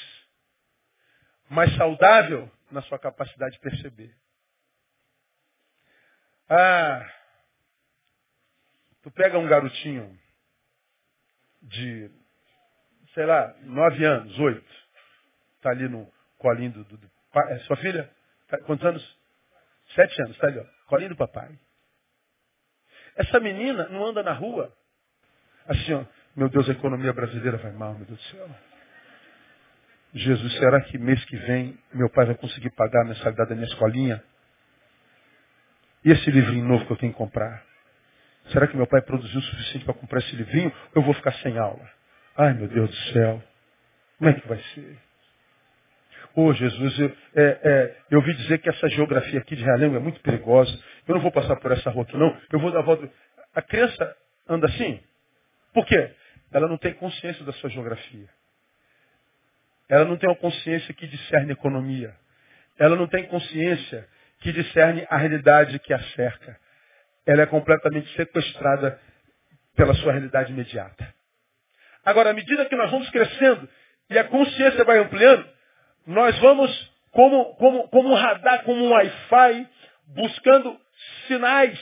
mas 1.51 1.74
saudável 1.76 2.51
na 2.70 2.80
sua 2.82 2.99
capacidade 2.99 3.53
de 3.53 3.61
perceber. 3.61 4.16
Ah, 6.49 7.22
tu 9.03 9.11
pega 9.11 9.38
um 9.38 9.46
garotinho 9.46 10.18
de, 11.62 12.11
sei 13.14 13.26
lá, 13.26 13.55
nove 13.62 14.05
anos, 14.05 14.38
oito, 14.38 14.74
está 15.57 15.70
ali 15.70 15.88
no 15.88 16.11
colinho 16.38 16.72
do, 16.72 16.84
do, 16.84 16.96
do 16.96 17.11
é 17.48 17.59
sua 17.61 17.76
filha? 17.76 18.11
Tá, 18.48 18.59
quantos 18.62 18.84
anos? 18.84 19.18
Sete 19.94 20.20
anos, 20.22 20.34
está 20.34 20.48
ali, 20.48 20.59
ó, 20.59 20.64
colinho 20.86 21.11
do 21.11 21.16
papai. 21.16 21.59
Essa 23.16 23.40
menina 23.40 23.88
não 23.88 24.07
anda 24.07 24.22
na 24.22 24.32
rua 24.32 24.74
assim, 25.66 25.92
ó, 25.94 26.05
meu 26.34 26.48
Deus, 26.48 26.68
a 26.68 26.72
economia 26.72 27.12
brasileira 27.12 27.59
vai 27.59 27.72
mal, 27.72 27.94
meu 27.94 28.07
Deus 28.07 28.18
do 28.18 28.24
céu. 28.24 28.48
Jesus, 30.14 30.53
será 30.59 30.80
que 30.82 30.98
mês 30.98 31.24
que 31.24 31.36
vem 31.36 31.78
meu 31.92 32.11
pai 32.11 32.26
vai 32.26 32.34
conseguir 32.34 32.70
pagar 32.70 33.03
a 33.03 33.09
mensalidade 33.09 33.50
da 33.50 33.55
minha 33.55 33.66
escolinha? 33.66 34.22
E 36.05 36.11
esse 36.11 36.30
livrinho 36.30 36.66
novo 36.66 36.84
que 36.86 36.92
eu 36.92 36.96
tenho 36.96 37.12
que 37.12 37.18
comprar? 37.18 37.64
Será 38.49 38.66
que 38.66 38.76
meu 38.76 38.86
pai 38.86 39.01
produziu 39.03 39.38
o 39.38 39.43
suficiente 39.43 39.84
para 39.84 39.95
comprar 39.95 40.18
esse 40.18 40.34
livrinho? 40.36 40.72
Eu 40.95 41.03
vou 41.03 41.14
ficar 41.14 41.32
sem 41.34 41.57
aula? 41.59 41.88
Ai, 42.36 42.55
meu 42.55 42.68
Deus 42.68 42.90
do 42.90 42.97
céu. 43.12 43.43
Como 44.18 44.30
é 44.30 44.34
que 44.34 44.47
vai 44.47 44.59
ser? 44.74 44.99
Ô 46.34 46.47
oh, 46.47 46.53
Jesus, 46.55 46.99
eu, 46.99 47.16
é, 47.34 47.43
é, 47.62 47.97
eu 48.11 48.18
ouvi 48.18 48.34
dizer 48.34 48.59
que 48.59 48.68
essa 48.68 48.88
geografia 48.88 49.38
aqui 49.38 49.55
de 49.55 49.62
Realengo 49.62 49.97
é 49.97 49.99
muito 49.99 50.20
perigosa. 50.20 50.72
Eu 51.07 51.14
não 51.14 51.22
vou 51.22 51.30
passar 51.30 51.57
por 51.57 51.70
essa 51.72 51.90
rua 51.90 52.05
aqui, 52.05 52.16
não. 52.16 52.34
Eu 52.51 52.59
vou 52.59 52.70
dar 52.70 52.78
a 52.78 52.82
volta. 52.82 53.09
A 53.55 53.61
criança 53.61 54.16
anda 54.49 54.66
assim? 54.66 55.01
Por 55.74 55.84
quê? 55.86 56.11
Ela 56.53 56.68
não 56.68 56.78
tem 56.78 56.95
consciência 56.95 57.45
da 57.45 57.53
sua 57.55 57.68
geografia. 57.68 58.28
Ela 59.88 60.07
não 60.07 60.16
tem 60.16 60.28
uma 60.28 60.36
consciência 60.36 60.95
que 60.95 61.07
discerne 61.07 61.53
economia. 61.53 62.14
Ela 62.78 62.97
não 62.97 63.07
tem 63.07 63.26
consciência 63.26 64.09
que 64.40 64.53
discerne 64.53 65.07
a 65.11 65.18
realidade 65.18 65.78
que 65.80 65.93
a 65.93 66.03
cerca. 66.14 66.59
Ela 67.27 67.43
é 67.43 67.47
completamente 67.47 68.14
sequestrada 68.16 68.99
pela 69.77 69.95
sua 69.95 70.12
realidade 70.12 70.53
imediata. 70.53 71.14
Agora, 72.05 72.31
à 72.31 72.33
medida 72.33 72.64
que 72.66 72.77
nós 72.77 72.91
vamos 72.91 73.09
crescendo 73.11 73.68
e 74.11 74.18
a 74.18 74.25
consciência 74.25 74.85
vai 74.85 74.99
ampliando, 74.99 75.49
nós 76.07 76.37
vamos, 76.41 76.93
como, 77.12 77.55
como, 77.57 77.89
como 77.89 78.11
um 78.11 78.14
radar, 78.14 78.64
como 78.64 78.85
um 78.85 78.91
Wi-Fi, 78.91 79.68
buscando 80.09 80.79
sinais. 81.27 81.79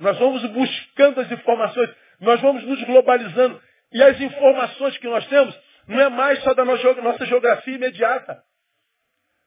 Nós 0.00 0.18
vamos 0.18 0.44
buscando 0.50 1.20
as 1.20 1.30
informações. 1.30 1.90
Nós 2.20 2.40
vamos 2.40 2.64
nos 2.64 2.82
globalizando. 2.84 3.60
E 3.92 4.02
as 4.02 4.20
informações 4.20 4.96
que 4.98 5.06
nós 5.06 5.26
temos 5.26 5.56
não 5.86 6.00
é 6.00 6.08
mais 6.08 6.42
só 6.42 6.54
da 6.54 6.64
nossa 6.64 7.26
geografia 7.26 7.74
imediata. 7.74 8.42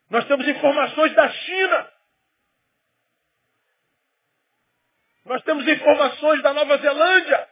Nós 0.10 0.26
temos 0.26 0.48
informações 0.48 1.14
da 1.14 1.30
China. 1.30 1.88
Nós 5.34 5.42
temos 5.42 5.68
informações 5.68 6.44
da 6.44 6.54
Nova 6.54 6.78
Zelândia. 6.78 7.48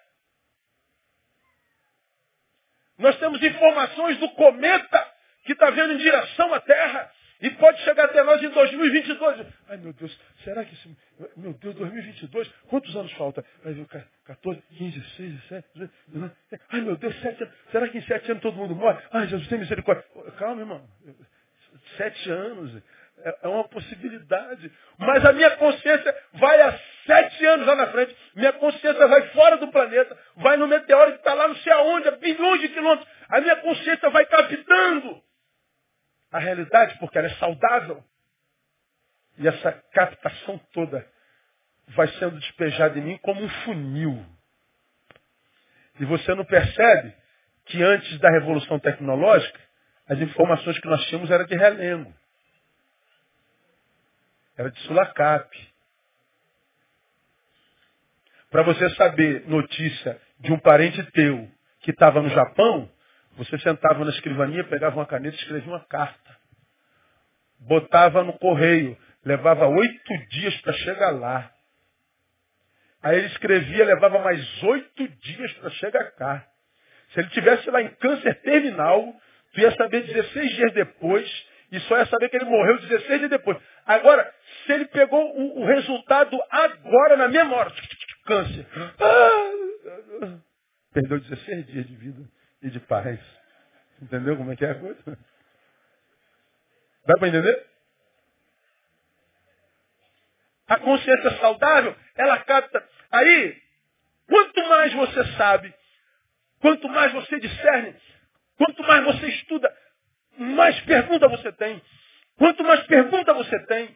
Nós 3.00 3.18
temos 3.18 3.42
informações 3.42 4.20
do 4.20 4.30
cometa 4.34 5.12
que 5.46 5.54
está 5.54 5.72
vendo 5.72 5.94
em 5.94 5.98
direção 5.98 6.54
à 6.54 6.60
Terra 6.60 7.12
e 7.42 7.50
pode 7.50 7.82
chegar 7.82 8.06
até 8.06 8.22
nós 8.22 8.40
em 8.44 8.50
2022. 8.50 9.48
Ai, 9.68 9.78
meu 9.78 9.94
Deus, 9.94 10.16
será 10.44 10.64
que 10.64 10.76
esse... 10.76 10.96
Meu 11.36 11.54
Deus, 11.54 11.74
2022, 11.74 12.48
quantos 12.70 12.96
anos 12.96 13.12
falta? 13.14 13.44
Ver 13.64 13.88
14, 14.26 14.62
15, 14.78 15.00
16, 15.00 15.34
17, 15.50 15.68
18, 16.10 16.36
Ai, 16.70 16.82
meu 16.82 16.96
Deus, 16.98 17.20
7 17.20 17.44
anos. 17.44 17.56
Será 17.72 17.90
que 17.90 17.98
em 17.98 18.04
7 18.04 18.30
anos 18.30 18.44
todo 18.44 18.58
mundo 18.58 18.76
morre? 18.76 19.04
Ai, 19.12 19.28
Jesus, 19.28 19.48
tem 19.48 19.58
misericórdia. 19.58 20.06
Calma, 20.38 20.62
irmão. 20.62 20.88
7 21.98 22.30
anos. 22.30 22.84
É, 23.24 23.40
é 23.44 23.48
uma 23.48 23.68
possibilidade. 23.68 24.72
Mas 24.98 25.26
a 25.26 25.34
minha 25.34 25.52
consciência 25.58 26.16
vai 26.34 26.62
a 26.62 26.80
sete 27.06 27.46
anos 27.46 27.68
lá 27.68 27.76
na 27.76 27.88
frente. 27.88 28.16
Minha 28.36 28.54
consciência 28.54 29.08
vai 29.08 29.28
fora 29.30 29.58
do 29.58 29.68
planeta. 29.70 30.18
Vai 30.38 30.58
no 30.58 30.68
meteoro 30.68 31.14
que 31.14 31.18
está 31.20 31.34
lá 31.34 31.48
não 31.48 31.56
sei 31.58 31.72
aonde, 31.74 32.08
a 32.08 32.12
bilhões 32.12 32.62
de 32.62 32.70
quilômetros. 32.70 33.08
A 33.30 33.42
minha 33.42 33.56
consciência 33.58 34.10
vai 34.10 34.26
captando 34.26 35.22
a 36.32 36.40
realidade 36.40 36.98
porque 37.00 37.18
ela 37.18 37.28
é 37.28 37.36
saudável. 37.36 38.04
E 39.38 39.48
essa 39.48 39.72
captação 39.94 40.60
toda 40.74 41.06
vai 41.90 42.08
sendo 42.20 42.40
despejada 42.40 42.98
em 42.98 43.02
mim 43.02 43.18
como 43.22 43.42
um 43.42 43.50
funil. 43.64 44.26
E 46.00 46.06
você 46.06 46.34
não 46.36 46.46
percebe 46.46 47.14
que 47.66 47.82
antes 47.84 48.20
da 48.20 48.30
revolução 48.30 48.80
tecnológica, 48.80 49.60
as 50.08 50.20
informações 50.20 50.80
que 50.80 50.88
nós 50.88 51.04
tínhamos 51.06 51.30
eram 51.30 51.46
de 51.46 51.56
relembro. 51.56 52.14
Era 54.62 54.70
de 54.70 54.80
sulacap. 54.82 55.50
Para 58.52 58.62
você 58.62 58.92
saber 58.92 59.48
notícia 59.48 60.22
de 60.40 60.54
um 60.54 60.60
parente 60.60 61.02
teu 61.14 61.50
que 61.80 61.90
estava 61.90 62.22
no 62.22 62.30
Japão, 62.30 62.88
você 63.38 63.58
sentava 63.58 64.06
na 64.06 64.12
escrivania, 64.12 64.64
pegava 64.66 64.98
uma 64.98 65.08
caneta 65.08 65.36
e 65.36 65.40
escrevia 65.40 65.68
uma 65.68 65.84
carta. 65.86 66.38
Botava 67.62 68.24
no 68.24 68.38
correio. 68.38 68.96
Levava 69.26 69.68
oito 69.68 70.28
dias 70.30 70.56
para 70.62 70.74
chegar 70.74 71.10
lá. 71.10 71.52
Aí 73.02 73.18
ele 73.18 73.28
escrevia, 73.28 73.84
levava 73.84 74.20
mais 74.20 74.64
oito 74.64 75.08
dias 75.08 75.54
para 75.54 75.72
chegar 75.72 76.12
cá. 76.12 76.48
Se 77.14 77.20
ele 77.20 77.30
tivesse 77.30 77.68
lá 77.72 77.82
em 77.82 77.90
câncer 77.96 78.40
terminal, 78.42 79.12
tu 79.54 79.60
ia 79.60 79.72
saber 79.72 80.04
16 80.04 80.56
dias 80.56 80.74
depois, 80.74 81.48
e 81.72 81.80
só 81.82 81.98
ia 81.98 82.06
saber 82.06 82.30
que 82.30 82.36
ele 82.36 82.46
morreu 82.46 82.78
16 82.80 83.20
dias 83.22 83.30
depois. 83.30 83.58
Agora, 83.86 84.32
se 84.66 84.72
ele 84.72 84.86
pegou 84.86 85.38
o, 85.38 85.62
o 85.62 85.66
resultado 85.66 86.38
agora, 86.50 87.18
na 87.18 87.28
mesma 87.28 87.56
hora, 87.56 87.72
câncer. 88.26 88.68
Ah, 89.00 90.40
perdeu 90.94 91.20
16 91.20 91.68
dias 91.68 91.88
de 91.88 91.96
vida 91.96 92.30
e 92.62 92.70
de 92.70 92.80
paz. 92.82 93.20
Entendeu 94.02 94.38
como 94.38 94.52
é 94.52 94.56
que 94.56 94.66
é 94.66 94.72
a 94.72 94.80
coisa? 94.80 95.18
Dá 97.06 97.18
para 97.18 97.28
entender? 97.28 97.68
A 100.68 100.80
consciência 100.80 101.38
saudável, 101.40 101.96
ela 102.16 102.38
capta. 102.40 102.84
Aí, 103.12 103.62
quanto 104.28 104.70
mais 104.70 104.94
você 104.94 105.26
sabe, 105.36 105.74
quanto 106.62 106.88
mais 106.88 107.12
você 107.12 107.40
discerne, 107.40 107.96
quanto 108.58 108.82
mais 108.84 109.04
você 109.04 109.28
estuda, 109.28 109.76
mais 110.38 110.80
pergunta 110.82 111.28
você 111.28 111.52
tem. 111.54 111.82
Quanto 112.38 112.64
mais 112.64 112.82
pergunta 112.88 113.34
você 113.34 113.60
tem, 113.66 113.96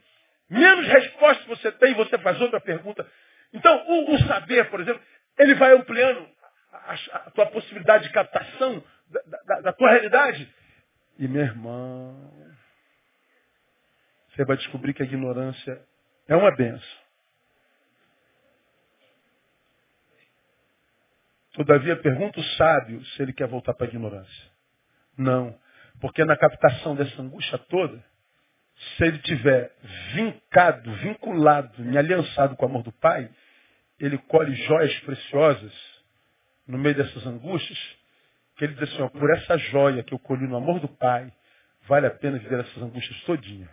menos 0.50 0.88
resposta 0.88 1.44
você 1.48 1.72
tem, 1.74 1.94
você 1.94 2.18
faz 2.20 2.40
outra 2.42 2.60
pergunta. 2.60 3.06
Então, 3.54 3.86
o, 3.88 4.14
o 4.16 4.20
saber, 4.28 4.70
por 4.70 4.80
exemplo, 4.80 5.02
ele 5.38 5.56
vai 5.56 5.74
ampliando 5.74 6.28
a, 6.72 6.94
a, 6.94 7.32
tua 7.32 7.46
possibilidade 7.48 8.06
de 8.06 8.14
captação 8.14 8.84
da, 9.10 9.22
da, 9.46 9.62
da 9.62 9.74
tua 9.74 9.90
realidade. 9.92 10.54
E, 11.18 11.28
meu 11.28 11.44
irmão, 11.44 12.32
você 14.30 14.44
vai 14.44 14.58
descobrir 14.58 14.94
que 14.94 15.02
a 15.02 15.06
ignorância 15.06 15.82
é 16.28 16.36
uma 16.36 16.54
benção. 16.56 17.06
Todavia, 21.54 21.96
pergunta 21.96 22.40
o 22.40 22.44
sábio 22.44 23.04
se 23.06 23.22
ele 23.22 23.32
quer 23.32 23.48
voltar 23.48 23.74
para 23.74 23.86
a 23.86 23.90
ignorância. 23.90 24.52
Não. 25.18 25.58
Porque 26.02 26.26
na 26.26 26.36
captação 26.36 26.96
dessa 26.96 27.22
angústia 27.22 27.58
toda, 27.70 28.04
se 28.76 29.04
ele 29.06 29.20
tiver 29.20 29.74
vincado, 30.14 30.94
vinculado, 30.96 31.82
me 31.82 31.98
aliançado 31.98 32.56
com 32.56 32.66
o 32.66 32.70
amor 32.70 32.84
do 32.84 32.92
Pai, 32.92 33.30
ele 34.00 34.18
colhe 34.18 34.54
joias 34.56 34.94
preciosas 35.00 35.74
no 36.68 36.78
meio 36.78 36.96
dessas 36.96 37.26
angústias, 37.26 37.80
que 38.58 38.66
ele 38.66 38.74
diz 38.74 38.84
assim, 38.84 39.02
ó, 39.02 39.10
por 39.10 39.30
essa 39.32 39.58
joia 39.58 40.04
que 40.04 40.14
eu 40.14 40.20
colhi 40.20 40.48
no 40.48 40.58
amor 40.58 40.80
do 40.80 40.88
Pai, 40.88 41.32
vale 41.88 42.08
a 42.08 42.12
pena 42.12 42.38
viver 42.38 42.60
essas 42.60 42.78
angústias 42.82 43.22
todinha. 43.24 43.70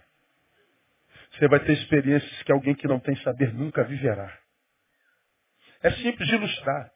Você 1.32 1.48
vai 1.48 1.60
ter 1.60 1.72
experiências 1.72 2.42
que 2.42 2.52
alguém 2.52 2.74
que 2.74 2.86
não 2.86 3.00
tem 3.00 3.16
saber 3.22 3.52
nunca 3.54 3.82
viverá. 3.84 4.38
É 5.82 5.90
simples 5.90 6.28
de 6.28 6.34
ilustrar. 6.34 6.92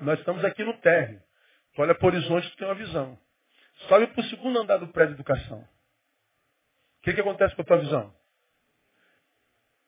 Nós 0.00 0.18
estamos 0.18 0.44
aqui 0.44 0.64
no 0.64 0.74
térreo. 0.78 1.22
Tu 1.74 1.82
olha 1.82 1.94
para 1.94 2.04
o 2.04 2.08
horizonte 2.08 2.46
e 2.46 2.56
tem 2.56 2.66
uma 2.66 2.74
visão. 2.74 3.18
Sobe 3.88 4.08
para 4.08 4.20
o 4.20 4.24
segundo 4.24 4.58
andar 4.58 4.78
do 4.78 4.88
prédio 4.88 5.14
de 5.14 5.20
educação. 5.20 5.66
Que, 7.06 7.14
que 7.14 7.20
acontece 7.20 7.54
com 7.54 7.62
a 7.62 7.64
tua 7.64 7.78
visão? 7.78 8.12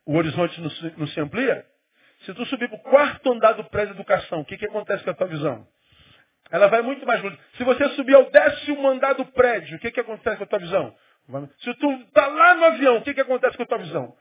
O 0.07 0.15
horizonte 0.15 0.61
não 0.61 0.71
se, 0.71 0.95
não 0.97 1.07
se 1.09 1.21
amplia? 1.21 1.67
Se 2.21 2.33
tu 2.33 2.47
subir 2.47 2.69
para 2.69 2.79
o 2.79 2.83
quarto 2.83 3.33
andar 3.33 3.55
do 3.55 3.65
prédio 3.65 3.93
de 3.93 4.01
educação, 4.01 4.43
o 4.43 4.45
que, 4.45 4.57
que 4.57 4.67
acontece 4.67 5.03
com 5.03 5.11
a 5.11 5.15
tua 5.15 5.27
visão? 5.27 5.67
Ela 6.49 6.69
vai 6.69 6.81
muito 6.81 7.05
mais 7.05 7.21
longe. 7.21 7.37
Se 7.57 7.65
você 7.65 7.89
subir 7.97 8.15
ao 8.15 8.31
décimo 8.31 8.89
andar 8.89 9.15
do 9.15 9.27
prédio, 9.33 9.79
o 9.79 9.81
que, 9.81 9.91
que 9.91 9.99
acontece 9.99 10.37
com 10.37 10.45
a 10.45 10.47
tua 10.47 10.61
visão? 10.61 10.97
Se 11.59 11.75
tu 11.75 11.91
está 12.03 12.29
lá 12.29 12.55
no 12.55 12.65
avião, 12.67 12.99
o 12.99 13.03
que, 13.03 13.13
que 13.13 13.21
acontece 13.21 13.57
com 13.57 13.65
a 13.65 13.67
tua 13.67 13.79
visão? 13.79 14.17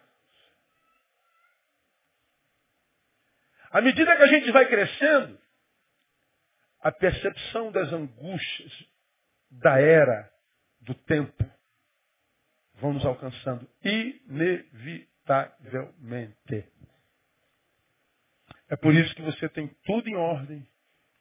À 3.69 3.79
medida 3.79 4.17
que 4.17 4.23
a 4.23 4.27
gente 4.27 4.51
vai 4.51 4.65
crescendo, 4.65 5.39
a 6.81 6.91
percepção 6.91 7.71
das 7.71 7.93
angústias 7.93 8.73
da 9.51 9.79
era, 9.79 10.27
do 10.81 10.95
tempo, 10.95 11.56
vão 12.79 12.93
nos 12.93 13.05
alcançando 13.05 13.67
inevitavelmente. 13.83 16.65
É 18.69 18.75
por 18.75 18.93
isso 18.93 19.15
que 19.15 19.21
você 19.21 19.47
tem 19.49 19.69
tudo 19.85 20.09
em 20.09 20.15
ordem 20.15 20.65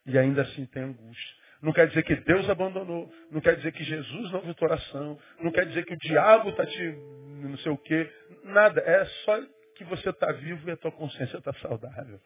e 0.04 0.18
ainda 0.18 0.42
assim 0.42 0.66
tem 0.66 0.82
angústia. 0.82 1.46
Não 1.62 1.72
quer 1.72 1.88
dizer 1.88 2.02
que 2.02 2.16
Deus 2.16 2.50
abandonou, 2.50 3.10
não 3.30 3.40
quer 3.40 3.56
dizer 3.56 3.72
que 3.72 3.82
Jesus 3.82 4.30
não 4.30 4.42
viu 4.42 4.54
tua 4.54 4.68
oração, 4.68 5.18
não 5.40 5.50
quer 5.50 5.66
dizer 5.66 5.84
que 5.84 5.94
o 5.94 5.98
diabo 5.98 6.50
está 6.50 6.66
te 6.66 6.96
não 7.48 7.58
sei 7.58 7.72
o 7.72 7.78
quê, 7.78 8.10
nada. 8.44 8.80
É 8.80 9.04
só 9.24 9.40
que 9.76 9.84
você 9.84 10.10
está 10.10 10.30
vivo 10.32 10.68
e 10.68 10.72
a 10.72 10.76
tua 10.76 10.92
consciência 10.92 11.38
está 11.38 11.52
saudável. 11.54 12.20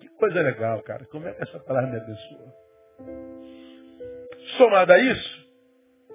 Que 0.00 0.08
coisa 0.10 0.40
legal, 0.42 0.80
cara. 0.82 1.04
Como 1.06 1.26
é 1.26 1.32
que 1.32 1.42
essa 1.42 1.58
palavra 1.60 1.90
me 1.90 1.96
abençoa? 1.96 2.54
Somado 4.58 4.92
a 4.92 4.98
isso, 4.98 5.48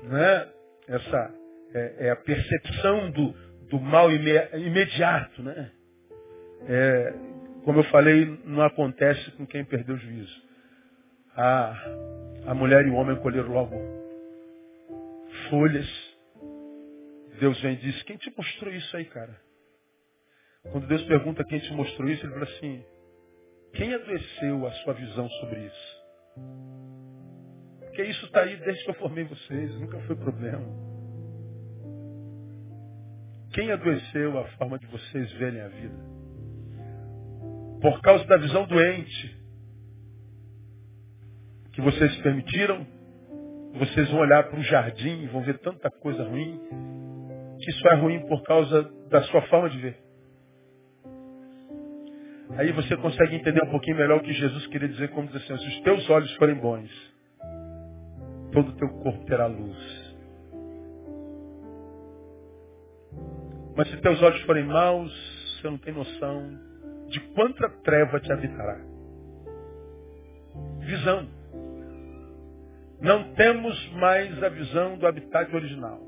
né, 0.03 0.53
essa 0.87 1.33
é, 1.73 2.07
é 2.07 2.09
a 2.11 2.15
percepção 2.15 3.11
do, 3.11 3.33
do 3.69 3.79
mal 3.79 4.09
imediato. 4.11 5.41
Né? 5.43 5.71
É, 6.67 7.13
como 7.63 7.79
eu 7.79 7.83
falei, 7.85 8.25
não 8.45 8.63
acontece 8.63 9.31
com 9.31 9.45
quem 9.45 9.63
perdeu 9.65 9.95
o 9.95 9.99
juízo. 9.99 10.47
A, 11.35 11.73
a 12.47 12.53
mulher 12.53 12.85
e 12.85 12.89
o 12.89 12.95
homem 12.95 13.15
colheram 13.17 13.49
logo 13.49 13.75
folhas. 15.49 15.87
Deus 17.39 17.59
vem 17.61 17.73
e 17.73 17.77
diz, 17.77 18.03
quem 18.03 18.17
te 18.17 18.33
mostrou 18.35 18.73
isso 18.73 18.97
aí, 18.97 19.05
cara? 19.05 19.39
Quando 20.71 20.87
Deus 20.87 21.03
pergunta 21.03 21.43
quem 21.45 21.59
te 21.59 21.71
mostrou 21.73 22.09
isso, 22.09 22.25
ele 22.25 22.33
fala 22.33 22.45
assim, 22.45 22.83
quem 23.73 23.93
adoeceu 23.93 24.65
a 24.65 24.71
sua 24.71 24.93
visão 24.93 25.29
sobre 25.29 25.65
isso? 25.65 25.97
Porque 27.81 28.03
isso 28.03 28.25
está 28.25 28.41
aí 28.41 28.55
desde 28.57 28.83
que 28.83 28.89
eu 28.89 28.95
formei 28.95 29.23
vocês, 29.25 29.75
nunca 29.79 29.99
foi 30.01 30.15
problema. 30.15 30.65
Quem 33.57 33.71
adoeceu 33.71 34.37
a 34.37 34.43
forma 34.49 34.77
de 34.77 34.85
vocês 34.85 35.31
verem 35.33 35.59
a 35.61 35.67
vida? 35.67 35.95
Por 37.81 37.99
causa 38.01 38.23
da 38.25 38.37
visão 38.37 38.67
doente 38.67 39.35
que 41.73 41.81
vocês 41.81 42.15
permitiram, 42.17 42.85
vocês 43.73 44.11
vão 44.11 44.19
olhar 44.19 44.43
para 44.43 44.59
o 44.59 44.61
jardim 44.61 45.23
e 45.23 45.25
vão 45.25 45.41
ver 45.41 45.57
tanta 45.57 45.89
coisa 45.89 46.23
ruim, 46.23 46.61
que 47.59 47.71
isso 47.71 47.87
é 47.87 47.95
ruim 47.95 48.27
por 48.27 48.43
causa 48.43 48.83
da 49.09 49.23
sua 49.23 49.41
forma 49.47 49.71
de 49.71 49.79
ver. 49.79 49.97
Aí 52.59 52.71
você 52.73 52.95
consegue 52.97 53.37
entender 53.37 53.63
um 53.63 53.71
pouquinho 53.71 53.97
melhor 53.97 54.19
o 54.19 54.23
que 54.23 54.33
Jesus 54.33 54.67
queria 54.67 54.87
dizer, 54.87 55.09
como 55.09 55.29
dizer 55.29 55.51
assim, 55.51 55.57
se 55.63 55.67
os 55.67 55.81
teus 55.81 56.07
olhos 56.11 56.31
forem 56.35 56.59
bons, 56.59 56.91
todo 58.51 58.69
o 58.69 58.75
teu 58.75 58.89
corpo 58.99 59.25
terá 59.25 59.47
luz. 59.47 59.96
Mas 63.77 63.87
se 63.91 63.97
teus 63.97 64.19
olhos 64.23 64.41
forem 64.41 64.63
maus, 64.63 65.13
você 65.61 65.69
não 65.69 65.77
tem 65.77 65.93
noção 65.93 66.49
de 67.09 67.19
quanta 67.35 67.69
treva 67.83 68.19
te 68.19 68.31
habitará. 68.33 68.79
Visão. 70.79 71.29
Não 72.99 73.35
temos 73.35 73.91
mais 73.91 74.43
a 74.43 74.49
visão 74.49 74.97
do 74.97 75.05
habitat 75.05 75.55
original. 75.55 76.01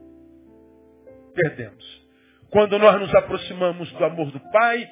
Perdemos. 1.35 2.09
Quando 2.49 2.79
nós 2.79 2.99
nos 2.99 3.13
aproximamos 3.13 3.91
do 3.91 4.03
amor 4.03 4.31
do 4.31 4.39
Pai, 4.51 4.89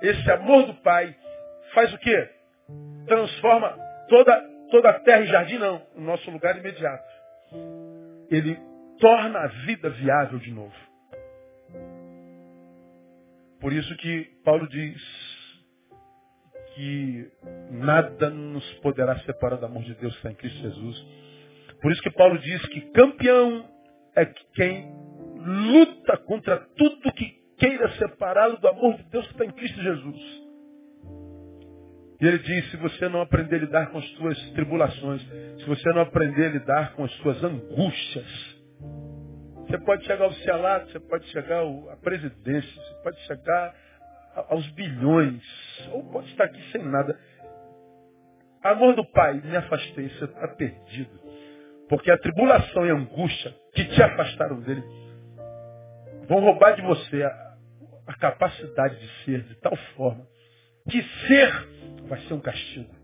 esse 0.00 0.30
amor 0.30 0.66
do 0.66 0.74
Pai 0.74 1.12
faz 1.74 1.92
o 1.92 1.98
quê? 1.98 2.30
Transforma 3.06 3.76
toda, 4.08 4.40
toda 4.70 4.90
a 4.90 5.00
terra 5.00 5.22
e 5.22 5.26
jardim, 5.26 5.58
não, 5.58 5.82
o 5.96 6.00
nosso 6.00 6.30
lugar 6.30 6.56
imediato. 6.56 7.08
Ele 8.30 8.56
torna 9.00 9.40
a 9.40 9.46
vida 9.66 9.90
viável 9.90 10.38
de 10.38 10.52
novo. 10.52 10.87
Por 13.60 13.72
isso 13.72 13.94
que 13.96 14.24
Paulo 14.44 14.68
diz 14.68 15.02
que 16.74 17.28
nada 17.72 18.30
nos 18.30 18.64
poderá 18.74 19.18
separar 19.20 19.56
do 19.56 19.66
amor 19.66 19.82
de 19.82 19.94
Deus 19.94 20.12
que 20.12 20.18
está 20.18 20.30
em 20.30 20.34
Cristo 20.34 20.60
Jesus. 20.60 21.06
Por 21.82 21.92
isso 21.92 22.02
que 22.02 22.10
Paulo 22.10 22.38
diz 22.38 22.64
que 22.66 22.80
campeão 22.92 23.68
é 24.14 24.26
quem 24.54 24.92
luta 25.36 26.16
contra 26.18 26.56
tudo 26.76 27.12
que 27.14 27.38
queira 27.58 27.90
separá-lo 27.96 28.58
do 28.58 28.68
amor 28.68 28.96
de 28.96 29.04
Deus 29.10 29.26
que 29.26 29.32
está 29.32 29.44
em 29.44 29.50
Cristo 29.50 29.82
Jesus. 29.82 30.48
E 32.20 32.26
ele 32.26 32.38
diz, 32.38 32.70
se 32.70 32.76
você 32.76 33.08
não 33.08 33.20
aprender 33.20 33.56
a 33.56 33.60
lidar 33.60 33.90
com 33.90 33.98
as 33.98 34.08
suas 34.10 34.50
tribulações, 34.50 35.22
se 35.58 35.64
você 35.66 35.88
não 35.90 36.02
aprender 36.02 36.46
a 36.46 36.50
lidar 36.50 36.92
com 36.94 37.04
as 37.04 37.12
suas 37.16 37.42
angústias, 37.44 38.57
você 39.68 39.78
pode 39.78 40.04
chegar 40.06 40.24
ao 40.24 40.32
Cialato, 40.32 40.90
você 40.90 41.00
pode 41.00 41.26
chegar 41.26 41.62
à 41.62 41.96
presidência, 41.96 42.82
você 42.82 42.94
pode 43.02 43.20
chegar 43.26 43.74
aos 44.48 44.66
bilhões, 44.70 45.42
ou 45.92 46.10
pode 46.10 46.28
estar 46.30 46.44
aqui 46.44 46.62
sem 46.72 46.82
nada. 46.82 47.18
Amor 48.62 48.96
do 48.96 49.04
Pai, 49.04 49.34
me 49.34 49.56
afastei, 49.56 50.08
você 50.08 50.24
está 50.24 50.48
perdido. 50.48 51.20
Porque 51.88 52.10
a 52.10 52.18
tribulação 52.18 52.86
e 52.86 52.90
a 52.90 52.94
angústia 52.94 53.54
que 53.74 53.84
te 53.84 54.02
afastaram 54.02 54.60
dele 54.60 54.82
vão 56.26 56.40
roubar 56.40 56.74
de 56.74 56.82
você 56.82 57.22
a 57.22 58.14
capacidade 58.18 58.98
de 58.98 59.24
ser 59.24 59.42
de 59.42 59.54
tal 59.56 59.76
forma 59.96 60.26
que 60.88 61.02
ser 61.26 61.68
vai 62.08 62.20
ser 62.22 62.34
um 62.34 62.40
castigo. 62.40 62.94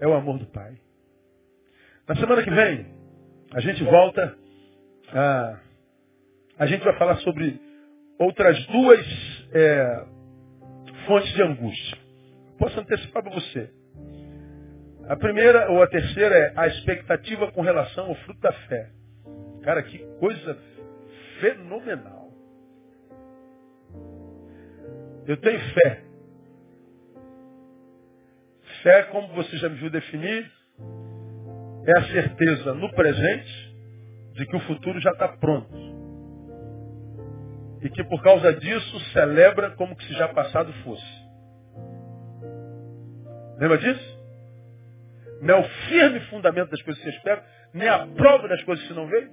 É 0.00 0.06
o 0.06 0.14
amor 0.14 0.38
do 0.38 0.46
Pai. 0.46 0.87
Na 2.08 2.16
semana 2.16 2.42
que 2.42 2.50
vem, 2.50 2.86
a 3.52 3.60
gente 3.60 3.84
volta 3.84 4.34
a. 5.12 5.60
A 6.58 6.66
gente 6.66 6.82
vai 6.82 6.96
falar 6.98 7.16
sobre 7.18 7.60
outras 8.18 8.66
duas 8.66 9.06
é, 9.52 10.06
fontes 11.06 11.32
de 11.34 11.42
angústia. 11.42 11.98
Posso 12.58 12.80
antecipar 12.80 13.22
para 13.22 13.34
você. 13.34 13.70
A 15.06 15.16
primeira 15.16 15.70
ou 15.70 15.82
a 15.82 15.86
terceira 15.86 16.34
é 16.34 16.52
a 16.56 16.66
expectativa 16.66 17.52
com 17.52 17.60
relação 17.60 18.06
ao 18.06 18.14
fruto 18.16 18.40
da 18.40 18.52
fé. 18.52 18.90
Cara, 19.62 19.82
que 19.82 19.98
coisa 20.18 20.58
fenomenal. 21.40 22.32
Eu 25.26 25.36
tenho 25.36 25.60
fé. 25.74 26.02
Fé, 28.82 29.02
como 29.04 29.28
você 29.34 29.58
já 29.58 29.68
me 29.68 29.76
viu 29.76 29.90
definir, 29.90 30.57
é 31.88 31.98
a 31.98 32.04
certeza 32.08 32.74
no 32.74 32.92
presente 32.92 33.74
de 34.34 34.46
que 34.46 34.56
o 34.56 34.60
futuro 34.60 35.00
já 35.00 35.10
está 35.10 35.28
pronto. 35.28 35.74
E 37.80 37.88
que 37.88 38.04
por 38.04 38.22
causa 38.22 38.52
disso 38.52 39.00
celebra 39.12 39.70
como 39.70 39.96
que 39.96 40.04
se 40.04 40.12
já 40.12 40.28
passado 40.28 40.70
fosse. 40.84 41.28
Lembra 43.58 43.78
disso? 43.78 44.18
Não 45.40 45.54
é 45.54 45.60
o 45.60 45.68
firme 45.88 46.20
fundamento 46.26 46.70
das 46.70 46.82
coisas 46.82 47.02
que 47.02 47.10
você 47.10 47.16
espera, 47.16 47.44
nem 47.72 47.88
a 47.88 48.06
prova 48.06 48.48
das 48.48 48.62
coisas 48.64 48.86
que 48.86 48.92
não 48.92 49.06
veio. 49.06 49.30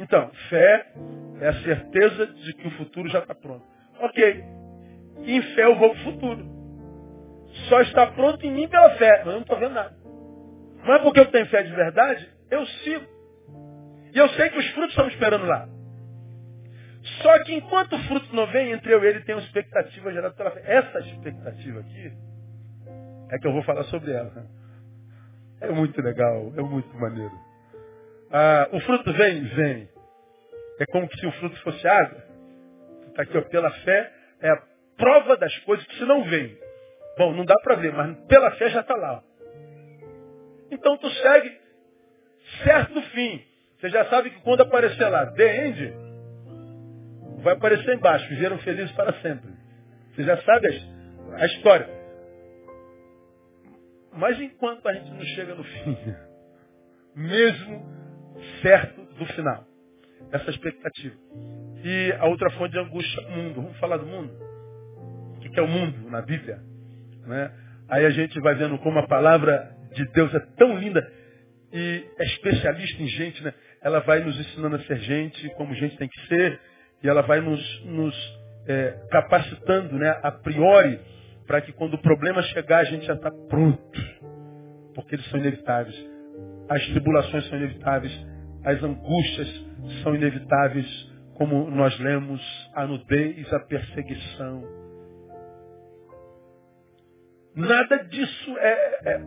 Então, 0.00 0.28
fé 0.48 0.92
é 1.40 1.48
a 1.48 1.62
certeza 1.62 2.26
de 2.26 2.52
que 2.54 2.66
o 2.66 2.70
futuro 2.72 3.08
já 3.10 3.20
está 3.20 3.34
pronto. 3.34 3.64
Ok. 4.00 4.44
Em 5.24 5.42
fé 5.54 5.64
eu 5.66 5.76
vou 5.76 5.90
para 5.90 6.00
o 6.00 6.04
futuro. 6.04 6.60
Só 7.68 7.80
está 7.82 8.08
pronto 8.08 8.44
em 8.44 8.50
mim 8.50 8.68
pela 8.68 8.90
fé. 8.96 9.18
Mas 9.18 9.26
eu 9.26 9.32
não 9.32 9.42
estou 9.42 9.58
vendo 9.58 9.74
nada. 9.74 9.99
Não 10.84 10.94
é 10.94 10.98
porque 11.00 11.20
eu 11.20 11.30
tenho 11.30 11.46
fé 11.46 11.62
de 11.62 11.72
verdade, 11.72 12.28
eu 12.50 12.66
sigo. 12.66 13.06
E 14.12 14.18
eu 14.18 14.28
sei 14.30 14.50
que 14.50 14.58
os 14.58 14.70
frutos 14.70 14.90
estão 14.90 15.08
esperando 15.08 15.46
lá. 15.46 15.68
Só 17.22 17.44
que 17.44 17.54
enquanto 17.54 17.94
o 17.94 17.98
fruto 18.04 18.34
não 18.34 18.46
vem, 18.48 18.72
entre 18.72 18.92
eu 18.92 19.02
e 19.02 19.06
ele 19.06 19.20
tem 19.20 19.34
uma 19.34 19.42
expectativa 19.42 20.12
gerada 20.12 20.34
pela 20.34 20.50
fé. 20.50 20.62
Essa 20.64 20.98
expectativa 21.00 21.80
aqui 21.80 22.12
é 23.30 23.38
que 23.38 23.46
eu 23.46 23.52
vou 23.52 23.62
falar 23.62 23.84
sobre 23.84 24.12
ela. 24.12 24.46
É 25.60 25.70
muito 25.70 26.00
legal, 26.02 26.52
é 26.56 26.62
muito 26.62 26.94
maneiro. 26.96 27.32
Ah, 28.32 28.68
o 28.72 28.80
fruto 28.80 29.12
vem? 29.12 29.44
Vem. 29.44 29.88
É 30.78 30.86
como 30.86 31.08
se 31.14 31.26
o 31.26 31.32
fruto 31.32 31.60
fosse 31.62 31.86
água. 31.86 32.22
Está 33.08 33.22
aqui, 33.22 33.36
ó, 33.36 33.42
pela 33.42 33.70
fé, 33.70 34.12
é 34.40 34.50
a 34.50 34.62
prova 34.96 35.36
das 35.36 35.56
coisas 35.60 35.84
que 35.86 35.96
se 35.96 36.04
não 36.04 36.24
vem. 36.24 36.56
Bom, 37.18 37.34
não 37.34 37.44
dá 37.44 37.54
para 37.62 37.76
ver, 37.76 37.92
mas 37.92 38.16
pela 38.26 38.50
fé 38.52 38.70
já 38.70 38.80
está 38.80 38.96
lá. 38.96 39.22
Então 40.70 40.96
tu 40.98 41.10
segue 41.10 41.60
certo 42.64 43.02
fim. 43.10 43.42
Você 43.78 43.88
já 43.88 44.04
sabe 44.06 44.30
que 44.30 44.40
quando 44.40 44.60
aparecer 44.60 45.08
lá, 45.08 45.26
the 45.26 45.66
end, 45.66 45.94
vai 47.42 47.54
aparecer 47.54 47.94
embaixo, 47.94 48.28
viveram 48.28 48.58
felizes 48.58 48.92
para 48.92 49.12
sempre. 49.20 49.50
Você 50.14 50.24
já 50.24 50.36
sabe 50.42 50.66
a 51.34 51.46
história. 51.46 51.88
Mas 54.12 54.38
enquanto 54.40 54.86
a 54.86 54.92
gente 54.92 55.10
não 55.10 55.24
chega 55.24 55.54
no 55.54 55.64
fim, 55.64 55.96
mesmo 57.14 57.86
certo 58.60 59.02
do 59.14 59.26
final, 59.26 59.64
essa 60.32 60.50
expectativa. 60.50 61.16
E 61.82 62.12
a 62.18 62.26
outra 62.26 62.50
fonte 62.50 62.72
de 62.72 62.78
angústia, 62.78 63.26
o 63.26 63.30
mundo. 63.30 63.62
Vamos 63.62 63.78
falar 63.78 63.96
do 63.96 64.06
mundo? 64.06 64.30
O 65.36 65.40
que 65.40 65.58
é 65.58 65.62
o 65.62 65.68
mundo 65.68 66.10
na 66.10 66.20
Bíblia? 66.20 66.60
Né? 67.26 67.50
Aí 67.88 68.04
a 68.04 68.10
gente 68.10 68.38
vai 68.40 68.54
vendo 68.54 68.78
como 68.78 68.98
a 68.98 69.06
palavra 69.06 69.74
de 69.92 70.04
Deus 70.12 70.34
é 70.34 70.40
tão 70.56 70.78
linda 70.78 71.06
e 71.72 72.04
é 72.18 72.24
especialista 72.24 73.02
em 73.02 73.06
gente, 73.06 73.42
né? 73.42 73.54
Ela 73.82 74.00
vai 74.00 74.20
nos 74.20 74.38
ensinando 74.38 74.76
a 74.76 74.80
ser 74.80 74.98
gente, 74.98 75.48
como 75.54 75.74
gente 75.74 75.96
tem 75.96 76.08
que 76.08 76.26
ser, 76.26 76.60
e 77.02 77.08
ela 77.08 77.22
vai 77.22 77.40
nos, 77.40 77.84
nos 77.84 78.40
é, 78.66 79.06
capacitando, 79.10 79.96
né, 79.96 80.18
a 80.22 80.30
priori, 80.30 81.00
para 81.46 81.60
que 81.60 81.72
quando 81.72 81.94
o 81.94 81.98
problema 81.98 82.42
chegar 82.42 82.80
a 82.80 82.84
gente 82.84 83.06
já 83.06 83.14
está 83.14 83.30
pronto. 83.48 84.00
Porque 84.94 85.14
eles 85.14 85.28
são 85.30 85.40
inevitáveis. 85.40 85.96
As 86.68 86.84
tribulações 86.86 87.48
são 87.48 87.58
inevitáveis. 87.58 88.12
As 88.64 88.82
angústias 88.82 89.66
são 90.02 90.14
inevitáveis. 90.14 90.86
Como 91.34 91.70
nós 91.70 91.98
lemos, 91.98 92.40
a 92.74 92.86
nudez, 92.86 93.52
a 93.52 93.60
perseguição. 93.60 94.62
Nada 97.56 97.96
disso 98.04 98.58
é, 98.58 99.12
é, 99.12 99.20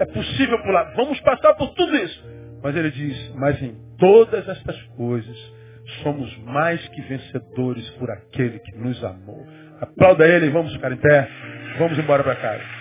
é 0.00 0.04
possível 0.06 0.58
pular. 0.62 0.92
Vamos 0.96 1.20
passar 1.20 1.54
por 1.54 1.74
tudo 1.74 1.96
isso. 1.96 2.24
Mas 2.62 2.76
ele 2.76 2.90
diz, 2.90 3.34
mas 3.36 3.60
em 3.62 3.76
todas 3.98 4.48
estas 4.48 4.80
coisas, 4.96 5.36
somos 6.02 6.36
mais 6.38 6.86
que 6.88 7.00
vencedores 7.02 7.88
por 7.90 8.10
aquele 8.10 8.58
que 8.58 8.76
nos 8.76 9.02
amou. 9.04 9.46
Aplauda 9.80 10.26
ele, 10.26 10.50
vamos 10.50 10.72
ficar 10.72 10.92
em 10.92 10.96
pé, 10.96 11.28
vamos 11.78 11.98
embora 11.98 12.22
para 12.24 12.34
casa. 12.36 12.77